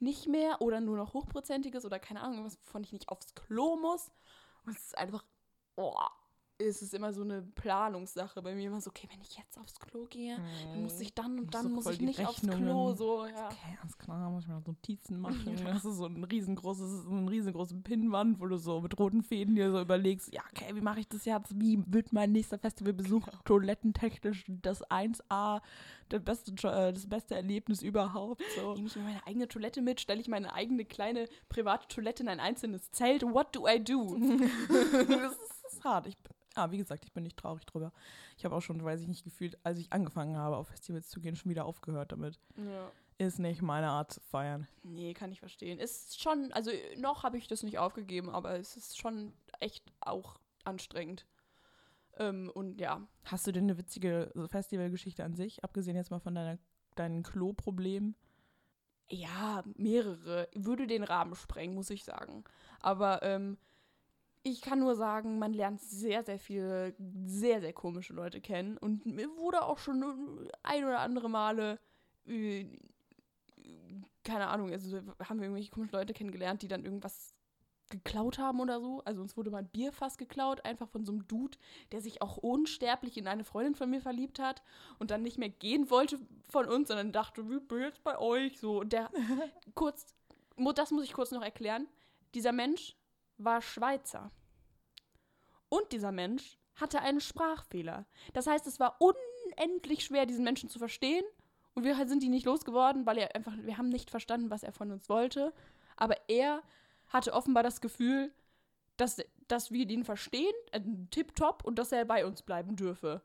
nicht 0.00 0.26
mehr 0.28 0.60
oder 0.60 0.80
nur 0.80 0.96
noch 0.96 1.14
hochprozentiges 1.14 1.84
oder 1.84 1.98
keine 1.98 2.22
Ahnung, 2.22 2.44
was, 2.44 2.58
wovon 2.64 2.84
ich 2.84 2.92
nicht 2.92 3.08
aufs 3.08 3.34
Klo 3.34 3.76
muss. 3.76 4.10
Und 4.64 4.76
es 4.76 4.84
ist 4.86 4.98
einfach, 4.98 5.24
oh, 5.76 5.96
es 6.60 6.82
ist 6.82 6.92
immer 6.92 7.12
so 7.12 7.22
eine 7.22 7.42
Planungssache 7.42 8.42
bei 8.42 8.54
mir. 8.54 8.66
Immer 8.66 8.80
so, 8.80 8.90
okay, 8.90 9.08
wenn 9.12 9.20
ich 9.20 9.36
jetzt 9.36 9.56
aufs 9.58 9.78
Klo 9.78 10.06
gehe, 10.10 10.36
dann 10.72 10.82
muss 10.82 10.98
ich 11.00 11.14
dann 11.14 11.38
und 11.38 11.54
dann 11.54 11.72
muss 11.72 11.86
ich 11.86 12.00
nicht 12.00 12.24
aufs 12.26 12.40
Klo. 12.40 12.50
Rechnungen. 12.52 12.96
So, 12.96 13.26
ja. 13.26 13.46
Okay, 13.46 13.78
alles 13.80 13.96
klar, 13.96 14.28
muss 14.30 14.42
ich 14.42 14.48
mal 14.48 14.60
Notizen 14.66 15.20
machen. 15.20 15.56
Das 15.64 15.84
ist 15.84 15.96
so 15.98 16.06
ein 16.06 16.24
riesengroßes, 16.24 17.04
so 17.04 17.10
ein 17.10 17.28
riesengroße 17.28 17.76
Pinnwand, 17.76 18.40
wo 18.40 18.46
du 18.46 18.56
so 18.56 18.80
mit 18.80 18.98
roten 18.98 19.22
Fäden 19.22 19.54
dir 19.54 19.70
so 19.70 19.80
überlegst, 19.80 20.32
ja, 20.34 20.42
okay, 20.52 20.74
wie 20.74 20.80
mache 20.80 21.00
ich 21.00 21.08
das 21.08 21.24
jetzt? 21.24 21.58
Wie 21.60 21.82
wird 21.86 22.12
mein 22.12 22.32
nächster 22.32 22.58
Festivalbesuch 22.58 23.26
Genau. 23.26 23.42
toilettentechnisch 23.44 24.44
das 24.48 24.82
1A, 24.90 25.60
das 26.08 26.22
beste, 26.24 26.52
äh, 26.68 26.92
das 26.92 27.06
beste 27.08 27.36
Erlebnis 27.36 27.82
überhaupt? 27.82 28.42
So. 28.56 28.74
Nehme 28.74 28.88
ich 28.88 28.96
mir 28.96 29.02
meine 29.02 29.26
eigene 29.26 29.46
Toilette 29.48 29.80
mit, 29.80 30.00
stelle 30.00 30.20
ich 30.20 30.28
meine 30.28 30.52
eigene 30.52 30.84
kleine 30.84 31.28
private 31.48 31.86
Toilette 31.88 32.24
in 32.24 32.28
ein 32.28 32.40
einzelnes 32.40 32.90
Zelt. 32.90 33.22
What 33.22 33.54
do 33.54 33.68
I 33.68 33.78
do? 33.82 34.16
das 35.08 35.36
ist 35.72 35.84
hart. 35.84 36.06
Ich, 36.08 36.16
bin- 36.18 36.32
ja, 36.56 36.70
wie 36.70 36.78
gesagt, 36.78 37.04
ich 37.04 37.12
bin 37.12 37.22
nicht 37.24 37.36
traurig 37.36 37.64
drüber. 37.66 37.92
Ich 38.36 38.44
habe 38.44 38.54
auch 38.56 38.60
schon, 38.62 38.82
weiß 38.82 39.00
ich 39.02 39.08
nicht, 39.08 39.24
gefühlt, 39.24 39.58
als 39.64 39.78
ich 39.78 39.92
angefangen 39.92 40.36
habe, 40.36 40.56
auf 40.56 40.68
Festivals 40.68 41.08
zu 41.08 41.20
gehen, 41.20 41.36
schon 41.36 41.50
wieder 41.50 41.64
aufgehört 41.64 42.12
damit. 42.12 42.38
ja. 42.56 42.90
Ist 43.20 43.40
nicht 43.40 43.62
meine 43.62 43.88
Art 43.88 44.12
zu 44.12 44.20
feiern. 44.20 44.68
Nee, 44.84 45.12
kann 45.12 45.32
ich 45.32 45.40
verstehen. 45.40 45.80
Ist 45.80 46.22
schon, 46.22 46.52
also 46.52 46.70
noch 46.98 47.24
habe 47.24 47.36
ich 47.36 47.48
das 47.48 47.64
nicht 47.64 47.76
aufgegeben, 47.76 48.30
aber 48.30 48.52
es 48.56 48.76
ist 48.76 48.96
schon 48.96 49.32
echt 49.58 49.84
auch 49.98 50.38
anstrengend. 50.62 51.26
Ähm, 52.16 52.48
und 52.54 52.80
ja, 52.80 53.00
Hast 53.24 53.44
du 53.48 53.50
denn 53.50 53.64
eine 53.64 53.76
witzige 53.76 54.32
Festivalgeschichte 54.48 55.24
an 55.24 55.34
sich, 55.34 55.64
abgesehen 55.64 55.96
jetzt 55.96 56.12
mal 56.12 56.20
von 56.20 56.36
deiner, 56.36 56.58
deinen 56.94 57.24
Klo-Problemen? 57.24 58.14
Ja, 59.10 59.64
mehrere. 59.74 60.48
Würde 60.54 60.86
den 60.86 61.02
Rahmen 61.02 61.34
sprengen, 61.34 61.74
muss 61.74 61.90
ich 61.90 62.04
sagen. 62.04 62.44
Aber 62.78 63.24
ähm, 63.24 63.58
ich 64.42 64.60
kann 64.62 64.78
nur 64.78 64.94
sagen, 64.94 65.38
man 65.38 65.52
lernt 65.52 65.80
sehr, 65.80 66.24
sehr 66.24 66.38
viele, 66.38 66.94
sehr, 67.26 67.60
sehr 67.60 67.72
komische 67.72 68.12
Leute 68.12 68.40
kennen. 68.40 68.78
Und 68.78 69.04
mir 69.06 69.28
wurde 69.36 69.62
auch 69.62 69.78
schon 69.78 70.50
ein 70.62 70.84
oder 70.84 71.00
andere 71.00 71.28
Male 71.28 71.78
äh, 72.26 72.66
keine 74.28 74.48
Ahnung, 74.48 74.70
also 74.70 74.98
haben 75.24 75.38
wir 75.38 75.46
irgendwelche 75.46 75.70
komischen 75.70 75.96
Leute 75.96 76.12
kennengelernt, 76.12 76.60
die 76.60 76.68
dann 76.68 76.84
irgendwas 76.84 77.34
geklaut 77.88 78.38
haben 78.38 78.60
oder 78.60 78.78
so. 78.78 79.02
Also 79.06 79.22
uns 79.22 79.38
wurde 79.38 79.50
mal 79.50 79.58
ein 79.58 79.68
Bierfass 79.68 80.18
geklaut, 80.18 80.64
einfach 80.66 80.88
von 80.88 81.06
so 81.06 81.12
einem 81.12 81.26
Dude, 81.26 81.56
der 81.92 82.02
sich 82.02 82.20
auch 82.20 82.36
unsterblich 82.36 83.16
in 83.16 83.26
eine 83.26 83.44
Freundin 83.44 83.74
von 83.74 83.88
mir 83.88 84.02
verliebt 84.02 84.38
hat 84.38 84.62
und 84.98 85.10
dann 85.10 85.22
nicht 85.22 85.38
mehr 85.38 85.48
gehen 85.48 85.88
wollte 85.88 86.18
von 86.50 86.66
uns, 86.66 86.88
sondern 86.88 87.12
dachte, 87.12 87.48
wir 87.48 87.60
bin 87.60 87.80
jetzt 87.80 88.04
bei 88.04 88.18
euch. 88.18 88.60
So, 88.60 88.80
und 88.80 88.92
der 88.92 89.10
kurz, 89.74 90.14
das 90.74 90.90
muss 90.90 91.04
ich 91.04 91.14
kurz 91.14 91.30
noch 91.30 91.42
erklären. 91.42 91.88
Dieser 92.34 92.52
Mensch 92.52 92.94
war 93.38 93.62
Schweizer. 93.62 94.30
Und 95.68 95.92
dieser 95.92 96.12
Mensch 96.12 96.58
hatte 96.74 97.00
einen 97.00 97.20
Sprachfehler. 97.20 98.06
Das 98.32 98.46
heißt, 98.46 98.66
es 98.66 98.78
war 98.80 98.96
unendlich 99.00 100.04
schwer, 100.04 100.26
diesen 100.26 100.44
Menschen 100.44 100.68
zu 100.68 100.78
verstehen. 100.78 101.24
Und 101.74 101.84
wir 101.84 101.94
sind 102.08 102.22
die 102.22 102.28
nicht 102.28 102.46
losgeworden, 102.46 103.06
weil 103.06 103.18
er 103.18 103.34
einfach, 103.34 103.52
wir 103.56 103.78
haben 103.78 103.88
nicht 103.88 104.10
verstanden, 104.10 104.50
was 104.50 104.62
er 104.62 104.72
von 104.72 104.90
uns 104.90 105.08
wollte. 105.08 105.52
Aber 105.96 106.16
er 106.28 106.62
hatte 107.08 107.32
offenbar 107.32 107.62
das 107.62 107.80
Gefühl, 107.80 108.32
dass, 108.96 109.18
dass 109.46 109.70
wir 109.70 109.88
ihn 109.88 110.04
verstehen, 110.04 110.54
äh, 110.72 110.80
tipptopp, 111.10 111.64
und 111.64 111.78
dass 111.78 111.92
er 111.92 112.04
bei 112.04 112.26
uns 112.26 112.42
bleiben 112.42 112.76
dürfe. 112.76 113.22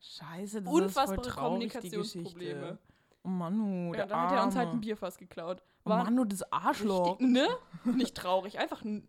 Scheiße, 0.00 0.62
das 0.62 0.72
Unfassbare 0.72 1.20
ist 1.20 1.24
voll 1.24 1.32
traurig, 1.32 1.72
die 1.72 1.78
Kommunikationsprobleme. 1.78 2.60
Geschichte. 2.60 2.78
Oh 3.22 3.28
Manu, 3.28 3.94
Ja, 3.94 4.06
dann 4.06 4.20
hat 4.20 4.32
er 4.32 4.44
uns 4.44 4.56
halt 4.56 4.70
ein 4.70 4.80
Bierfass 4.80 5.18
geklaut. 5.18 5.62
Oh 5.84 5.90
War 5.90 6.04
Manu, 6.04 6.24
das 6.24 6.42
Arschloch. 6.52 7.12
richtig, 7.20 7.28
ne? 7.28 7.48
Nicht 7.84 8.14
traurig, 8.14 8.58
einfach 8.58 8.82
ein 8.84 9.08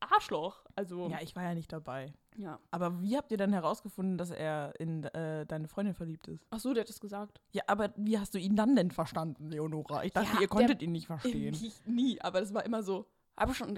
Arschloch. 0.00 0.64
Also, 0.74 1.08
Ja, 1.08 1.18
ich 1.22 1.34
war 1.34 1.42
ja 1.44 1.54
nicht 1.54 1.72
dabei. 1.72 2.12
ja. 2.36 2.58
Aber 2.70 3.00
wie 3.02 3.16
habt 3.16 3.30
ihr 3.32 3.38
dann 3.38 3.52
herausgefunden, 3.52 4.18
dass 4.18 4.30
er 4.30 4.78
in 4.78 5.04
äh, 5.04 5.46
deine 5.46 5.68
Freundin 5.68 5.94
verliebt 5.94 6.28
ist? 6.28 6.46
Ach 6.50 6.58
so, 6.58 6.74
der 6.74 6.82
hat 6.82 6.90
es 6.90 7.00
gesagt. 7.00 7.40
Ja, 7.52 7.62
aber 7.66 7.92
wie 7.96 8.18
hast 8.18 8.34
du 8.34 8.38
ihn 8.38 8.56
dann 8.56 8.76
denn 8.76 8.90
verstanden, 8.90 9.48
Leonora? 9.50 10.04
Ich 10.04 10.12
dachte, 10.12 10.34
Ja, 10.34 10.40
ihr 10.42 10.48
konntet 10.48 10.80
der- 10.80 10.86
ihn 10.88 10.92
nicht 10.92 11.06
verstehen. 11.06 11.54
Ich 11.62 11.80
nie, 11.86 12.20
aber 12.20 12.40
das 12.40 12.52
war 12.52 12.64
immer 12.66 12.82
so. 12.82 13.06
Habe 13.38 13.54
schon 13.54 13.74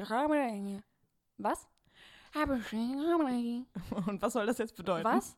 Was? 1.36 1.68
Habe 2.34 2.60
schon 2.62 3.66
Und 4.06 4.20
was 4.20 4.32
soll 4.32 4.46
das 4.46 4.58
jetzt 4.58 4.76
bedeuten? 4.76 5.04
Was? 5.04 5.36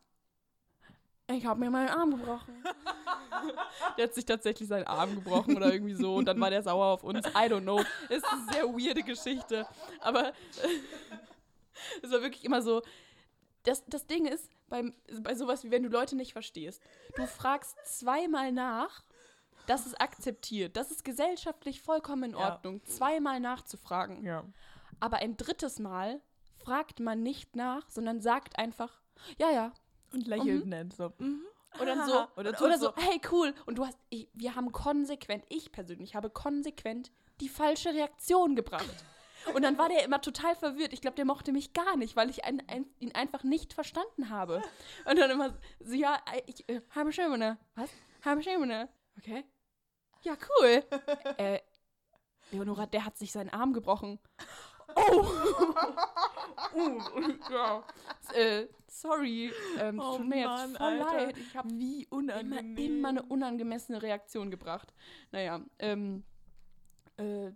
Ich 1.32 1.46
habe 1.46 1.60
mir 1.60 1.70
meinen 1.70 1.88
Arm 1.88 2.10
gebrochen. 2.10 2.62
der 3.96 4.04
hat 4.04 4.14
sich 4.14 4.24
tatsächlich 4.24 4.68
seinen 4.68 4.86
Arm 4.86 5.14
gebrochen 5.14 5.56
oder 5.56 5.72
irgendwie 5.72 5.94
so 5.94 6.14
und 6.14 6.26
dann 6.26 6.40
war 6.40 6.50
der 6.50 6.62
sauer 6.62 6.86
auf 6.86 7.04
uns. 7.04 7.26
I 7.28 7.48
don't 7.48 7.62
know. 7.62 7.80
Es 8.08 8.18
ist 8.18 8.32
eine 8.32 8.52
sehr 8.52 8.64
weirde 8.64 9.02
Geschichte. 9.02 9.66
Aber 10.00 10.32
es 12.02 12.10
war 12.10 12.22
wirklich 12.22 12.44
immer 12.44 12.62
so. 12.62 12.82
Das, 13.64 13.84
das 13.86 14.06
Ding 14.06 14.26
ist, 14.26 14.48
beim, 14.68 14.94
bei 15.20 15.34
sowas 15.34 15.64
wie 15.64 15.70
wenn 15.70 15.82
du 15.82 15.90
Leute 15.90 16.16
nicht 16.16 16.32
verstehst, 16.32 16.82
du 17.14 17.26
fragst 17.26 17.76
zweimal 17.84 18.52
nach, 18.52 19.04
das 19.66 19.86
ist 19.86 20.00
akzeptiert. 20.00 20.76
Das 20.76 20.90
ist 20.90 21.04
gesellschaftlich 21.04 21.82
vollkommen 21.82 22.24
in 22.24 22.30
Ja. 22.32 22.52
Ordnung, 22.52 22.82
zweimal 22.86 23.38
nachzufragen. 23.38 24.24
Ja. 24.24 24.44
Aber 24.98 25.18
ein 25.18 25.36
drittes 25.36 25.78
Mal 25.78 26.20
fragt 26.58 27.00
man 27.00 27.22
nicht 27.22 27.54
nach, 27.54 27.88
sondern 27.90 28.20
sagt 28.20 28.58
einfach, 28.58 29.00
ja, 29.38 29.50
ja. 29.50 29.72
Und 30.12 30.26
lächelt 30.26 30.66
nett 30.66 30.92
so. 30.92 31.12
Mhm. 31.18 31.42
Oder 31.80 32.06
so, 32.06 32.26
Oder 32.36 32.50
oder, 32.60 32.78
so. 32.78 32.86
so, 32.86 32.92
hey, 32.96 33.20
cool. 33.30 33.54
Und 33.66 33.78
du 33.78 33.86
hast, 33.86 33.98
ich, 34.08 34.28
wir 34.32 34.54
haben 34.54 34.72
konsequent, 34.72 35.44
ich 35.48 35.72
persönlich 35.72 36.14
habe 36.14 36.30
konsequent 36.30 37.10
die 37.40 37.48
falsche 37.48 37.94
Reaktion 37.94 38.56
gebracht. 38.56 39.04
Und 39.54 39.62
dann 39.62 39.78
war 39.78 39.88
der 39.88 40.04
immer 40.04 40.20
total 40.20 40.54
verwirrt. 40.54 40.92
Ich 40.92 41.00
glaube, 41.00 41.16
der 41.16 41.24
mochte 41.24 41.50
mich 41.52 41.72
gar 41.72 41.96
nicht, 41.96 42.14
weil 42.14 42.28
ich 42.28 42.44
ein, 42.44 42.62
ein, 42.68 42.84
ihn 42.98 43.14
einfach 43.14 43.42
nicht 43.42 43.72
verstanden 43.72 44.28
habe. 44.28 44.62
Und 45.06 45.18
dann 45.18 45.30
immer 45.30 45.58
so, 45.80 45.94
ja, 45.94 46.18
ich 46.46 46.68
äh, 46.68 46.82
habe 46.90 47.10
schon 47.10 47.38
ne? 47.38 47.56
Was? 47.74 47.90
Habe 48.22 48.42
schon 48.42 48.68
ne? 48.68 48.90
Okay. 49.16 49.44
Ja, 50.22 50.36
cool. 50.60 50.84
äh, 51.38 51.60
Leonora, 52.50 52.86
der 52.86 53.04
hat 53.06 53.16
sich 53.16 53.32
seinen 53.32 53.50
Arm 53.50 53.72
gebrochen. 53.72 54.18
Oh! 54.96 55.26
uh, 56.74 57.00
ja. 57.52 57.84
äh, 58.34 58.66
sorry. 58.86 59.52
Ähm, 59.78 60.00
Oh 60.00 60.16
tut 60.18 60.28
mir 60.28 60.46
Mann, 60.46 60.68
jetzt 60.70 60.78
voll 60.78 60.86
Alter. 61.02 61.26
leid. 61.26 61.38
Ich 61.38 61.56
habe 61.56 61.70
Wie 61.70 62.02
immer, 62.04 62.16
unangenehm. 62.18 62.76
immer 62.98 63.08
eine 63.08 63.22
unangemessene 63.22 64.02
Reaktion 64.02 64.50
gebracht. 64.50 64.92
Naja, 65.32 65.60
ähm, 65.78 66.24
äh, 67.16 67.50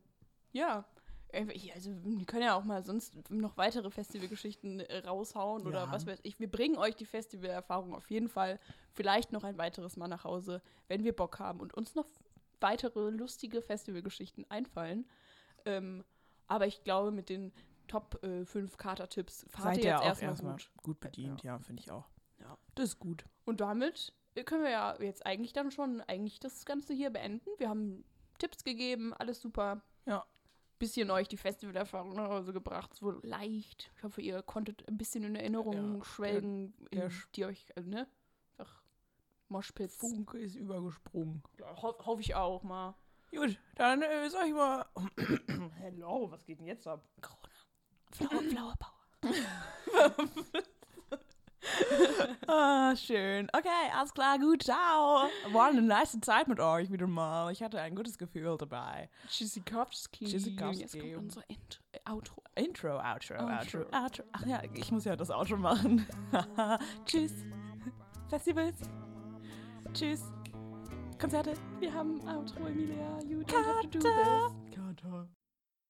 ja. 0.52 0.84
Äh, 1.28 1.46
Also, 1.74 1.90
wir 2.04 2.26
können 2.26 2.42
ja 2.44 2.54
auch 2.54 2.64
mal 2.64 2.84
sonst 2.84 3.16
noch 3.30 3.56
weitere 3.56 3.90
Festivalgeschichten 3.90 4.80
äh, 4.80 4.98
raushauen 5.06 5.66
oder 5.66 5.84
Ja. 5.86 5.92
was 5.92 6.06
weiß 6.06 6.20
ich. 6.22 6.38
Wir 6.38 6.50
bringen 6.50 6.76
euch 6.78 6.94
die 6.96 7.06
Festivalerfahrung 7.06 7.94
auf 7.94 8.08
jeden 8.10 8.28
Fall 8.28 8.60
vielleicht 8.92 9.32
noch 9.32 9.42
ein 9.44 9.58
weiteres 9.58 9.96
Mal 9.96 10.08
nach 10.08 10.24
Hause, 10.24 10.62
wenn 10.88 11.02
wir 11.02 11.14
Bock 11.14 11.38
haben 11.40 11.60
und 11.60 11.74
uns 11.74 11.94
noch 11.96 12.06
weitere 12.60 13.10
lustige 13.10 13.60
Festivalgeschichten 13.62 14.48
einfallen. 14.48 15.08
Ähm, 15.66 16.04
aber 16.48 16.66
ich 16.66 16.82
glaube, 16.84 17.10
mit 17.10 17.28
den 17.28 17.52
Top 17.86 18.18
5 18.22 18.76
Kater-Tipps 18.76 19.46
fahrt 19.50 19.76
ihr 19.78 19.84
jetzt 19.84 20.00
auch 20.00 20.04
erstmal 20.04 20.30
erstmal 20.30 20.52
gut. 20.54 20.70
gut 20.82 21.00
bedient, 21.00 21.42
ja, 21.42 21.58
finde 21.58 21.82
ich 21.82 21.90
auch. 21.90 22.08
Ja. 22.40 22.56
Das 22.74 22.90
ist 22.90 22.98
gut. 22.98 23.24
Und 23.44 23.60
damit 23.60 24.12
äh, 24.34 24.42
können 24.44 24.62
wir 24.62 24.70
ja 24.70 24.96
jetzt 25.00 25.24
eigentlich 25.26 25.52
dann 25.52 25.70
schon 25.70 26.00
eigentlich 26.02 26.40
das 26.40 26.64
Ganze 26.64 26.94
hier 26.94 27.10
beenden. 27.10 27.48
Wir 27.58 27.68
haben 27.68 28.04
Tipps 28.38 28.64
gegeben, 28.64 29.12
alles 29.14 29.40
super. 29.40 29.82
Ja. 30.06 30.24
Bisschen 30.78 31.10
euch 31.10 31.28
die 31.28 31.36
Festivalerfahrung 31.36 32.14
nach 32.14 32.28
Hause 32.30 32.52
gebracht. 32.52 33.00
Wurde 33.00 33.24
leicht. 33.26 33.92
Ich 33.96 34.02
hoffe, 34.02 34.20
ihr 34.22 34.42
konntet 34.42 34.86
ein 34.88 34.98
bisschen 34.98 35.22
in 35.22 35.36
Erinnerungen 35.36 35.98
Ja, 35.98 36.04
schwelgen, 36.04 36.74
der 36.92 37.04
in 37.04 37.10
Sch- 37.10 37.26
die 37.36 37.44
euch, 37.44 37.66
äh, 37.76 37.82
ne? 37.82 38.08
Einfach 38.58 38.82
Moshpits. 39.48 39.96
Funke 39.96 40.38
ist 40.38 40.56
übergesprungen. 40.56 41.42
Ja, 41.60 41.80
ho 41.80 41.94
hoffe 42.04 42.22
ich 42.22 42.34
auch 42.34 42.62
mal. 42.64 42.94
Gut, 43.34 43.58
dann 43.74 44.02
äh, 44.02 44.28
sag 44.30 44.46
ich 44.46 44.52
mal. 44.52 44.84
Hello, 45.80 46.30
was 46.30 46.44
geht 46.44 46.60
denn 46.60 46.66
jetzt 46.66 46.86
ab? 46.86 47.04
Flower, 48.12 48.42
Flower 48.42 48.74
Power. 48.78 48.94
Ah, 52.46 52.94
schön. 52.94 53.48
Okay, 53.56 53.90
alles 53.92 54.12
klar, 54.12 54.38
gut, 54.38 54.64
ciao. 54.64 55.28
War 55.50 55.68
eine 55.68 55.80
nice 55.80 56.18
Zeit 56.20 56.46
mit 56.46 56.60
euch 56.60 56.92
wieder 56.92 57.06
mal. 57.06 57.50
Ich 57.52 57.62
hatte 57.62 57.80
ein 57.80 57.96
gutes 57.96 58.18
Gefühl 58.18 58.56
dabei. 58.58 59.08
Tschüssikowski. 59.28 60.26
Tschüssikowski. 60.26 60.82
Jetzt 60.82 61.00
kommt 61.00 61.16
unser 61.16 61.42
Int 61.48 61.80
äh, 61.92 62.10
Outro. 62.10 62.42
Intro, 62.54 62.98
Outro, 62.98 63.34
Outro, 63.36 63.78
Outro. 63.80 63.96
Outro. 63.96 64.24
Ach 64.32 64.46
ja, 64.46 64.62
ich 64.74 64.92
muss 64.92 65.04
ja 65.04 65.16
das 65.16 65.30
Outro 65.30 65.56
machen. 65.56 66.06
Tschüss. 67.06 67.32
Festivals. 68.28 68.76
Tschüss. 69.94 70.22
Konzerte. 71.24 71.54
Wir 71.80 71.90
haben 71.90 72.20
Outro, 72.28 72.66
Emilia. 72.66 73.18
You 73.26 73.42
don't 73.44 73.64
have 73.64 73.80
to 73.80 73.88
do 73.88 73.98
this. 73.98 74.76
Kata. 74.76 75.26